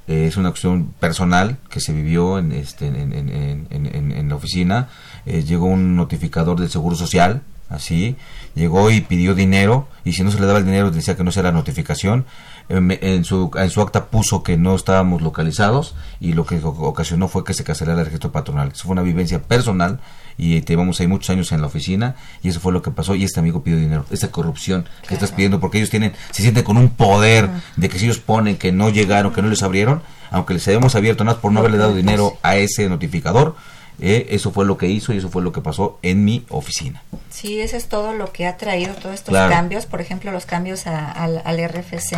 eh, 0.08 0.28
es 0.28 0.38
una 0.38 0.50
cuestión 0.50 0.94
personal 1.00 1.58
que 1.70 1.80
se 1.80 1.94
vivió 1.94 2.38
en, 2.38 2.52
este, 2.52 2.88
en, 2.88 3.14
en, 3.14 3.68
en, 3.72 4.30
la 4.30 4.36
oficina. 4.36 4.90
Eh, 5.26 5.44
llegó 5.44 5.66
un 5.66 5.96
notificador 5.96 6.60
del 6.60 6.70
Seguro 6.70 6.96
Social, 6.96 7.42
así, 7.70 8.16
llegó 8.54 8.92
y 8.92 9.02
pidió 9.02 9.36
dinero 9.36 9.88
y 10.04 10.14
si 10.14 10.24
no 10.24 10.32
se 10.32 10.40
le 10.40 10.46
daba 10.46 10.60
el 10.60 10.66
dinero 10.66 10.92
decía 10.92 11.16
que 11.16 11.24
no 11.24 11.32
sea 11.32 11.44
la 11.44 11.52
notificación. 11.52 12.26
En, 12.68 13.26
su, 13.26 13.52
en 13.56 13.70
su 13.70 13.80
acta 13.82 14.08
puso 14.08 14.42
que 14.42 14.58
no 14.58 14.74
estábamos 14.74 15.22
localizados 15.22 15.94
y 16.20 16.34
lo 16.34 16.48
que 16.48 16.60
ocasionó 16.64 17.28
fue 17.28 17.44
que 17.44 17.54
se 17.54 17.64
cancelara 17.64 18.00
el 18.00 18.06
registro 18.06 18.32
patronal. 18.32 18.72
Eso 18.74 18.86
fue 18.86 18.94
una 18.94 19.04
vivencia 19.04 19.40
personal 19.40 20.00
y 20.38 20.62
llevamos 20.62 21.00
ahí 21.00 21.08
muchos 21.08 21.30
años 21.30 21.52
en 21.52 21.62
la 21.62 21.68
oficina 21.68 22.16
y 22.42 22.50
eso 22.50 22.60
fue 22.60 22.74
lo 22.74 22.82
que 22.82 22.92
pasó 22.92 23.14
y 23.14 23.24
este 23.24 23.40
amigo 23.40 23.64
pidió 23.64 23.78
dinero, 23.78 24.06
esa 24.10 24.32
corrupción 24.32 24.86
que 25.08 25.14
estás 25.14 25.32
pidiendo 25.32 25.60
porque 25.60 25.78
ellos 25.78 25.90
tienen, 25.90 26.14
se 26.32 26.42
sienten 26.42 26.64
con 26.64 26.78
un 26.78 26.90
poder 26.90 27.50
de 27.76 27.88
que 27.88 28.00
si 28.00 28.06
ellos 28.06 28.18
ponen 28.18 28.58
que 28.58 28.72
no 28.72 28.90
llegaron, 28.90 29.32
que 29.32 29.44
no 29.44 29.50
les 29.50 29.64
abrieron, 29.64 30.02
aunque 30.32 30.56
les 30.56 30.68
hayamos 30.68 30.96
abierto 30.96 31.24
nada 31.24 31.40
por 31.40 31.52
no 31.52 31.60
haberle 31.60 31.78
dado 31.78 31.96
dinero 31.96 32.38
a 32.42 32.58
ese 32.58 32.90
notificador, 32.90 33.56
eh, 34.00 34.28
eso 34.30 34.52
fue 34.52 34.66
lo 34.66 34.78
que 34.78 34.88
hizo 34.88 35.14
y 35.14 35.18
eso 35.18 35.30
fue 35.30 35.42
lo 35.42 35.52
que 35.52 35.62
pasó 35.62 36.00
en 36.02 36.26
mi 36.26 36.46
oficina. 36.50 37.04
Sí, 37.30 37.60
eso 37.60 37.78
es 37.78 37.88
todo 37.88 38.14
lo 38.14 38.32
que 38.32 38.46
ha 38.46 38.58
traído 38.58 38.94
todos 38.96 39.16
estos 39.16 39.34
cambios, 39.34 39.86
por 39.86 40.02
ejemplo, 40.02 40.32
los 40.32 40.46
cambios 40.46 40.88
al, 40.88 41.70
RFC, 41.70 42.16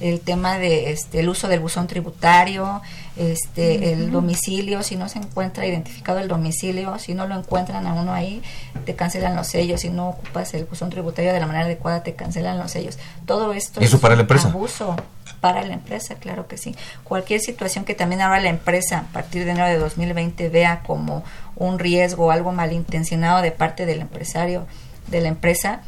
el 0.00 0.20
tema 0.20 0.58
de 0.58 0.92
este, 0.92 1.20
el 1.20 1.28
uso 1.28 1.48
del 1.48 1.60
buzón 1.60 1.86
tributario, 1.86 2.82
este, 3.18 3.92
el 3.92 4.10
domicilio, 4.12 4.82
si 4.82 4.96
no 4.96 5.08
se 5.08 5.18
encuentra 5.18 5.66
identificado 5.66 6.20
el 6.20 6.28
domicilio, 6.28 6.98
si 6.98 7.14
no 7.14 7.26
lo 7.26 7.34
encuentran 7.36 7.86
a 7.86 7.94
uno 7.94 8.14
ahí, 8.14 8.42
te 8.84 8.94
cancelan 8.94 9.34
los 9.34 9.48
sellos, 9.48 9.80
si 9.80 9.90
no 9.90 10.10
ocupas 10.10 10.54
el 10.54 10.64
buzón 10.64 10.88
tributario 10.88 11.32
de 11.32 11.40
la 11.40 11.46
manera 11.46 11.64
adecuada, 11.64 12.02
te 12.02 12.14
cancelan 12.14 12.58
los 12.58 12.70
sellos. 12.70 12.96
Todo 13.26 13.52
esto 13.52 13.80
¿Eso 13.80 13.96
es 13.96 14.02
para 14.02 14.14
la 14.14 14.22
empresa? 14.22 14.48
abuso 14.48 14.94
para 15.40 15.62
la 15.64 15.74
empresa, 15.74 16.14
claro 16.14 16.46
que 16.46 16.56
sí. 16.58 16.74
Cualquier 17.04 17.40
situación 17.40 17.84
que 17.84 17.94
también 17.94 18.20
ahora 18.20 18.40
la 18.40 18.50
empresa 18.50 18.98
a 18.98 19.12
partir 19.12 19.44
de 19.44 19.50
enero 19.50 19.66
de 19.66 19.78
2020 19.78 20.48
vea 20.48 20.82
como 20.86 21.24
un 21.56 21.78
riesgo, 21.78 22.30
algo 22.30 22.52
malintencionado 22.52 23.42
de 23.42 23.50
parte 23.50 23.84
del 23.84 24.00
empresario, 24.00 24.66
de 25.08 25.20
la 25.20 25.28
empresa, 25.28 25.82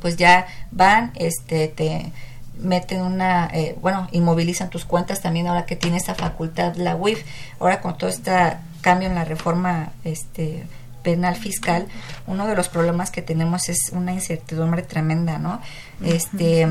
pues 0.00 0.16
ya 0.16 0.46
van, 0.70 1.12
este, 1.16 1.68
te 1.68 2.12
meten 2.58 3.02
una, 3.02 3.48
eh, 3.52 3.76
bueno, 3.80 4.08
inmovilizan 4.12 4.70
tus 4.70 4.84
cuentas 4.84 5.20
también 5.20 5.46
ahora 5.46 5.66
que 5.66 5.76
tiene 5.76 5.96
esta 5.96 6.14
facultad 6.14 6.74
la 6.76 6.96
UIF. 6.96 7.24
Ahora 7.60 7.80
con 7.80 7.96
todo 7.96 8.10
este 8.10 8.32
cambio 8.80 9.08
en 9.08 9.14
la 9.14 9.24
reforma 9.24 9.92
este, 10.04 10.64
penal 11.02 11.36
fiscal, 11.36 11.86
uno 12.26 12.46
de 12.46 12.56
los 12.56 12.68
problemas 12.68 13.10
que 13.10 13.22
tenemos 13.22 13.68
es 13.68 13.90
una 13.92 14.12
incertidumbre 14.12 14.82
tremenda, 14.82 15.38
¿no? 15.38 15.60
Este, 16.02 16.68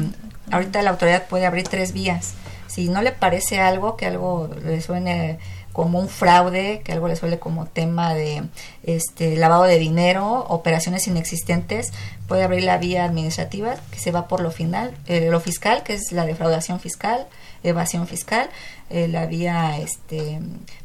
ahorita 0.52 0.82
la 0.82 0.92
autoridad 0.92 1.28
puede 1.28 1.46
abrir 1.46 1.68
tres 1.68 1.92
vías 1.92 2.34
Si 2.68 2.90
no 2.90 3.02
le 3.02 3.12
parece 3.12 3.60
algo, 3.60 3.98
que 3.98 4.06
algo 4.06 4.50
le 4.64 4.82
suene 4.82 5.40
como 5.74 6.00
un 6.00 6.10
fraude, 6.10 6.82
que 6.84 6.92
algo 6.92 7.08
le 7.08 7.16
suele 7.16 7.38
como 7.38 7.68
tema 7.68 8.16
de 8.16 8.44
este 8.82 9.38
lavado 9.38 9.64
de 9.64 9.78
dinero, 9.78 10.44
operaciones 10.50 11.06
inexistentes, 11.08 11.94
puede 12.28 12.44
abrir 12.44 12.64
la 12.64 12.78
vía 12.78 13.06
administrativa 13.06 13.76
que 13.92 14.00
se 14.00 14.12
va 14.12 14.28
por 14.28 14.42
lo 14.42 14.52
final, 14.52 14.92
eh, 15.08 15.30
lo 15.32 15.40
fiscal, 15.40 15.84
que 15.84 15.94
es 15.94 16.12
la 16.12 16.26
defraudación 16.26 16.80
fiscal, 16.80 17.26
evasión 17.64 18.08
fiscal, 18.08 18.50
eh, 18.90 19.08
la 19.08 19.26
vía 19.26 19.78
este 19.80 20.40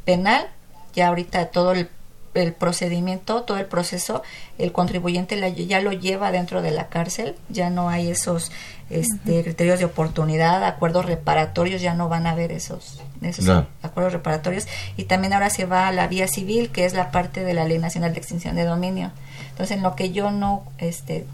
penal, 0.04 0.46
ya 0.94 1.08
ahorita 1.08 1.46
todo 1.46 1.72
el, 1.72 1.88
procedimiento, 2.58 3.42
todo 3.42 3.58
el 3.58 3.66
proceso, 3.66 4.22
el 4.56 4.72
contribuyente 4.72 5.38
ya 5.66 5.82
lo 5.82 5.92
lleva 5.92 6.32
dentro 6.32 6.62
de 6.62 6.70
la 6.70 6.88
cárcel, 6.88 7.34
ya 7.50 7.68
no 7.68 7.90
hay 7.90 8.08
esos 8.08 8.50
este, 8.88 9.42
criterios 9.42 9.80
de 9.80 9.84
oportunidad, 9.84 10.64
acuerdos 10.64 11.04
reparatorios, 11.04 11.82
ya 11.82 11.92
no 11.92 12.08
van 12.08 12.26
a 12.26 12.30
haber 12.30 12.50
esos, 12.50 13.02
esos 13.20 13.66
acuerdos 13.82 14.14
reparatorios. 14.14 14.66
Y 14.96 15.04
también 15.04 15.34
ahora 15.34 15.50
se 15.50 15.66
va 15.66 15.88
a 15.88 15.92
la 15.92 16.06
vía 16.06 16.26
civil, 16.26 16.70
que 16.70 16.86
es 16.86 16.94
la 16.94 17.10
parte 17.10 17.44
de 17.44 17.52
la 17.52 17.66
Ley 17.66 17.78
Nacional 17.78 18.14
de 18.14 18.20
Extinción 18.20 18.56
de 18.56 18.64
Dominio. 18.64 19.12
Entonces, 19.52 19.76
en 19.76 19.82
lo 19.82 19.94
que 19.94 20.10
yo 20.10 20.30
no 20.30 20.64
este, 20.78 21.26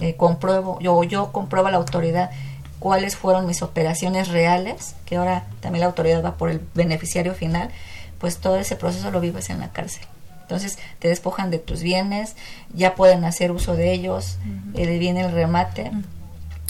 eh, 0.00 0.16
compruebo, 0.16 0.78
yo, 0.80 1.02
yo 1.04 1.32
compruebo 1.32 1.68
a 1.68 1.70
la 1.70 1.76
autoridad 1.76 2.30
cuáles 2.78 3.16
fueron 3.16 3.46
mis 3.46 3.62
operaciones 3.62 4.28
reales, 4.28 4.94
que 5.06 5.16
ahora 5.16 5.44
también 5.60 5.80
la 5.80 5.86
autoridad 5.86 6.24
va 6.24 6.36
por 6.36 6.50
el 6.50 6.60
beneficiario 6.74 7.34
final, 7.34 7.70
pues 8.18 8.38
todo 8.38 8.56
ese 8.56 8.76
proceso 8.76 9.10
lo 9.10 9.20
vives 9.20 9.50
en 9.50 9.60
la 9.60 9.72
cárcel. 9.72 10.04
Entonces 10.42 10.78
te 10.98 11.08
despojan 11.08 11.50
de 11.50 11.58
tus 11.58 11.82
bienes, 11.82 12.36
ya 12.72 12.94
pueden 12.94 13.24
hacer 13.24 13.50
uso 13.50 13.74
de 13.74 13.92
ellos, 13.92 14.38
eh, 14.74 14.98
viene 14.98 15.22
el 15.22 15.32
remate, 15.32 15.90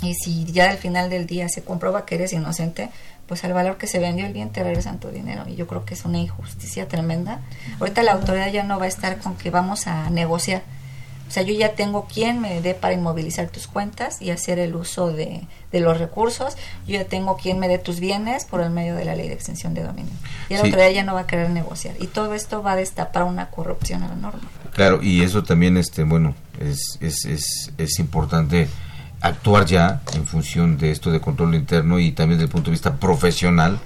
y 0.03 0.15
si 0.15 0.45
ya 0.45 0.71
al 0.71 0.79
final 0.79 1.11
del 1.11 1.27
día 1.27 1.49
se 1.49 1.63
comprueba 1.63 2.05
que 2.05 2.17
eres 2.17 2.33
inocente, 2.33 2.91
pues 3.27 3.45
al 3.45 3.53
valor 3.53 3.77
que 3.77 3.87
se 3.87 3.99
vendió 3.99 4.27
el 4.27 4.33
bien 4.33 4.51
te 4.51 4.63
regresan 4.63 5.01
tu 5.01 5.09
dinero. 5.09 5.45
Y 5.49 5.57
yo 5.57 5.67
creo 5.67 5.85
que 5.85 5.95
es 5.95 6.05
una 6.05 6.19
injusticia 6.19 6.87
tremenda. 6.87 7.41
Ahorita 7.81 8.03
la 8.03 8.13
autoridad 8.13 8.51
ya 8.53 8.63
no 8.63 8.79
va 8.79 8.85
a 8.85 8.89
estar 8.89 9.19
con 9.19 9.37
que 9.37 9.51
vamos 9.51 9.87
a 9.87 10.11
negociar. 10.11 10.63
O 11.29 11.31
sea, 11.31 11.43
yo 11.43 11.55
ya 11.55 11.75
tengo 11.75 12.07
quien 12.07 12.41
me 12.41 12.61
dé 12.61 12.75
para 12.75 12.95
inmovilizar 12.95 13.49
tus 13.49 13.67
cuentas 13.67 14.23
y 14.23 14.31
hacer 14.31 14.59
el 14.59 14.77
uso 14.77 15.11
de, 15.13 15.43
de 15.73 15.81
los 15.81 15.99
recursos. 15.99 16.55
Yo 16.87 16.95
ya 16.95 17.05
tengo 17.05 17.37
quien 17.37 17.59
me 17.59 17.69
dé 17.69 17.79
tus 17.79 17.99
bienes 17.99 18.45
por 18.45 18.61
el 18.61 18.71
medio 18.71 18.95
de 18.95 19.05
la 19.05 19.17
ley 19.17 19.29
de 19.29 19.35
extensión 19.35 19.75
de 19.75 19.83
dominio. 19.83 20.13
Y 20.49 20.55
la 20.55 20.61
autoridad 20.61 20.91
ya 20.91 21.03
no 21.03 21.15
va 21.15 21.21
a 21.21 21.27
querer 21.27 21.51
negociar. 21.51 21.95
Y 21.99 22.07
todo 22.07 22.35
esto 22.35 22.63
va 22.63 22.73
a 22.73 22.77
destapar 22.77 23.25
una 23.25 23.51
corrupción 23.51 24.03
a 24.05 24.09
la 24.09 24.15
norma. 24.15 24.49
Claro, 24.73 25.03
y 25.03 25.23
eso 25.23 25.43
también, 25.43 25.77
este 25.77 26.05
bueno, 26.05 26.35
es, 26.61 26.99
es, 27.01 27.25
es, 27.25 27.73
es 27.77 27.99
importante 27.99 28.69
actuar 29.21 29.67
ya 29.67 30.03
en 30.15 30.27
función 30.27 30.79
de 30.79 30.91
esto 30.91 31.11
de 31.11 31.21
control 31.21 31.55
interno 31.55 31.99
y 31.99 32.13
también 32.13 32.39
desde 32.39 32.47
el 32.47 32.53
punto 32.53 32.67
de 32.67 32.73
vista 32.73 32.97
profesional, 32.97 33.79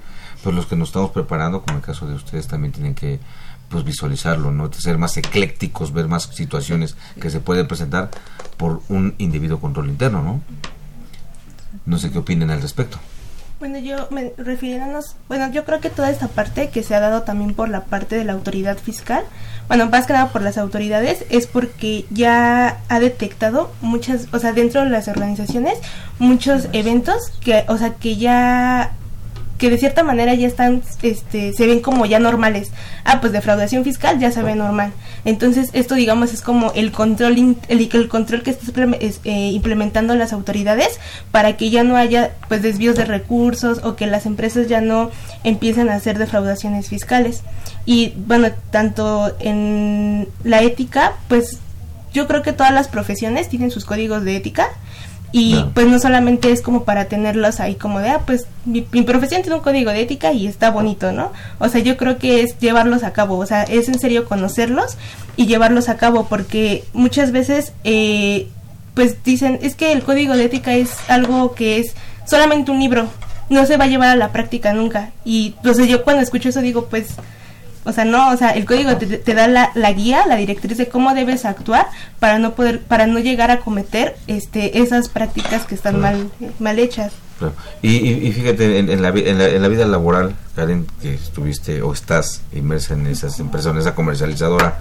pues 0.43 0.55
los 0.55 0.67
que 0.67 0.77
nos 0.77 0.89
estamos 0.89 1.11
preparando, 1.11 1.63
como 1.63 1.79
el 1.79 1.85
caso 1.85 2.07
de 2.07 2.15
ustedes, 2.15 2.47
también 2.47 2.73
tienen 2.73 2.95
que 2.95 3.21
pues 3.71 3.85
visualizarlo, 3.85 4.51
¿no? 4.51 4.71
Ser 4.73 4.99
más 4.99 5.17
eclécticos, 5.17 5.93
ver 5.93 6.09
más 6.09 6.25
situaciones 6.25 6.97
que 7.21 7.31
se 7.31 7.41
pueden 7.41 7.69
presentar 7.69 8.11
por 8.57 8.83
un 8.89 9.15
individuo 9.19 9.61
control 9.61 9.89
interno, 9.89 10.23
¿no? 10.23 10.41
No 11.87 11.99
sé 11.99 12.11
qué 12.11 12.19
opinen 12.19 12.51
al 12.51 12.61
respecto. 12.61 12.99
Bueno, 13.61 13.79
yo 13.79 14.09
me 14.11 14.33
refiriéndonos, 14.39 15.17
bueno, 15.29 15.53
yo 15.53 15.67
creo 15.67 15.81
que 15.81 15.91
toda 15.91 16.11
esta 16.11 16.29
parte 16.29 16.71
que 16.71 16.83
se 16.83 16.95
ha 16.95 17.01
dado 17.01 17.23
también 17.23 17.55
por 17.55 17.69
la 17.69 17.85
parte 17.85 18.17
de 18.17 18.25
la 18.25 18.33
autoridad 18.33 18.79
fiscal, 18.79 19.23
bueno, 19.69 19.87
más 19.87 20.07
que 20.07 20.15
nada 20.15 20.33
por 20.33 20.41
las 20.41 20.57
autoridades, 20.57 21.27
es 21.29 21.47
porque 21.47 22.07
ya 22.11 22.81
ha 22.89 23.01
detectado 23.01 23.71
muchas, 23.83 24.29
o 24.33 24.39
sea, 24.39 24.53
dentro 24.55 24.83
de 24.83 24.89
las 24.89 25.09
organizaciones, 25.09 25.79
muchos 26.19 26.69
eventos 26.73 27.31
que, 27.43 27.65
o 27.69 27.77
sea, 27.77 27.95
que 27.95 28.17
ya 28.17 28.95
que 29.61 29.69
de 29.69 29.77
cierta 29.77 30.03
manera 30.03 30.35
ya 30.35 30.49
están, 30.49 30.83
este, 31.03 31.53
se 31.53 31.67
ven 31.67 31.81
como 31.81 32.07
ya 32.07 32.19
normales. 32.19 32.71
Ah, 33.05 33.21
pues 33.21 33.33
defraudación 33.33 33.85
fiscal 33.85 34.19
ya 34.19 34.33
se 34.33 34.43
ve 34.43 34.57
normal. 34.57 34.93
Entonces 35.27 35.69
esto 35.75 35.95
digamos 35.95 36.33
es 36.33 36.41
como 36.41 36.73
el 36.75 36.93
control, 36.93 37.57
el, 37.69 37.91
el 37.93 38.09
control 38.09 38.43
que 38.43 38.51
están 38.51 38.95
eh, 38.95 39.51
implementando 39.53 40.15
las 40.15 40.33
autoridades 40.33 40.99
para 41.31 41.59
que 41.59 41.69
ya 41.69 41.85
no 41.85 41.97
haya 41.97 42.33
pues 42.49 42.63
desvíos 42.63 42.97
de 42.97 43.05
recursos 43.05 43.83
o 43.85 43.97
que 43.97 44.07
las 44.07 44.25
empresas 44.25 44.67
ya 44.67 44.81
no 44.81 45.11
empiecen 45.45 45.91
a 45.91 45.95
hacer 45.95 46.19
defraudaciones 46.19 46.89
fiscales. 46.89 47.43
Y 47.85 48.15
bueno, 48.17 48.49
tanto 48.71 49.37
en 49.41 50.27
la 50.43 50.63
ética, 50.63 51.13
pues 51.29 51.59
yo 52.15 52.27
creo 52.27 52.41
que 52.41 52.55
todas 52.55 52.73
las 52.73 52.89
profesiones 52.89 53.51
tienen 53.51 53.71
sus 53.71 53.85
códigos 53.85 54.25
de 54.25 54.37
ética 54.37 54.69
y 55.33 55.57
pues 55.75 55.87
no 55.87 55.99
solamente 56.01 56.51
es 56.51 56.61
como 56.61 56.85
para 56.85 57.05
tenerlos 57.05 57.61
ahí 57.61 57.77
como 57.77 58.01
de, 58.01 58.11
ah, 58.11 58.21
pues 58.27 58.47
mi, 58.65 58.83
profesión 58.83 59.43
tiene 59.43 59.57
un 59.57 59.63
código 59.63 59.91
de 59.91 60.01
ética 60.01 60.33
y 60.33 60.47
está 60.47 60.71
bonito, 60.71 61.13
¿no? 61.13 61.33
O 61.59 61.69
sea, 61.69 61.81
yo 61.81 61.97
creo 61.97 62.19
que 62.19 62.43
es 62.43 62.59
llevarlos 62.59 63.05
a 63.05 63.13
cabo, 63.13 63.39
o 63.39 63.47
sea, 63.47 63.63
es 63.63 63.89
en 63.89 63.99
serio 63.99 64.27
conocerlos 64.27 64.97
y 65.37 65.47
llevarlos 65.47 65.89
a 65.89 65.97
cabo 65.97 66.27
porque 66.27 66.85
muchas 66.93 67.31
veces, 67.31 67.73
eh, 67.85 68.49
pues 68.95 69.23
dicen, 69.23 69.61
es 69.63 69.77
que 69.77 69.93
el 69.93 70.03
código 70.03 70.37
de 70.37 70.45
ética 70.45 70.75
es 70.75 70.91
algo 71.09 71.55
que 71.55 71.79
es 71.79 71.95
solamente 72.27 72.73
un 72.73 72.81
libro, 72.81 73.09
no 73.51 73.67
se 73.67 73.77
va 73.77 73.85
a 73.85 73.89
llevar 73.89 74.09
a 74.09 74.17
la 74.17 74.33
práctica 74.33 74.73
nunca. 74.73 75.11
Y 75.25 75.55
entonces 75.59 75.87
yo 75.89 76.03
cuando 76.03 76.23
escucho 76.23 76.49
eso 76.49 76.61
digo, 76.61 76.87
pues 76.87 77.15
o 77.85 77.93
sea, 77.93 78.05
no, 78.05 78.31
o 78.31 78.37
sea, 78.37 78.51
el 78.51 78.67
código 78.67 78.97
te, 78.97 79.35
da 79.35 79.47
la, 79.47 79.71
la, 79.75 79.93
guía, 79.93 80.27
la 80.27 80.37
directriz 80.37 80.77
de 80.77 80.89
cómo 80.89 81.15
debes 81.15 81.45
actuar 81.45 81.87
para 82.19 82.39
no 82.39 82.55
poder, 82.55 82.81
para 82.81 83.07
no 83.07 83.19
llegar 83.19 83.51
a 83.51 83.61
cometer 83.61 84.17
este, 84.27 84.81
esas 84.81 85.09
prácticas 85.09 85.65
que 85.65 85.75
están 85.75 85.99
mal, 85.99 86.31
mal 86.59 86.79
hechas. 86.79 87.13
Y, 87.81 88.31
fíjate, 88.33 88.79
en, 88.79 89.01
la, 89.01 89.09
en, 89.09 89.63
la, 89.63 89.69
vida 89.69 89.87
laboral, 89.87 90.35
Karen, 90.55 90.87
que 91.01 91.15
estuviste 91.15 91.81
o 91.81 91.95
estás 91.95 92.43
inmersa 92.53 92.93
en 92.93 93.07
esas 93.07 93.41
empresas, 93.41 93.73
en 93.73 93.79
esa 93.79 93.95
comercializadora, 93.95 94.79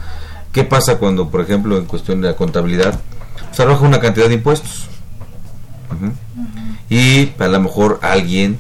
¿qué 0.52 0.66
pasa 0.66 0.98
cuando, 0.98 1.30
por 1.30 1.40
ejemplo, 1.40 1.78
en 1.78 1.86
cuestión 1.86 2.20
de 2.20 2.28
la 2.28 2.36
contabilidad, 2.36 3.00
se 3.52 3.62
arroja 3.62 3.86
una 3.86 4.02
cantidad 4.02 4.28
de 4.28 4.34
impuestos? 4.34 4.88
Y 6.90 7.32
a 7.40 7.48
lo 7.48 7.60
mejor 7.62 8.00
alguien, 8.02 8.58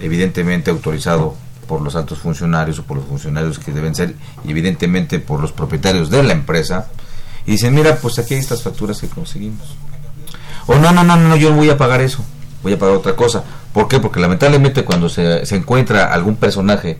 evidentemente 0.00 0.70
autorizado 0.70 1.34
por 1.66 1.80
los 1.80 1.96
altos 1.96 2.18
funcionarios 2.18 2.78
o 2.78 2.84
por 2.84 2.96
los 2.98 3.06
funcionarios 3.06 3.58
que 3.58 3.72
deben 3.72 3.94
ser, 3.94 4.14
y 4.44 4.50
evidentemente 4.50 5.18
por 5.18 5.40
los 5.40 5.52
propietarios 5.52 6.10
de 6.10 6.22
la 6.22 6.32
empresa, 6.32 6.86
y 7.46 7.52
dicen, 7.52 7.74
mira, 7.74 7.96
pues 7.96 8.18
aquí 8.18 8.34
hay 8.34 8.40
estas 8.40 8.62
facturas 8.62 9.00
que 9.00 9.08
conseguimos. 9.08 9.76
O 10.66 10.74
no, 10.76 10.92
no, 10.92 11.04
no, 11.04 11.16
no, 11.16 11.36
yo 11.36 11.50
no 11.50 11.56
voy 11.56 11.70
a 11.70 11.76
pagar 11.76 12.00
eso, 12.00 12.24
voy 12.62 12.72
a 12.72 12.78
pagar 12.78 12.96
otra 12.96 13.14
cosa. 13.14 13.44
¿Por 13.72 13.88
qué? 13.88 14.00
Porque 14.00 14.20
lamentablemente 14.20 14.84
cuando 14.84 15.08
se, 15.08 15.46
se 15.46 15.56
encuentra 15.56 16.12
algún 16.12 16.36
personaje 16.36 16.98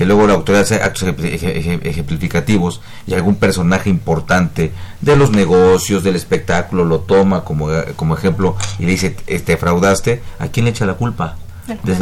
que 0.00 0.06
luego 0.06 0.26
la 0.26 0.34
autoridad 0.34 0.62
hace 0.62 0.76
actos 0.76 1.02
ejemplificativos 1.02 2.80
y 3.06 3.14
algún 3.14 3.36
personaje 3.36 3.90
importante 3.90 4.72
de 5.00 5.16
los 5.16 5.30
negocios, 5.30 6.02
del 6.02 6.16
espectáculo, 6.16 6.84
lo 6.84 7.00
toma 7.00 7.44
como, 7.44 7.68
como 7.96 8.16
ejemplo 8.16 8.56
y 8.78 8.84
le 8.84 8.92
dice, 8.92 9.10
te 9.10 9.34
este, 9.34 9.56
fraudaste, 9.56 10.22
¿a 10.38 10.48
quién 10.48 10.64
le 10.64 10.70
echa 10.70 10.86
la 10.86 10.94
culpa 10.94 11.36
de 11.82 11.92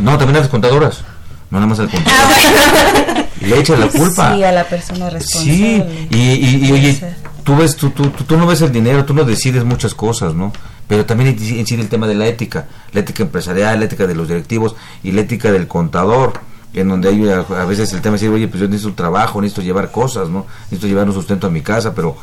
no, 0.00 0.18
también 0.18 0.36
a 0.36 0.40
las 0.40 0.48
contadoras. 0.48 1.02
No 1.50 1.58
nada 1.58 1.68
más 1.68 1.78
al 1.78 1.88
contador. 1.88 2.18
Ah, 2.18 3.24
le 3.40 3.58
echa 3.60 3.76
la 3.76 3.88
culpa. 3.88 4.34
Sí, 4.34 4.42
a 4.42 4.52
la 4.52 4.64
persona 4.64 5.10
responsable. 5.10 6.08
Sí, 6.10 6.16
y, 6.16 6.72
oye, 6.72 7.00
tú, 7.44 7.56
ves, 7.56 7.76
tú, 7.76 7.90
tú, 7.90 8.10
tú, 8.10 8.36
no 8.36 8.46
ves 8.46 8.62
el 8.62 8.72
dinero, 8.72 9.04
tú 9.04 9.14
no 9.14 9.24
decides 9.24 9.64
muchas 9.64 9.94
cosas, 9.94 10.34
¿no? 10.34 10.52
Pero 10.88 11.04
también 11.04 11.30
incide 11.30 11.82
el 11.82 11.88
tema 11.88 12.06
de 12.06 12.14
la 12.14 12.26
ética, 12.26 12.66
la 12.92 13.00
ética 13.00 13.22
empresarial, 13.22 13.78
la 13.78 13.86
ética 13.86 14.06
de 14.06 14.14
los 14.14 14.28
directivos 14.28 14.76
y 15.02 15.12
la 15.12 15.22
ética 15.22 15.50
del 15.52 15.66
contador, 15.66 16.40
en 16.74 16.88
donde 16.88 17.08
hay 17.08 17.28
a, 17.28 17.64
veces 17.64 17.92
el 17.92 18.00
tema 18.00 18.16
de 18.16 18.22
decir, 18.22 18.34
oye, 18.34 18.48
pues 18.48 18.60
yo 18.60 18.66
necesito 18.66 18.90
un 18.90 18.96
trabajo, 18.96 19.40
necesito 19.40 19.62
llevar 19.62 19.90
cosas, 19.90 20.28
¿no? 20.28 20.46
Necesito 20.64 20.86
llevar 20.86 21.06
un 21.06 21.14
sustento 21.14 21.46
a 21.46 21.50
mi 21.50 21.62
casa, 21.62 21.94
pero 21.94 22.16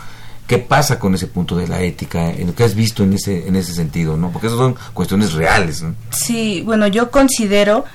¿Qué 0.47 0.57
pasa 0.57 0.99
con 0.99 1.15
ese 1.15 1.27
punto 1.27 1.55
de 1.55 1.67
la 1.67 1.81
ética? 1.81 2.29
En 2.29 2.47
lo 2.47 2.55
que 2.55 2.63
has 2.63 2.75
visto 2.75 3.03
en 3.03 3.13
ese, 3.13 3.47
en 3.47 3.55
ese 3.55 3.73
sentido, 3.73 4.17
¿no? 4.17 4.29
Porque 4.31 4.47
esas 4.47 4.59
son 4.59 4.75
cuestiones 4.93 5.33
reales. 5.33 5.83
Sí, 6.11 6.61
bueno, 6.65 6.87
yo 6.87 7.11
considero 7.11 7.85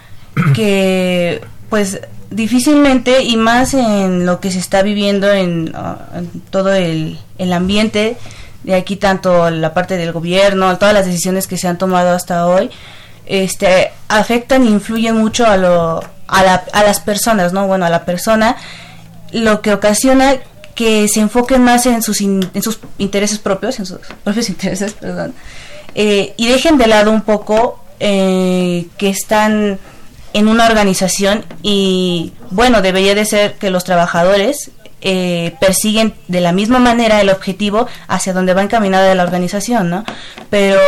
que, 0.55 1.42
pues, 1.68 2.01
difícilmente, 2.30 3.22
y 3.22 3.36
más 3.36 3.74
en 3.74 4.24
lo 4.24 4.40
que 4.40 4.51
se 4.51 4.59
está 4.59 4.82
viviendo 4.82 5.30
en, 5.30 5.72
ah, 5.74 6.22
todo 6.51 6.72
el, 6.72 7.18
el 7.36 7.53
ambiente, 7.53 8.16
de 8.64 8.74
aquí 8.74 8.96
tanto 8.96 9.51
la 9.51 9.74
parte 9.74 9.96
del 9.96 10.12
gobierno, 10.12 10.76
todas 10.78 10.94
las 10.94 11.07
decisiones 11.07 11.46
que 11.46 11.59
se 11.59 11.68
han 11.68 11.78
tomado 11.78 12.11
hasta 12.11 12.46
hoy, 12.46 12.70
este, 13.26 13.90
afectan 14.09 14.62
e 14.62 14.70
influyen 14.70 15.16
mucho 15.16 15.46
a, 15.46 15.57
lo, 15.57 16.03
a, 16.26 16.42
la, 16.42 16.64
a 16.72 16.82
las 16.82 17.01
personas, 17.01 17.53
¿no? 17.53 17.66
Bueno, 17.66 17.84
a 17.84 17.90
la 17.90 18.05
persona, 18.05 18.57
lo 19.32 19.61
que 19.61 19.74
ocasiona 19.74 20.36
que 20.79 21.09
se 21.09 21.18
enfoquen 21.18 21.64
más 21.64 21.87
en 21.87 22.03
sus, 22.03 22.20
en 22.20 22.62
sus 22.62 22.79
intereses 22.99 23.41
propios, 23.41 23.81
en 23.81 23.87
sus 23.87 23.99
propios 24.24 24.49
intereses, 24.49 24.93
perdón, 24.93 25.35
eh, 25.97 26.35
y 26.37 26.47
dejen 26.47 26.79
de 26.79 26.87
lado 26.87 27.11
un 27.11 27.22
poco 27.22 27.83
eh, 27.99 28.87
que 28.97 29.09
están 29.09 29.81
en 30.35 30.47
una 30.47 30.66
organización 30.66 31.45
y 31.62 32.33
bueno, 32.53 32.81
debería 32.81 33.16
de 33.16 33.24
ser 33.24 33.55
que 33.55 33.70
los 33.70 33.83
trabajadores 33.83 34.70
eh, 35.01 35.57
persiguen 35.61 36.14
de 36.29 36.41
la 36.43 36.53
misma 36.53 36.79
manera 36.79 37.20
el 37.20 37.31
objetivo 37.31 37.89
hacia 38.07 38.33
donde 38.33 38.55
va 38.55 38.62
encaminada 38.62 39.12
la 39.16 39.24
organización, 39.24 39.91
¿no? 39.91 40.05
Pero 40.49 40.79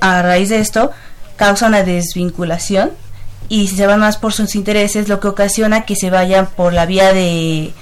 a 0.00 0.22
raíz 0.22 0.48
de 0.48 0.60
esto, 0.60 0.90
causa 1.36 1.66
una 1.66 1.82
desvinculación 1.82 2.92
y 3.50 3.68
si 3.68 3.76
se 3.76 3.86
van 3.86 4.00
más 4.00 4.16
por 4.16 4.32
sus 4.32 4.54
intereses, 4.54 5.10
lo 5.10 5.20
que 5.20 5.28
ocasiona 5.28 5.84
que 5.84 5.96
se 5.96 6.08
vayan 6.08 6.46
por 6.46 6.72
la 6.72 6.86
vía 6.86 7.12
de 7.12 7.74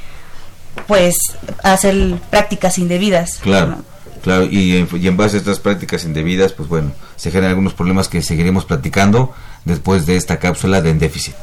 pues 0.86 1.16
hacer 1.62 2.16
prácticas 2.30 2.78
indebidas. 2.78 3.38
Claro. 3.42 3.78
Claro, 4.22 4.44
y 4.44 4.76
en, 4.76 4.88
y 4.92 5.08
en 5.08 5.16
base 5.16 5.36
a 5.36 5.40
estas 5.40 5.58
prácticas 5.58 6.04
indebidas, 6.04 6.52
pues 6.52 6.68
bueno, 6.68 6.92
se 7.16 7.32
generan 7.32 7.50
algunos 7.50 7.74
problemas 7.74 8.06
que 8.06 8.22
seguiremos 8.22 8.64
platicando 8.64 9.34
después 9.64 10.06
de 10.06 10.16
esta 10.16 10.38
cápsula 10.38 10.80
de 10.80 10.90
En 10.90 11.00
Déficit. 11.00 11.34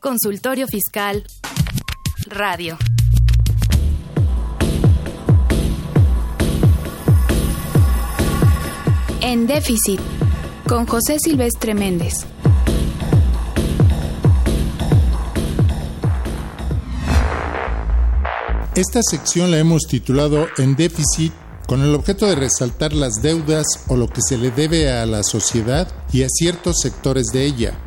Consultorio 0.00 0.66
Fiscal 0.66 1.24
Radio. 2.26 2.76
En 9.20 9.46
déficit, 9.46 10.00
con 10.66 10.86
José 10.86 11.18
Silvestre 11.20 11.74
Méndez. 11.74 12.26
Esta 18.76 19.00
sección 19.02 19.50
la 19.50 19.58
hemos 19.58 19.82
titulado 19.82 20.46
En 20.56 20.76
déficit 20.76 21.32
con 21.66 21.82
el 21.82 21.92
objeto 21.92 22.26
de 22.26 22.36
resaltar 22.36 22.92
las 22.92 23.14
deudas 23.20 23.66
o 23.88 23.96
lo 23.96 24.06
que 24.06 24.20
se 24.22 24.38
le 24.38 24.52
debe 24.52 24.92
a 24.92 25.06
la 25.06 25.24
sociedad 25.24 25.88
y 26.12 26.22
a 26.22 26.28
ciertos 26.28 26.78
sectores 26.80 27.26
de 27.32 27.46
ella. 27.46 27.78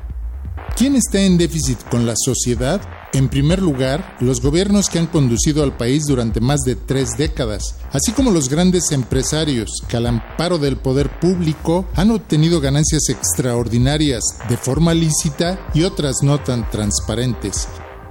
¿Quién 0.76 0.98
está 0.98 1.22
en 1.22 1.38
déficit 1.38 1.78
con 1.90 2.06
la 2.06 2.16
sociedad? 2.18 2.82
En 3.14 3.30
primer 3.30 3.62
lugar, 3.62 4.18
los 4.20 4.42
gobiernos 4.42 4.90
que 4.90 5.00
han 5.00 5.08
conducido 5.08 5.64
al 5.64 5.78
país 5.78 6.04
durante 6.06 6.42
más 6.42 6.62
de 6.62 6.76
tres 6.76 7.12
décadas, 7.18 7.76
así 7.94 8.12
como 8.12 8.32
los 8.32 8.50
grandes 8.50 8.92
empresarios 8.92 9.70
que 9.88 9.96
al 9.96 10.08
amparo 10.08 10.58
del 10.58 10.78
poder 10.78 11.20
público 11.20 11.86
han 11.96 12.12
obtenido 12.12 12.60
ganancias 12.60 13.08
extraordinarias 13.08 14.24
de 14.50 14.58
forma 14.58 14.94
lícita 14.94 15.66
y 15.74 15.84
otras 15.84 16.24
no 16.24 16.42
tan 16.42 16.70
transparentes, 16.72 17.68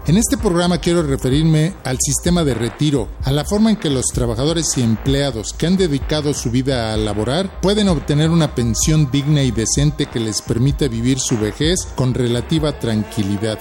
en 0.06 0.16
este 0.16 0.36
programa 0.36 0.78
quiero 0.78 1.02
referirme 1.02 1.74
al 1.84 1.98
sistema 2.00 2.42
de 2.42 2.54
retiro, 2.54 3.08
a 3.22 3.30
la 3.30 3.44
forma 3.44 3.70
en 3.70 3.76
que 3.76 3.88
los 3.88 4.06
trabajadores 4.06 4.76
y 4.76 4.82
empleados 4.82 5.52
que 5.52 5.66
han 5.66 5.76
dedicado 5.76 6.34
su 6.34 6.50
vida 6.50 6.92
a 6.92 6.96
laborar 6.96 7.60
pueden 7.60 7.88
obtener 7.88 8.30
una 8.30 8.54
pensión 8.54 9.10
digna 9.12 9.42
y 9.42 9.52
decente 9.52 10.06
que 10.06 10.18
les 10.18 10.42
permita 10.42 10.88
vivir 10.88 11.20
su 11.20 11.38
vejez 11.38 11.86
con 11.94 12.14
relativa 12.14 12.78
tranquilidad. 12.78 13.58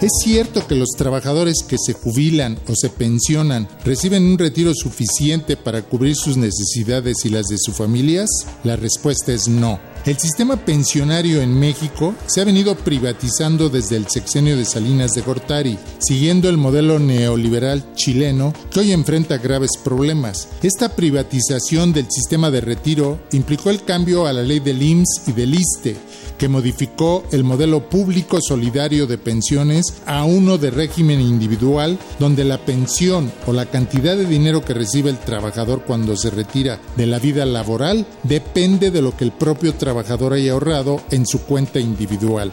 ¿Es 0.00 0.12
cierto 0.22 0.66
que 0.66 0.74
los 0.74 0.90
trabajadores 0.90 1.64
que 1.66 1.78
se 1.78 1.94
jubilan 1.94 2.60
o 2.68 2.76
se 2.76 2.90
pensionan 2.90 3.66
reciben 3.84 4.24
un 4.24 4.38
retiro 4.38 4.72
suficiente 4.74 5.56
para 5.56 5.82
cubrir 5.82 6.14
sus 6.14 6.36
necesidades 6.36 7.24
y 7.24 7.30
las 7.30 7.46
de 7.46 7.56
sus 7.58 7.74
familias? 7.74 8.28
La 8.62 8.76
respuesta 8.76 9.32
es 9.32 9.48
no. 9.48 9.80
El 10.06 10.16
sistema 10.18 10.54
pensionario 10.54 11.42
en 11.42 11.58
México 11.58 12.14
se 12.26 12.40
ha 12.40 12.44
venido 12.44 12.76
privatizando 12.76 13.68
desde 13.68 13.96
el 13.96 14.06
sexenio 14.06 14.56
de 14.56 14.64
Salinas 14.64 15.10
de 15.14 15.22
Gortari, 15.22 15.76
siguiendo 15.98 16.48
el 16.48 16.56
modelo 16.56 17.00
neoliberal 17.00 17.92
chileno 17.96 18.52
que 18.70 18.78
hoy 18.78 18.92
enfrenta 18.92 19.38
graves 19.38 19.72
problemas. 19.82 20.46
Esta 20.62 20.94
privatización 20.94 21.92
del 21.92 22.06
sistema 22.08 22.52
de 22.52 22.60
retiro 22.60 23.18
implicó 23.32 23.70
el 23.70 23.82
cambio 23.82 24.28
a 24.28 24.32
la 24.32 24.44
ley 24.44 24.60
del 24.60 24.80
IMSS 24.80 25.22
y 25.26 25.32
del 25.32 25.54
ISTE, 25.54 25.96
que 26.38 26.48
modificó 26.48 27.24
el 27.32 27.42
modelo 27.42 27.90
público 27.90 28.38
solidario 28.40 29.08
de 29.08 29.18
pensiones 29.18 29.86
a 30.06 30.22
uno 30.22 30.56
de 30.56 30.70
régimen 30.70 31.20
individual, 31.20 31.98
donde 32.20 32.44
la 32.44 32.58
pensión 32.58 33.32
o 33.48 33.52
la 33.52 33.66
cantidad 33.66 34.16
de 34.16 34.26
dinero 34.26 34.64
que 34.64 34.74
recibe 34.74 35.10
el 35.10 35.18
trabajador 35.18 35.82
cuando 35.84 36.16
se 36.16 36.30
retira 36.30 36.78
de 36.96 37.06
la 37.06 37.18
vida 37.18 37.44
laboral 37.44 38.06
depende 38.22 38.92
de 38.92 39.02
lo 39.02 39.16
que 39.16 39.24
el 39.24 39.32
propio 39.32 39.74
trabajador 39.74 39.95
haya 40.32 40.52
ahorrado 40.52 41.00
en 41.10 41.26
su 41.26 41.42
cuenta 41.42 41.80
individual. 41.80 42.52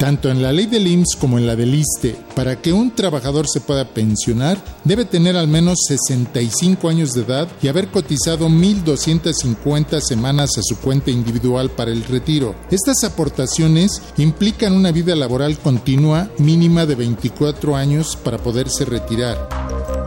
Tanto 0.00 0.30
en 0.30 0.40
la 0.40 0.50
ley 0.50 0.64
del 0.64 0.86
IMSS 0.86 1.14
como 1.20 1.36
en 1.36 1.46
la 1.46 1.54
del 1.56 1.74
ISTE, 1.74 2.16
para 2.34 2.56
que 2.56 2.72
un 2.72 2.90
trabajador 2.90 3.46
se 3.46 3.60
pueda 3.60 3.84
pensionar, 3.84 4.56
debe 4.82 5.04
tener 5.04 5.36
al 5.36 5.46
menos 5.46 5.80
65 5.88 6.88
años 6.88 7.12
de 7.12 7.20
edad 7.20 7.48
y 7.60 7.68
haber 7.68 7.88
cotizado 7.88 8.48
1.250 8.48 10.00
semanas 10.00 10.56
a 10.56 10.62
su 10.62 10.78
cuenta 10.78 11.10
individual 11.10 11.68
para 11.70 11.90
el 11.90 12.02
retiro. 12.04 12.54
Estas 12.70 13.04
aportaciones 13.04 14.00
implican 14.16 14.72
una 14.72 14.90
vida 14.90 15.14
laboral 15.14 15.58
continua 15.58 16.30
mínima 16.38 16.86
de 16.86 16.94
24 16.94 17.76
años 17.76 18.16
para 18.16 18.38
poderse 18.38 18.86
retirar. 18.86 19.99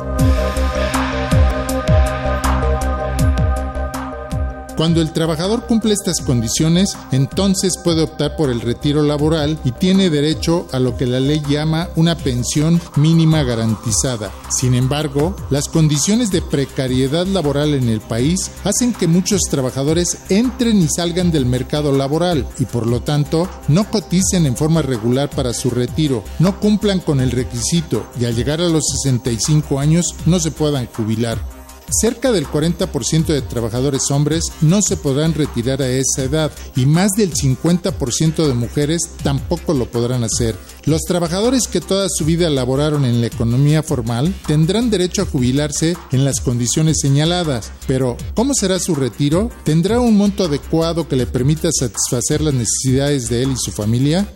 Cuando 4.75 5.01
el 5.01 5.13
trabajador 5.13 5.67
cumple 5.67 5.93
estas 5.93 6.19
condiciones, 6.21 6.97
entonces 7.11 7.73
puede 7.83 8.01
optar 8.01 8.35
por 8.35 8.49
el 8.49 8.59
retiro 8.59 9.03
laboral 9.03 9.59
y 9.63 9.71
tiene 9.71 10.09
derecho 10.09 10.67
a 10.71 10.79
lo 10.79 10.97
que 10.97 11.05
la 11.05 11.19
ley 11.19 11.43
llama 11.47 11.89
una 11.95 12.17
pensión 12.17 12.81
mínima 12.95 13.43
garantizada. 13.43 14.31
Sin 14.49 14.73
embargo, 14.73 15.35
las 15.51 15.67
condiciones 15.67 16.31
de 16.31 16.41
precariedad 16.41 17.27
laboral 17.27 17.75
en 17.75 17.87
el 17.87 18.01
país 18.01 18.49
hacen 18.63 18.93
que 18.93 19.07
muchos 19.07 19.41
trabajadores 19.49 20.17
entren 20.29 20.81
y 20.81 20.87
salgan 20.87 21.31
del 21.31 21.45
mercado 21.45 21.91
laboral 21.91 22.47
y 22.57 22.65
por 22.65 22.87
lo 22.87 23.01
tanto 23.01 23.47
no 23.67 23.89
coticen 23.89 24.47
en 24.47 24.57
forma 24.57 24.81
regular 24.81 25.29
para 25.29 25.53
su 25.53 25.69
retiro, 25.69 26.23
no 26.39 26.59
cumplan 26.59 26.99
con 26.99 27.19
el 27.19 27.31
requisito 27.31 28.07
y 28.19 28.25
al 28.25 28.35
llegar 28.35 28.59
a 28.59 28.69
los 28.69 28.83
65 29.03 29.79
años 29.79 30.15
no 30.25 30.39
se 30.39 30.51
puedan 30.51 30.87
jubilar. 30.87 31.62
Cerca 31.89 32.31
del 32.31 32.47
40% 32.47 33.25
de 33.25 33.41
trabajadores 33.41 34.09
hombres 34.11 34.43
no 34.61 34.81
se 34.81 34.97
podrán 34.97 35.33
retirar 35.33 35.81
a 35.81 35.89
esa 35.89 36.23
edad 36.23 36.51
y 36.75 36.85
más 36.85 37.11
del 37.17 37.33
50% 37.33 38.47
de 38.47 38.53
mujeres 38.53 39.01
tampoco 39.23 39.73
lo 39.73 39.89
podrán 39.89 40.23
hacer. 40.23 40.55
Los 40.85 41.01
trabajadores 41.01 41.67
que 41.67 41.81
toda 41.81 42.07
su 42.09 42.25
vida 42.25 42.49
laboraron 42.49 43.05
en 43.05 43.21
la 43.21 43.27
economía 43.27 43.83
formal 43.83 44.33
tendrán 44.47 44.89
derecho 44.89 45.21
a 45.21 45.25
jubilarse 45.25 45.95
en 46.11 46.25
las 46.25 46.41
condiciones 46.41 46.97
señaladas, 47.01 47.71
pero 47.87 48.17
¿cómo 48.33 48.53
será 48.53 48.79
su 48.79 48.95
retiro? 48.95 49.49
¿Tendrá 49.63 49.99
un 49.99 50.17
monto 50.17 50.45
adecuado 50.45 51.07
que 51.07 51.15
le 51.15 51.25
permita 51.25 51.69
satisfacer 51.71 52.41
las 52.41 52.53
necesidades 52.53 53.29
de 53.29 53.43
él 53.43 53.51
y 53.53 53.57
su 53.57 53.71
familia? 53.71 54.27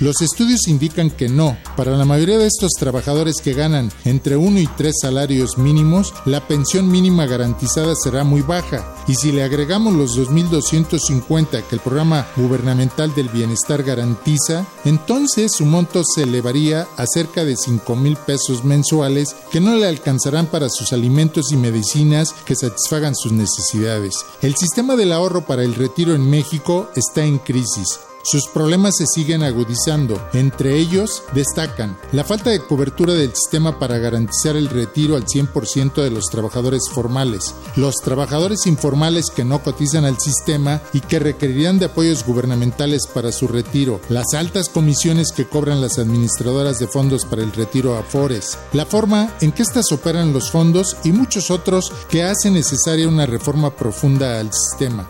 Los 0.00 0.20
estudios 0.22 0.68
indican 0.68 1.10
que 1.10 1.28
no. 1.28 1.56
Para 1.76 1.96
la 1.96 2.04
mayoría 2.04 2.38
de 2.38 2.46
estos 2.46 2.72
trabajadores 2.78 3.36
que 3.42 3.54
ganan 3.54 3.90
entre 4.04 4.36
1 4.36 4.60
y 4.60 4.66
3 4.66 4.94
salarios 5.00 5.58
mínimos, 5.58 6.12
la 6.24 6.46
pensión 6.46 6.90
mínima 6.90 7.26
garantizada 7.26 7.94
será 7.94 8.24
muy 8.24 8.42
baja. 8.42 8.94
Y 9.06 9.14
si 9.14 9.32
le 9.32 9.42
agregamos 9.42 9.94
los 9.94 10.18
2.250 10.18 11.62
que 11.62 11.74
el 11.74 11.80
programa 11.80 12.26
gubernamental 12.36 13.14
del 13.14 13.28
bienestar 13.28 13.82
garantiza, 13.82 14.66
entonces 14.84 15.52
su 15.52 15.64
monto 15.66 16.02
se 16.04 16.22
elevaría 16.22 16.86
a 16.96 17.06
cerca 17.06 17.44
de 17.44 17.56
5 17.56 17.96
mil 17.96 18.16
pesos 18.16 18.64
mensuales 18.64 19.36
que 19.50 19.60
no 19.60 19.76
le 19.76 19.86
alcanzarán 19.86 20.46
para 20.46 20.68
sus 20.68 20.92
alimentos 20.92 21.52
y 21.52 21.56
medicinas 21.56 22.34
que 22.44 22.56
satisfagan 22.56 23.14
sus 23.14 23.32
necesidades. 23.32 24.24
El 24.42 24.56
sistema 24.56 24.96
del 24.96 25.12
ahorro 25.12 25.46
para 25.46 25.64
el 25.64 25.74
retiro 25.74 26.14
en 26.14 26.28
México 26.28 26.88
está 26.96 27.24
en 27.24 27.38
crisis. 27.38 27.98
Sus 28.24 28.48
problemas 28.48 28.96
se 28.96 29.04
siguen 29.06 29.42
agudizando. 29.42 30.18
Entre 30.32 30.78
ellos 30.78 31.22
destacan 31.34 31.98
la 32.10 32.24
falta 32.24 32.48
de 32.48 32.60
cobertura 32.60 33.12
del 33.12 33.34
sistema 33.34 33.78
para 33.78 33.98
garantizar 33.98 34.56
el 34.56 34.70
retiro 34.70 35.16
al 35.16 35.26
100% 35.26 36.02
de 36.02 36.10
los 36.10 36.24
trabajadores 36.30 36.84
formales, 36.90 37.54
los 37.76 37.96
trabajadores 37.96 38.66
informales 38.66 39.26
que 39.26 39.44
no 39.44 39.62
cotizan 39.62 40.06
al 40.06 40.18
sistema 40.18 40.80
y 40.94 41.00
que 41.00 41.18
requerirían 41.18 41.78
de 41.78 41.84
apoyos 41.84 42.24
gubernamentales 42.24 43.06
para 43.06 43.30
su 43.30 43.46
retiro, 43.46 44.00
las 44.08 44.32
altas 44.32 44.70
comisiones 44.70 45.30
que 45.30 45.46
cobran 45.46 45.82
las 45.82 45.98
administradoras 45.98 46.78
de 46.78 46.88
fondos 46.88 47.26
para 47.26 47.42
el 47.42 47.52
retiro 47.52 47.94
a 47.94 48.00
Afores, 48.00 48.56
la 48.72 48.86
forma 48.86 49.36
en 49.42 49.52
que 49.52 49.62
éstas 49.62 49.92
operan 49.92 50.32
los 50.32 50.50
fondos 50.50 50.96
y 51.04 51.12
muchos 51.12 51.50
otros 51.50 51.92
que 52.08 52.22
hacen 52.22 52.54
necesaria 52.54 53.06
una 53.06 53.26
reforma 53.26 53.76
profunda 53.76 54.40
al 54.40 54.50
sistema. 54.50 55.06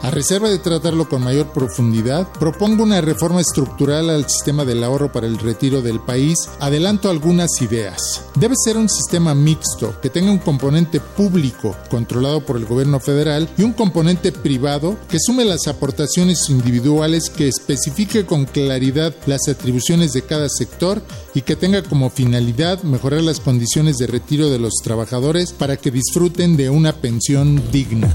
A 0.00 0.10
reserva 0.10 0.48
de 0.48 0.58
tratarlo 0.58 1.08
con 1.08 1.24
mayor 1.24 1.52
profundidad, 1.52 2.28
propongo 2.38 2.84
una 2.84 3.00
reforma 3.00 3.40
estructural 3.40 4.10
al 4.10 4.28
sistema 4.28 4.64
del 4.64 4.84
ahorro 4.84 5.10
para 5.10 5.26
el 5.26 5.38
retiro 5.38 5.82
del 5.82 5.98
país. 5.98 6.36
Adelanto 6.60 7.10
algunas 7.10 7.60
ideas. 7.60 8.22
Debe 8.36 8.54
ser 8.64 8.76
un 8.76 8.88
sistema 8.88 9.34
mixto 9.34 10.00
que 10.00 10.08
tenga 10.08 10.30
un 10.30 10.38
componente 10.38 11.00
público 11.00 11.76
controlado 11.90 12.40
por 12.40 12.56
el 12.56 12.66
gobierno 12.66 13.00
federal 13.00 13.48
y 13.58 13.64
un 13.64 13.72
componente 13.72 14.30
privado 14.30 14.96
que 15.08 15.18
sume 15.20 15.44
las 15.44 15.66
aportaciones 15.66 16.48
individuales 16.48 17.28
que 17.28 17.48
especifique 17.48 18.24
con 18.24 18.44
claridad 18.44 19.14
las 19.26 19.48
atribuciones 19.48 20.12
de 20.12 20.22
cada 20.22 20.48
sector 20.48 21.02
y 21.34 21.42
que 21.42 21.56
tenga 21.56 21.82
como 21.82 22.08
finalidad 22.08 22.82
mejorar 22.84 23.22
las 23.22 23.40
condiciones 23.40 23.96
de 23.98 24.06
retiro 24.06 24.48
de 24.48 24.60
los 24.60 24.74
trabajadores 24.82 25.52
para 25.52 25.76
que 25.76 25.90
disfruten 25.90 26.56
de 26.56 26.70
una 26.70 26.92
pensión 26.92 27.60
digna. 27.72 28.14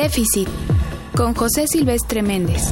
Déficit, 0.00 0.48
con 1.14 1.34
José 1.34 1.66
Silvestre 1.66 2.22
Méndez. 2.22 2.62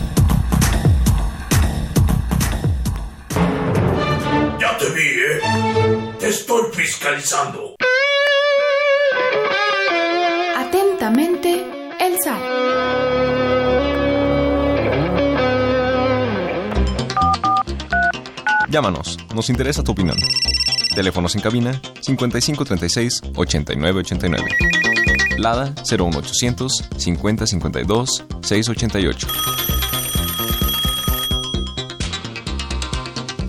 Te 6.18 6.28
estoy 6.28 6.62
fiscalizando. 6.72 7.74
Atentamente, 10.56 11.66
el 12.00 12.16
SAT. 12.24 12.40
Llámanos, 18.70 19.18
nos 19.34 19.50
interesa 19.50 19.82
tu 19.82 19.92
opinión. 19.92 20.16
Teléfonos 20.94 21.34
en 21.34 21.42
cabina 21.42 21.80
5536 22.00 23.20
8989. 23.36 24.77
Lada 25.39 25.74
01800 25.89 26.89
5052 26.97 28.24
688. 28.43 29.28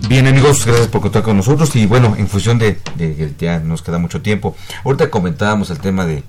Bien 0.08 0.26
amigos, 0.26 0.66
gracias 0.66 0.88
por 0.88 1.02
contar 1.02 1.22
con 1.22 1.36
nosotros 1.36 1.76
y 1.76 1.86
bueno, 1.86 2.16
en 2.18 2.26
función 2.26 2.58
de, 2.58 2.78
que 2.96 3.32
ya 3.38 3.60
nos 3.60 3.80
queda 3.80 3.98
mucho 3.98 4.20
tiempo, 4.20 4.56
ahorita 4.84 5.08
comentábamos 5.08 5.70
el 5.70 5.78
tema 5.78 6.04
de 6.04 6.24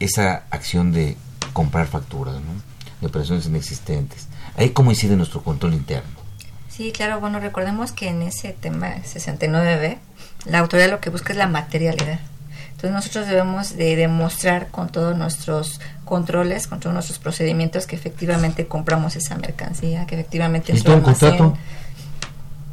esa 0.00 0.44
acción 0.50 0.90
de 0.90 1.18
comprar 1.52 1.86
facturas, 1.86 2.36
¿no? 2.36 2.62
de 3.02 3.06
operaciones 3.06 3.44
inexistentes. 3.44 4.28
Ahí 4.56 4.70
cómo 4.70 4.90
incide 4.90 5.16
nuestro 5.16 5.42
control 5.42 5.74
interno. 5.74 6.08
Sí, 6.70 6.92
claro, 6.92 7.20
bueno, 7.20 7.38
recordemos 7.38 7.92
que 7.92 8.08
en 8.08 8.22
ese 8.22 8.54
tema 8.58 8.96
69B, 9.04 9.98
la 10.46 10.58
autoridad 10.60 10.90
lo 10.90 11.00
que 11.00 11.10
busca 11.10 11.32
es 11.32 11.38
la 11.38 11.46
materialidad. 11.46 12.20
Entonces 12.76 12.92
nosotros 12.92 13.26
debemos 13.26 13.74
de 13.74 13.96
demostrar 13.96 14.68
con 14.68 14.90
todos 14.90 15.16
nuestros 15.16 15.80
controles, 16.04 16.66
con 16.66 16.78
todos 16.78 16.92
nuestros 16.92 17.18
procedimientos 17.18 17.86
que 17.86 17.96
efectivamente 17.96 18.66
compramos 18.66 19.16
esa 19.16 19.34
mercancía, 19.36 20.06
que 20.06 20.14
efectivamente 20.14 20.72
en 20.72 20.76
¿Y 20.76 20.80
su 20.80 20.84
todo 20.84 20.96
un 20.96 21.04
almacén 21.04 21.38
contrato? 21.38 21.58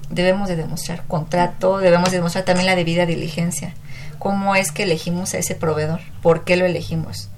debemos 0.10 0.50
de 0.50 0.58
demostrar 0.58 1.04
contrato, 1.08 1.78
debemos 1.78 2.12
de 2.12 2.18
demostrar 2.18 2.44
también 2.44 2.66
la 2.66 2.76
debida 2.76 3.06
diligencia. 3.06 3.76
¿Cómo 4.20 4.58
es 4.58 4.74
que 4.74 4.84
elegimos 4.84 5.34
a 5.34 5.38
ese 5.38 5.56
proveedor? 5.56 6.02
¿Por 6.22 6.44
qué 6.44 6.58
lo 6.58 6.66
elegimos? 6.66 7.30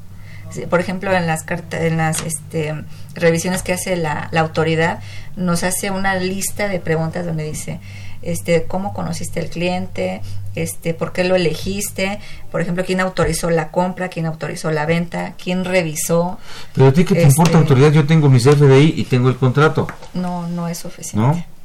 Por 0.67 0.79
ejemplo, 0.79 1.13
en 1.13 1.27
las 1.27 1.43
cartas, 1.43 1.81
en 1.81 1.97
las 1.97 2.23
este, 2.23 2.73
revisiones 3.13 3.61
que 3.61 3.73
hace 3.73 3.95
la, 3.95 4.27
la 4.31 4.41
autoridad, 4.41 5.01
nos 5.35 5.61
hace 5.61 5.91
una 5.91 6.15
lista 6.15 6.67
de 6.67 6.79
preguntas 6.79 7.27
donde 7.27 7.43
dice, 7.43 7.79
este, 8.25 8.63
cómo 8.63 8.93
conociste 8.93 9.39
al 9.39 9.49
cliente, 9.49 10.21
este, 10.55 10.93
por 10.93 11.13
qué 11.13 11.23
lo 11.23 11.35
elegiste, 11.35 12.19
por 12.51 12.59
ejemplo, 12.59 12.83
quién 12.85 12.99
autorizó 12.99 13.49
la 13.49 13.71
compra, 13.71 14.09
quién 14.09 14.25
autorizó 14.25 14.71
la 14.71 14.85
venta, 14.85 15.35
quién 15.41 15.63
revisó. 15.63 16.39
Pero 16.73 16.87
a 16.87 16.91
ti 16.91 17.05
qué 17.05 17.15
te 17.15 17.23
importa 17.23 17.51
Este, 17.51 17.57
autoridad, 17.57 17.91
yo 17.91 18.05
tengo 18.05 18.29
mis 18.29 18.43
FDI 18.43 18.95
y 18.97 19.03
tengo 19.05 19.29
el 19.29 19.37
contrato, 19.37 19.87
No, 20.13 20.47
no 20.47 20.67
es 20.67 20.79
suficiente. 20.79 21.17
¿no? 21.17 21.55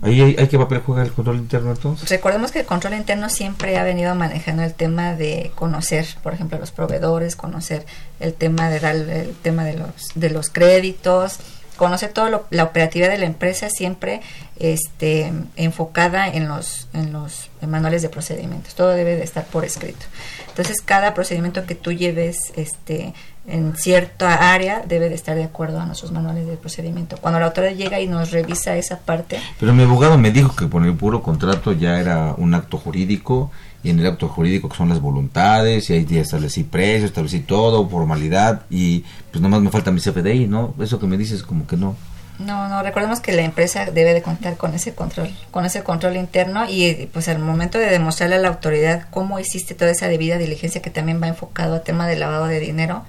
Ahí 0.00 0.20
hay, 0.20 0.36
hay 0.38 0.46
que 0.46 0.56
papel 0.58 0.80
juega 0.84 1.02
el 1.02 1.12
control 1.12 1.36
interno 1.36 1.72
entonces. 1.72 2.08
Recordemos 2.08 2.52
que 2.52 2.60
el 2.60 2.66
control 2.66 2.94
interno 2.94 3.28
siempre 3.28 3.76
ha 3.76 3.84
venido 3.84 4.14
manejando 4.14 4.62
el 4.62 4.72
tema 4.72 5.14
de 5.14 5.50
conocer, 5.56 6.06
por 6.22 6.32
ejemplo, 6.32 6.58
los 6.58 6.70
proveedores, 6.70 7.34
conocer 7.34 7.84
el 8.20 8.32
tema 8.32 8.70
de 8.70 8.80
dar 8.80 8.94
el 8.94 9.34
tema 9.42 9.64
de 9.64 9.74
los 9.74 9.90
de 10.14 10.30
los 10.30 10.50
créditos, 10.50 11.38
conocer 11.78 12.12
toda 12.12 12.42
la 12.50 12.64
operatividad 12.64 13.08
de 13.08 13.16
la 13.16 13.24
empresa 13.24 13.70
siempre 13.70 14.20
este 14.58 15.32
enfocada 15.56 16.28
en 16.28 16.48
los 16.48 16.88
en 16.92 17.12
los 17.12 17.48
manuales 17.66 18.02
de 18.02 18.10
procedimientos. 18.10 18.74
Todo 18.74 18.90
debe 18.90 19.16
de 19.16 19.24
estar 19.24 19.46
por 19.46 19.64
escrito. 19.64 20.04
Entonces, 20.48 20.82
cada 20.84 21.14
procedimiento 21.14 21.64
que 21.64 21.74
tú 21.74 21.92
lleves 21.92 22.52
este 22.56 23.14
en 23.46 23.74
cierta 23.76 24.52
área 24.52 24.82
debe 24.86 25.08
de 25.08 25.14
estar 25.14 25.34
de 25.36 25.44
acuerdo 25.44 25.80
a 25.80 25.86
nuestros 25.86 26.12
manuales 26.12 26.46
de 26.46 26.56
procedimiento. 26.56 27.16
Cuando 27.16 27.40
la 27.40 27.46
autoridad 27.46 27.74
llega 27.74 28.00
y 28.00 28.06
nos 28.06 28.30
revisa 28.30 28.76
esa 28.76 28.98
parte, 28.98 29.40
Pero 29.58 29.72
mi 29.72 29.84
abogado 29.84 30.18
me 30.18 30.30
dijo 30.30 30.54
que 30.54 30.66
por 30.66 30.84
el 30.84 30.94
puro 30.94 31.22
contrato 31.22 31.72
ya 31.72 31.98
era 31.98 32.34
un 32.36 32.54
acto 32.54 32.76
jurídico 32.76 33.50
y 33.82 33.90
en 33.90 33.98
el 34.00 34.06
acto 34.06 34.28
jurídico 34.28 34.68
que 34.68 34.76
son 34.76 34.88
las 34.88 35.00
voluntades 35.00 35.88
y 35.90 35.92
ahí 35.94 36.04
ya 36.04 36.20
establecí 36.20 36.64
precio, 36.64 37.06
establecí 37.06 37.40
todo, 37.40 37.88
formalidad 37.88 38.62
y 38.70 39.04
pues 39.30 39.40
nomás 39.40 39.60
me 39.60 39.70
falta 39.70 39.90
mi 39.90 40.00
CFDI, 40.00 40.46
¿no? 40.46 40.74
Eso 40.80 40.98
que 40.98 41.06
me 41.06 41.16
dices 41.16 41.42
como 41.42 41.66
que 41.66 41.76
no. 41.76 41.96
No, 42.38 42.68
no, 42.68 42.82
recordemos 42.84 43.18
que 43.20 43.32
la 43.32 43.42
empresa 43.42 43.86
debe 43.86 44.14
de 44.14 44.22
contar 44.22 44.56
con 44.56 44.72
ese 44.72 44.94
control, 44.94 45.28
con 45.50 45.64
ese 45.64 45.82
control 45.82 46.16
interno 46.16 46.66
y 46.70 47.08
pues 47.12 47.26
al 47.28 47.40
momento 47.40 47.78
de 47.78 47.86
demostrarle 47.86 48.36
a 48.36 48.38
la 48.38 48.48
autoridad 48.48 49.08
cómo 49.10 49.40
hiciste 49.40 49.74
toda 49.74 49.90
esa 49.90 50.06
debida 50.06 50.38
diligencia 50.38 50.80
que 50.80 50.90
también 50.90 51.20
va 51.20 51.26
enfocado 51.26 51.74
a 51.74 51.80
tema 51.82 52.06
de 52.06 52.16
lavado 52.16 52.46
de 52.46 52.60
dinero, 52.60 53.02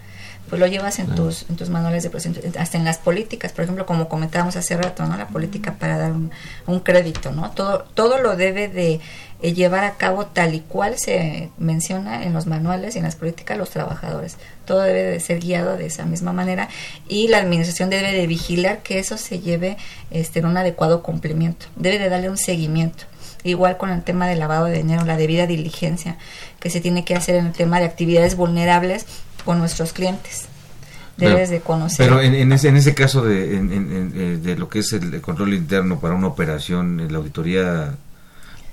pues 0.50 0.60
lo 0.60 0.66
llevas 0.66 0.98
en 0.98 1.06
Claro. 1.06 1.26
tus 1.26 1.46
en 1.48 1.58
tus 1.58 1.70
manuales 1.70 2.02
de 2.02 2.10
procedimiento, 2.10 2.60
hasta 2.60 2.80
en 2.80 2.86
las 2.86 2.98
políticas, 2.98 3.52
por 3.52 3.66
ejemplo, 3.66 3.86
como 3.86 4.10
comentábamos 4.10 4.56
hace 4.56 4.76
rato, 4.76 5.06
¿no? 5.06 5.16
La 5.16 5.28
política 5.28 5.76
para 5.76 6.00
dar 6.00 6.12
un, 6.12 6.32
un 6.66 6.80
crédito, 6.80 7.32
¿no? 7.32 7.52
Todo 7.52 7.86
todo 7.94 8.18
lo 8.18 8.36
debe 8.36 8.68
de 8.68 9.00
eh, 9.42 9.54
llevar 9.54 9.84
a 9.86 9.96
cabo 9.96 10.26
tal 10.26 10.54
y 10.54 10.60
cual 10.60 10.98
se 10.98 11.50
menciona 11.58 12.24
en 12.24 12.34
los 12.34 12.46
manuales 12.46 12.96
y 12.96 13.00
en 13.00 13.06
las 13.06 13.16
políticas 13.16 13.58
los 13.58 13.70
trabajadores. 13.70 14.36
Todo 14.66 14.82
debe 14.82 15.02
de 15.04 15.20
ser 15.20 15.40
guiado 15.40 15.78
de 15.78 15.86
esa 15.86 16.06
misma 16.06 16.34
manera 16.34 16.68
y 17.08 17.28
la 17.30 17.38
administración 17.40 17.90
debe 17.90 18.12
de 18.12 18.28
vigilar 18.28 18.80
que 18.84 19.00
eso 19.00 19.18
se 19.18 19.40
lleve 19.40 19.78
este, 20.12 20.40
en 20.40 20.46
un 20.46 20.58
adecuado 20.58 21.02
cumplimiento. 21.04 21.68
Debe 21.76 22.00
de 22.00 22.10
darle 22.10 22.30
un 22.30 22.38
seguimiento. 22.38 23.06
Igual 23.44 23.78
con 23.78 23.90
el 23.90 24.04
tema 24.04 24.28
del 24.28 24.40
lavado 24.40 24.66
de 24.66 24.74
dinero, 24.78 25.06
la 25.06 25.16
debida 25.16 25.48
diligencia 25.48 26.18
que 26.60 26.70
se 26.70 26.82
tiene 26.82 27.06
que 27.06 27.16
hacer 27.16 27.36
en 27.36 27.46
el 27.48 27.54
tema 27.54 27.80
de 27.80 27.86
actividades 27.86 28.36
vulnerables 28.36 29.06
con 29.46 29.60
nuestros 29.60 29.94
clientes. 29.94 30.46
Debes 31.16 31.50
de 31.50 31.60
conocer. 31.62 32.06
Pero 32.08 32.22
en, 32.22 32.34
en 32.34 32.52
ese, 32.54 32.68
en 32.70 32.78
ese 32.78 32.94
caso 32.94 33.22
de, 33.24 33.56
en- 33.58 33.72
en- 33.74 34.12
eh, 34.16 34.38
de 34.42 34.56
lo 34.58 34.68
que 34.70 34.80
es 34.80 34.92
el, 34.94 35.20
control 35.22 35.54
interno 35.54 36.00
para 36.00 36.16
una 36.16 36.28
operación, 36.28 37.08
la 37.12 37.18
auditoría 37.18 37.96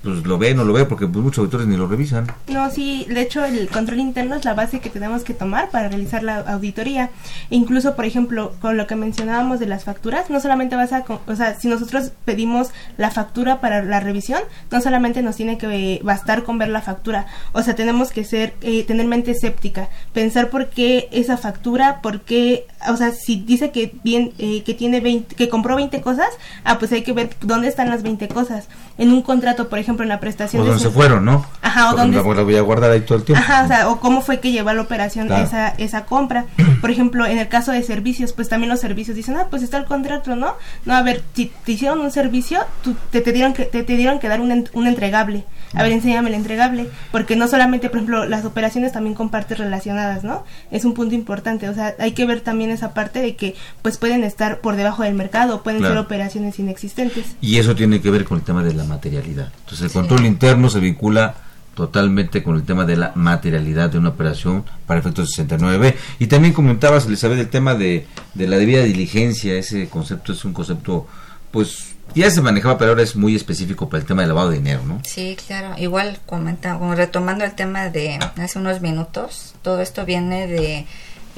pues 0.07 0.25
lo 0.25 0.37
ve, 0.37 0.53
no 0.53 0.63
lo 0.63 0.71
ve, 0.71 0.85
porque 0.85 1.05
pues, 1.05 1.21
muchos 1.21 1.39
auditores 1.39 1.67
ni 1.67 1.75
lo 1.75 1.85
revisan. 1.85 2.27
No, 2.47 2.71
sí, 2.71 3.05
de 3.09 3.21
hecho 3.21 3.43
el 3.43 3.67
control 3.67 3.99
interno 3.99 4.35
es 4.35 4.45
la 4.45 4.53
base 4.53 4.79
que 4.79 4.89
tenemos 4.89 5.23
que 5.23 5.33
tomar 5.33 5.69
para 5.69 5.89
realizar 5.89 6.23
la 6.23 6.37
auditoría. 6.39 7.09
Incluso, 7.49 7.93
por 7.95 8.05
ejemplo, 8.05 8.53
con 8.61 8.77
lo 8.77 8.87
que 8.87 8.95
mencionábamos 8.95 9.59
de 9.59 9.65
las 9.65 9.83
facturas, 9.83 10.29
no 10.29 10.39
solamente 10.39 10.77
vas 10.77 10.93
a, 10.93 11.03
o 11.25 11.35
sea, 11.35 11.59
si 11.59 11.67
nosotros 11.67 12.11
pedimos 12.23 12.69
la 12.97 13.11
factura 13.11 13.59
para 13.59 13.83
la 13.83 13.99
revisión, 13.99 14.39
no 14.71 14.79
solamente 14.79 15.21
nos 15.21 15.35
tiene 15.35 15.57
que 15.57 15.67
eh, 15.67 15.99
bastar 16.03 16.43
con 16.43 16.57
ver 16.57 16.69
la 16.69 16.81
factura, 16.81 17.27
o 17.51 17.61
sea, 17.61 17.75
tenemos 17.75 18.11
que 18.11 18.23
ser, 18.23 18.53
eh, 18.61 18.85
tener 18.85 19.07
mente 19.07 19.31
escéptica, 19.31 19.89
pensar 20.13 20.49
por 20.49 20.69
qué 20.69 21.09
esa 21.11 21.35
factura, 21.35 22.01
por 22.01 22.21
qué, 22.21 22.65
o 22.89 22.95
sea, 22.97 23.11
si 23.11 23.37
dice 23.37 23.71
que 23.71 23.93
bien, 24.03 24.33
eh, 24.37 24.63
que 24.63 24.73
tiene 24.73 24.99
20, 24.99 25.35
que 25.35 25.49
compró 25.49 25.75
20 25.75 25.99
cosas, 26.01 26.27
ah, 26.63 26.77
pues 26.79 26.91
hay 26.91 27.01
que 27.03 27.13
ver 27.13 27.29
dónde 27.41 27.67
están 27.67 27.89
las 27.89 28.03
20 28.03 28.27
cosas. 28.27 28.67
En 28.97 29.11
un 29.11 29.21
contrato, 29.21 29.69
por 29.69 29.77
ejemplo, 29.79 30.03
en 30.03 30.09
la 30.09 30.19
prestación 30.19 30.61
O 30.61 30.65
de 30.65 30.71
donde 30.71 30.83
se 30.83 30.89
fueron, 30.89 31.23
¿no? 31.25 31.45
Ajá, 31.61 31.85
o 31.85 31.95
Porque 31.95 32.01
donde- 32.17 32.35
la, 32.35 32.43
voy 32.43 32.55
a 32.55 32.61
guardar 32.61 32.91
ahí 32.91 33.01
todo 33.01 33.17
el 33.19 33.23
tiempo. 33.23 33.43
Ajá, 33.43 33.63
o 33.63 33.67
sea, 33.67 33.89
o 33.89 33.99
cómo 33.99 34.21
fue 34.21 34.39
que 34.39 34.51
llevó 34.51 34.69
a 34.69 34.73
la 34.73 34.81
operación 34.81 35.27
Claro. 35.27 35.43
esa, 35.45 35.69
esa 35.77 36.05
compra. 36.05 36.45
Por 36.81 36.89
ejemplo, 36.91 37.25
en 37.25 37.37
el 37.37 37.47
caso 37.47 37.71
de 37.71 37.83
servicios, 37.83 38.33
pues 38.33 38.49
también 38.49 38.69
los 38.69 38.79
servicios 38.79 39.15
dicen, 39.15 39.35
ah, 39.37 39.47
pues 39.49 39.63
está 39.63 39.77
el 39.77 39.85
contrato, 39.85 40.35
¿no? 40.35 40.53
No, 40.85 40.95
a 40.95 41.01
ver, 41.03 41.23
si 41.33 41.51
te 41.65 41.71
hicieron 41.73 41.99
un 41.99 42.11
servicio, 42.11 42.59
tú, 42.83 42.95
te, 43.11 43.21
te 43.21 43.31
dieron 43.33 43.53
que, 43.53 43.65
te, 43.65 43.83
te 43.83 43.95
dieron 43.97 44.19
que 44.19 44.27
dar 44.27 44.41
un, 44.41 44.67
un 44.73 44.87
entregable. 44.87 45.45
A 45.73 45.83
ver, 45.83 45.91
enséñame 45.91 46.29
el 46.29 46.35
entregable. 46.35 46.89
Porque 47.11 47.35
no 47.35 47.47
solamente, 47.47 47.89
por 47.89 47.97
ejemplo, 47.97 48.25
las 48.25 48.45
operaciones 48.45 48.93
también 48.93 49.13
con 49.15 49.29
partes 49.29 49.57
relacionadas, 49.57 50.23
¿no? 50.23 50.43
Es 50.71 50.85
un 50.85 50.93
punto 50.93 51.13
importante. 51.13 51.67
O 51.69 51.73
sea, 51.73 51.93
hay 51.99 52.13
que 52.13 52.25
ver 52.25 52.41
también 52.41 52.66
esa 52.71 52.93
parte 52.93 53.19
de 53.21 53.35
que, 53.35 53.55
pues 53.81 53.97
pueden 53.97 54.23
estar 54.23 54.59
por 54.61 54.75
debajo 54.75 55.03
del 55.03 55.13
mercado, 55.13 55.63
pueden 55.63 55.79
Claro. 55.79 55.95
ser 55.95 56.03
operaciones 56.03 56.57
inexistentes. 56.59 57.25
Y 57.41 57.57
eso 57.57 57.75
tiene 57.75 58.01
que 58.01 58.09
ver 58.11 58.25
con 58.25 58.37
el 58.39 58.43
tema 58.43 58.63
de 58.63 58.73
la 58.73 58.83
materialidad. 58.83 59.51
Entonces 59.59 59.81
el 59.87 59.91
control 59.91 60.25
interno 60.25 60.69
se 60.69 60.79
vincula 60.79 61.35
totalmente 61.75 62.41
con 62.41 62.55
el 62.55 62.63
tema 62.63 62.85
de 62.85 62.97
la 62.97 63.11
materialidad 63.15 63.91
de 63.91 63.99
una 63.99 64.09
operación 64.09 64.65
para 64.87 64.99
efectos 64.99 65.29
69B. 65.37 65.95
Y 66.17 66.25
también 66.27 66.53
comentabas, 66.53 67.05
Elizabeth, 67.05 67.37
el 67.39 67.49
tema 67.49 67.75
de, 67.75 68.07
de 68.33 68.47
la 68.47 68.57
debida 68.57 68.83
diligencia. 68.83 69.53
Ese 69.55 69.87
concepto 69.87 70.33
es 70.33 70.43
un 70.43 70.53
concepto, 70.53 71.05
pues, 71.51 71.93
ya 72.15 72.31
se 72.31 72.41
manejaba, 72.41 72.79
pero 72.79 72.91
ahora 72.91 73.03
es 73.03 73.15
muy 73.15 73.35
específico 73.35 73.89
para 73.89 74.01
el 74.01 74.07
tema 74.07 74.21
del 74.23 74.29
lavado 74.29 74.49
de 74.49 74.57
dinero, 74.57 74.81
¿no? 74.87 75.01
Sí, 75.03 75.37
claro. 75.45 75.75
Igual 75.77 76.17
comenta, 76.25 76.79
retomando 76.95 77.45
el 77.45 77.51
tema 77.51 77.89
de 77.89 78.17
hace 78.37 78.57
unos 78.57 78.81
minutos, 78.81 79.53
todo 79.61 79.79
esto 79.81 80.03
viene 80.03 80.47
de 80.47 80.85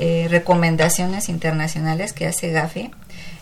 eh, 0.01 0.27
recomendaciones 0.29 1.27
internacionales 1.27 2.13
que 2.13 2.25
hace 2.25 2.51
Gafi, 2.51 2.89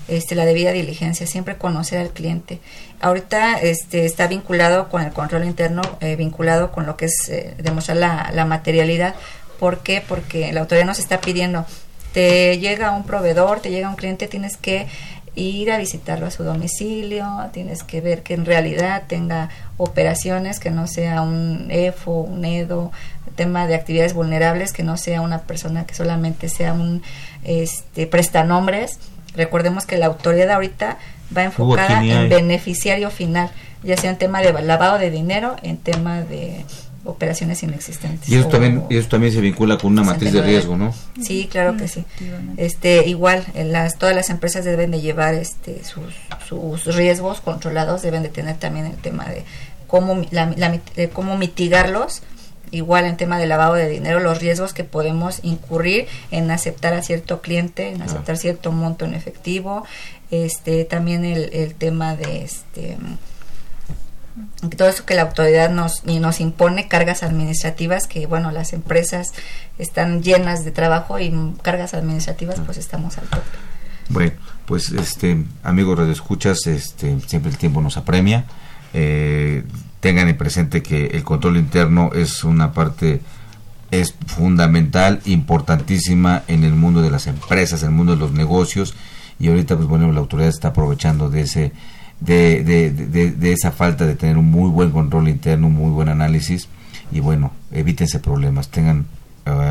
este, 0.07 0.33
la 0.33 0.43
debida 0.43 0.71
diligencia, 0.71 1.27
siempre 1.27 1.55
conocer 1.55 1.99
al 1.99 2.09
cliente. 2.09 2.59
Ahorita 2.99 3.59
este, 3.59 4.05
está 4.05 4.25
vinculado 4.27 4.89
con 4.89 5.03
el 5.03 5.11
control 5.11 5.45
interno, 5.45 5.83
eh, 5.99 6.15
vinculado 6.15 6.71
con 6.71 6.87
lo 6.87 6.97
que 6.97 7.05
es 7.05 7.29
eh, 7.29 7.53
demostrar 7.59 7.97
la, 7.97 8.31
la 8.33 8.45
materialidad. 8.45 9.13
¿Por 9.59 9.79
qué? 9.79 10.03
Porque 10.07 10.51
la 10.51 10.61
autoridad 10.61 10.87
nos 10.87 10.97
está 10.97 11.21
pidiendo, 11.21 11.65
te 12.13 12.57
llega 12.57 12.89
un 12.91 13.03
proveedor, 13.03 13.59
te 13.59 13.69
llega 13.69 13.89
un 13.89 13.95
cliente, 13.95 14.27
tienes 14.27 14.57
que 14.57 14.87
ir 15.37 15.71
a 15.71 15.77
visitarlo 15.77 16.25
a 16.25 16.31
su 16.31 16.43
domicilio, 16.43 17.27
tienes 17.53 17.83
que 17.83 18.01
ver 18.01 18.23
que 18.23 18.33
en 18.33 18.45
realidad 18.45 19.03
tenga 19.07 19.49
operaciones, 19.77 20.59
que 20.59 20.71
no 20.71 20.87
sea 20.87 21.21
un 21.21 21.67
EFO, 21.69 22.21
un 22.21 22.43
EDO, 22.43 22.91
tema 23.37 23.65
de 23.67 23.75
actividades 23.75 24.13
vulnerables, 24.13 24.73
que 24.73 24.83
no 24.83 24.97
sea 24.97 25.21
una 25.21 25.43
persona 25.43 25.85
que 25.85 25.95
solamente 25.95 26.49
sea 26.49 26.73
un 26.73 27.01
este, 27.45 28.05
prestanombres. 28.07 28.99
Recordemos 29.35 29.85
que 29.85 29.95
la 29.97 30.07
autoridad 30.07 30.51
ahorita 30.51 30.97
va 31.35 31.43
enfocada 31.43 32.03
en 32.03 32.27
beneficiario 32.27 33.09
final, 33.11 33.49
ya 33.83 33.95
sea 33.95 34.09
en 34.09 34.17
tema 34.17 34.41
de 34.41 34.51
lavado 34.61 34.97
de 34.97 35.09
dinero, 35.11 35.55
en 35.63 35.77
tema 35.77 36.21
de 36.21 36.65
operaciones 37.05 37.63
inexistentes. 37.63 38.27
Y 38.27 38.35
eso 38.35 38.47
O- 38.47 38.51
también, 38.51 38.83
y 38.89 38.97
eso 38.97 39.07
también 39.07 39.31
se 39.31 39.39
vincula 39.39 39.77
con 39.77 39.93
una 39.93 40.03
matriz 40.03 40.33
de 40.33 40.39
69. 40.39 40.51
riesgo, 40.51 40.75
¿no? 40.77 40.93
Sí, 41.23 41.47
claro 41.49 41.77
que 41.77 41.87
sí. 41.87 42.03
Este, 42.57 43.07
igual, 43.07 43.45
en 43.53 43.71
las, 43.71 43.97
todas 43.97 44.13
las 44.13 44.29
empresas 44.29 44.65
deben 44.65 44.91
de 44.91 44.99
llevar 44.99 45.33
este, 45.35 45.81
sus, 45.85 46.13
sus 46.49 46.95
riesgos 46.95 47.39
controlados, 47.39 48.01
deben 48.01 48.23
de 48.23 48.29
tener 48.29 48.57
también 48.57 48.87
el 48.87 48.95
tema 48.97 49.23
de 49.25 49.43
cómo, 49.87 50.15
mi- 50.15 50.27
la- 50.31 50.53
la 50.57 50.77
de 50.95 51.09
cómo 51.09 51.37
mitigarlos. 51.37 52.23
Igual 52.71 53.05
en 53.05 53.17
tema 53.17 53.37
de 53.37 53.47
lavado 53.47 53.73
de 53.73 53.89
dinero, 53.89 54.19
los 54.19 54.39
riesgos 54.39 54.73
que 54.73 54.83
podemos 54.83 55.39
incurrir 55.43 56.07
en 56.31 56.51
aceptar 56.51 56.93
a 56.93 57.01
cierto 57.01 57.41
cliente, 57.41 57.89
en 57.89 58.01
aceptar 58.01 58.37
cierto 58.37 58.71
monto 58.71 59.05
en 59.05 59.13
efectivo, 59.13 59.85
este, 60.31 60.85
también 60.85 61.25
el, 61.25 61.49
el 61.53 61.75
tema 61.75 62.15
de 62.15 62.43
este 62.43 62.97
todo 64.75 64.87
eso 64.87 65.03
que 65.03 65.15
la 65.15 65.23
autoridad 65.23 65.71
nos 65.71 66.03
y 66.05 66.19
nos 66.19 66.39
impone 66.41 66.87
cargas 66.87 67.23
administrativas 67.23 68.05
que 68.05 68.27
bueno 68.27 68.51
las 68.51 68.71
empresas 68.71 69.29
están 69.79 70.21
llenas 70.21 70.63
de 70.63 70.71
trabajo 70.71 71.17
y 71.17 71.31
mm, 71.31 71.55
cargas 71.63 71.95
administrativas 71.95 72.59
pues 72.59 72.77
estamos 72.77 73.17
al 73.17 73.25
tope. 73.25 73.57
Bueno, 74.09 74.33
pues 74.65 74.91
este, 74.91 75.45
amigos 75.63 75.97
radioescuchas, 75.97 76.65
este, 76.67 77.19
siempre 77.21 77.51
el 77.51 77.57
tiempo 77.57 77.81
nos 77.81 77.97
apremia. 77.97 78.45
Eh, 78.93 79.63
tengan 80.07 80.29
en 80.29 80.37
presente 80.37 80.81
que 80.81 81.07
el 81.07 81.25
control 81.25 81.57
interno 81.57 82.11
es 82.13 82.45
una 82.45 82.71
parte 82.71 83.19
es 83.91 84.15
fundamental, 84.25 85.19
importantísima 85.25 86.43
en 86.47 86.63
el 86.63 86.71
mundo 86.71 87.01
de 87.01 87.11
las 87.11 87.27
empresas, 87.27 87.83
en 87.83 87.89
el 87.89 87.95
mundo 87.95 88.13
de 88.13 88.19
los 88.19 88.31
negocios 88.31 88.95
y 89.37 89.49
ahorita 89.49 89.75
pues 89.75 89.85
bueno 89.89 90.09
la 90.13 90.21
autoridad 90.21 90.47
está 90.47 90.69
aprovechando 90.69 91.29
de 91.29 91.41
ese 91.41 91.73
de, 92.21 92.63
de, 92.63 92.89
de, 92.91 93.31
de 93.31 93.51
esa 93.51 93.73
falta 93.73 94.05
de 94.05 94.15
tener 94.15 94.37
un 94.37 94.49
muy 94.49 94.69
buen 94.69 94.91
control 94.91 95.27
interno, 95.27 95.67
un 95.67 95.73
muy 95.73 95.91
buen 95.91 96.07
análisis 96.07 96.69
y 97.11 97.19
bueno, 97.19 97.51
evítense 97.73 98.19
problemas, 98.19 98.69
tengan 98.69 99.07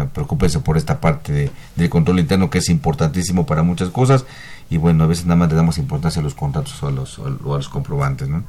eh, 0.07 0.11
preocúpense 0.13 0.61
por 0.61 0.77
esta 0.77 1.01
parte 1.01 1.33
de, 1.33 1.51
del 1.75 1.91
control 1.91 2.21
interno 2.21 2.51
que 2.51 2.59
es 2.59 2.69
importantísimo 2.69 3.47
para 3.47 3.63
muchas 3.63 3.91
cosas 3.91 4.25
y 4.69 4.79
bueno, 4.79 5.05
a 5.05 5.07
veces 5.07 5.27
nada 5.27 5.37
más 5.37 5.49
le 5.49 5.55
damos 5.55 5.79
importancia 5.79 6.21
a 6.21 6.25
los 6.25 6.35
contratos 6.35 6.83
o 6.83 6.89
a 6.89 6.91
los, 6.91 7.19
o 7.19 7.55
a 7.55 7.57
los 7.57 7.69
comprobantes, 7.69 8.29
¿no? 8.29 8.43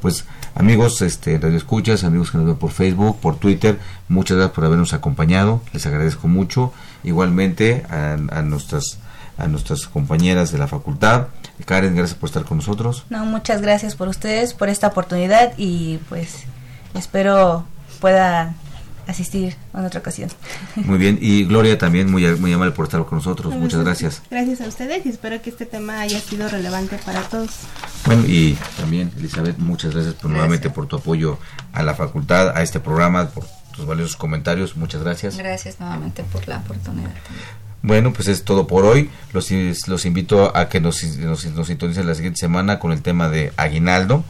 Pues 0.00 0.24
amigos, 0.54 1.00
este, 1.02 1.38
radio 1.38 1.56
escuchas, 1.56 2.02
amigos 2.02 2.30
que 2.30 2.38
nos 2.38 2.46
ven 2.46 2.56
por 2.56 2.72
Facebook, 2.72 3.20
por 3.20 3.36
Twitter, 3.36 3.78
muchas 4.08 4.36
gracias 4.36 4.54
por 4.54 4.64
habernos 4.64 4.92
acompañado, 4.94 5.62
les 5.72 5.86
agradezco 5.86 6.26
mucho, 6.26 6.72
igualmente 7.04 7.84
a, 7.88 8.14
a 8.14 8.42
nuestras 8.42 8.98
a 9.40 9.46
nuestras 9.46 9.86
compañeras 9.86 10.52
de 10.52 10.58
la 10.58 10.66
facultad. 10.66 11.28
Karen, 11.64 11.96
gracias 11.96 12.18
por 12.18 12.28
estar 12.28 12.44
con 12.44 12.58
nosotros. 12.58 13.04
No, 13.08 13.24
muchas 13.24 13.62
gracias 13.62 13.94
por 13.94 14.08
ustedes, 14.08 14.52
por 14.52 14.68
esta 14.68 14.88
oportunidad 14.88 15.54
y 15.56 15.98
pues 16.08 16.44
espero 16.94 17.64
pueda 18.00 18.54
asistir 19.10 19.56
en 19.74 19.84
otra 19.84 20.00
ocasión. 20.00 20.30
Muy 20.76 20.98
bien, 20.98 21.18
y 21.20 21.44
Gloria 21.44 21.78
también, 21.78 22.10
muy, 22.10 22.26
muy 22.36 22.52
amable 22.52 22.72
por 22.72 22.86
estar 22.86 23.04
con 23.04 23.18
nosotros, 23.18 23.54
muchas 23.54 23.82
gracias. 23.82 24.22
Gracias 24.30 24.60
a 24.60 24.66
ustedes 24.66 25.04
y 25.06 25.08
espero 25.08 25.40
que 25.42 25.50
este 25.50 25.66
tema 25.66 26.00
haya 26.00 26.20
sido 26.20 26.48
relevante 26.48 26.98
para 27.04 27.22
todos. 27.22 27.50
Bueno, 28.06 28.24
y 28.26 28.56
también, 28.76 29.10
Elizabeth, 29.16 29.58
muchas 29.58 29.94
gracias 29.94 30.14
por, 30.14 30.30
nuevamente 30.30 30.70
por 30.70 30.86
tu 30.86 30.96
apoyo 30.96 31.38
a 31.72 31.82
la 31.82 31.94
facultad, 31.94 32.56
a 32.56 32.62
este 32.62 32.80
programa, 32.80 33.28
por 33.28 33.44
tus 33.74 33.86
valiosos 33.86 34.16
comentarios, 34.16 34.76
muchas 34.76 35.02
gracias. 35.02 35.36
gracias 35.36 35.80
nuevamente 35.80 36.24
por 36.24 36.46
la 36.48 36.58
oportunidad 36.58 37.10
Bueno, 37.82 38.12
pues 38.12 38.28
es 38.28 38.44
todo 38.44 38.66
por 38.66 38.84
hoy. 38.84 39.10
Los, 39.32 39.50
los 39.86 40.04
invito 40.06 40.56
a 40.56 40.68
que 40.68 40.80
nos, 40.80 41.02
nos, 41.18 41.44
nos 41.46 41.66
sintonicen 41.66 42.06
la 42.06 42.14
siguiente 42.14 42.38
semana 42.38 42.78
con 42.78 42.92
el 42.92 43.02
tema 43.02 43.28
de 43.28 43.52
aguinaldo. 43.56 44.24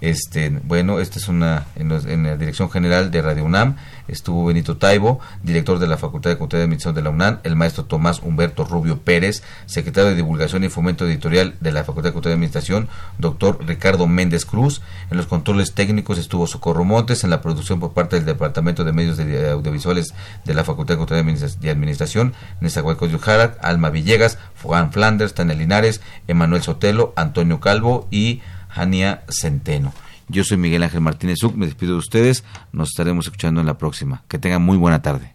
Este, 0.00 0.50
bueno, 0.50 1.00
esta 1.00 1.18
es 1.18 1.28
una 1.28 1.66
en, 1.76 2.24
la 2.24 2.36
dirección 2.36 2.70
general 2.70 3.10
de 3.10 3.22
Radio 3.22 3.44
UNAM 3.44 3.76
estuvo 4.08 4.44
Benito 4.46 4.76
Taibo, 4.76 5.20
director 5.42 5.78
de 5.78 5.86
la 5.86 5.96
Facultad 5.96 6.30
de 6.30 6.38
Contaduría 6.38 6.64
y 6.64 6.66
Administración 6.66 6.94
de 6.94 7.02
la 7.02 7.10
UNAM, 7.10 7.40
el 7.44 7.56
maestro 7.56 7.84
Tomás 7.84 8.20
Humberto 8.22 8.64
Rubio 8.64 8.98
Pérez, 9.00 9.42
secretario 9.66 10.10
de 10.10 10.16
Divulgación 10.16 10.64
y 10.64 10.68
Fomento 10.68 11.06
Editorial 11.06 11.54
de 11.60 11.72
la 11.72 11.84
Facultad 11.84 12.10
de 12.10 12.12
Contaduría 12.12 12.34
y 12.34 12.38
Administración, 12.38 12.88
doctor 13.18 13.58
Ricardo 13.66 14.06
Méndez 14.06 14.44
Cruz. 14.46 14.82
En 15.10 15.16
los 15.16 15.26
controles 15.26 15.72
técnicos 15.72 16.18
estuvo 16.18 16.46
Socorro 16.46 16.84
Montes, 16.84 17.24
en 17.24 17.30
la 17.30 17.40
producción 17.40 17.80
por 17.80 17.92
parte 17.92 18.16
del 18.16 18.26
Departamento 18.26 18.84
de 18.84 18.92
Medios 18.92 19.16
de- 19.16 19.50
Audiovisuales 19.50 20.14
de 20.44 20.54
la 20.54 20.64
Facultad 20.64 20.94
de 20.94 20.98
Contaduría 20.98 21.22
y 21.32 21.34
Administra- 21.34 21.58
y 21.62 21.68
Administración, 21.68 22.34
Nezahualcóyotl 22.60 23.22
Jara, 23.24 23.56
Alma 23.62 23.90
Villegas, 23.90 24.38
Juan 24.62 24.92
Flanders, 24.92 25.34
Tania 25.34 25.54
Linares, 25.54 26.00
Emanuel 26.28 26.62
Sotelo, 26.62 27.12
Antonio 27.16 27.60
Calvo 27.60 28.06
y 28.10 28.42
Jania 28.68 29.22
Centeno. 29.28 29.92
Yo 30.28 30.44
soy 30.44 30.56
Miguel 30.56 30.82
Ángel 30.82 31.00
Martínez 31.00 31.42
Uc, 31.42 31.54
me 31.54 31.66
despido 31.66 31.92
de 31.92 31.98
ustedes, 31.98 32.44
nos 32.72 32.88
estaremos 32.88 33.26
escuchando 33.26 33.60
en 33.60 33.66
la 33.66 33.78
próxima. 33.78 34.24
Que 34.28 34.38
tengan 34.38 34.62
muy 34.62 34.76
buena 34.76 35.02
tarde. 35.02 35.34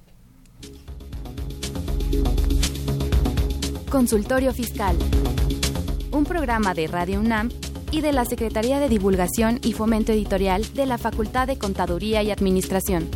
Consultorio 3.89 4.53
Fiscal. 4.53 4.95
Un 6.11 6.23
programa 6.23 6.73
de 6.73 6.87
Radio 6.87 7.19
UNAM 7.19 7.49
y 7.91 8.01
de 8.01 8.13
la 8.13 8.25
Secretaría 8.25 8.79
de 8.79 8.89
Divulgación 8.89 9.59
y 9.63 9.73
Fomento 9.73 10.11
Editorial 10.11 10.73
de 10.73 10.85
la 10.85 10.97
Facultad 10.97 11.47
de 11.47 11.57
Contaduría 11.57 12.21
y 12.21 12.31
Administración. 12.31 13.09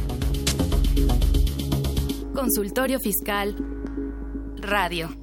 Consultorio 2.34 2.99
Fiscal 2.99 3.55
Radio. 4.57 5.22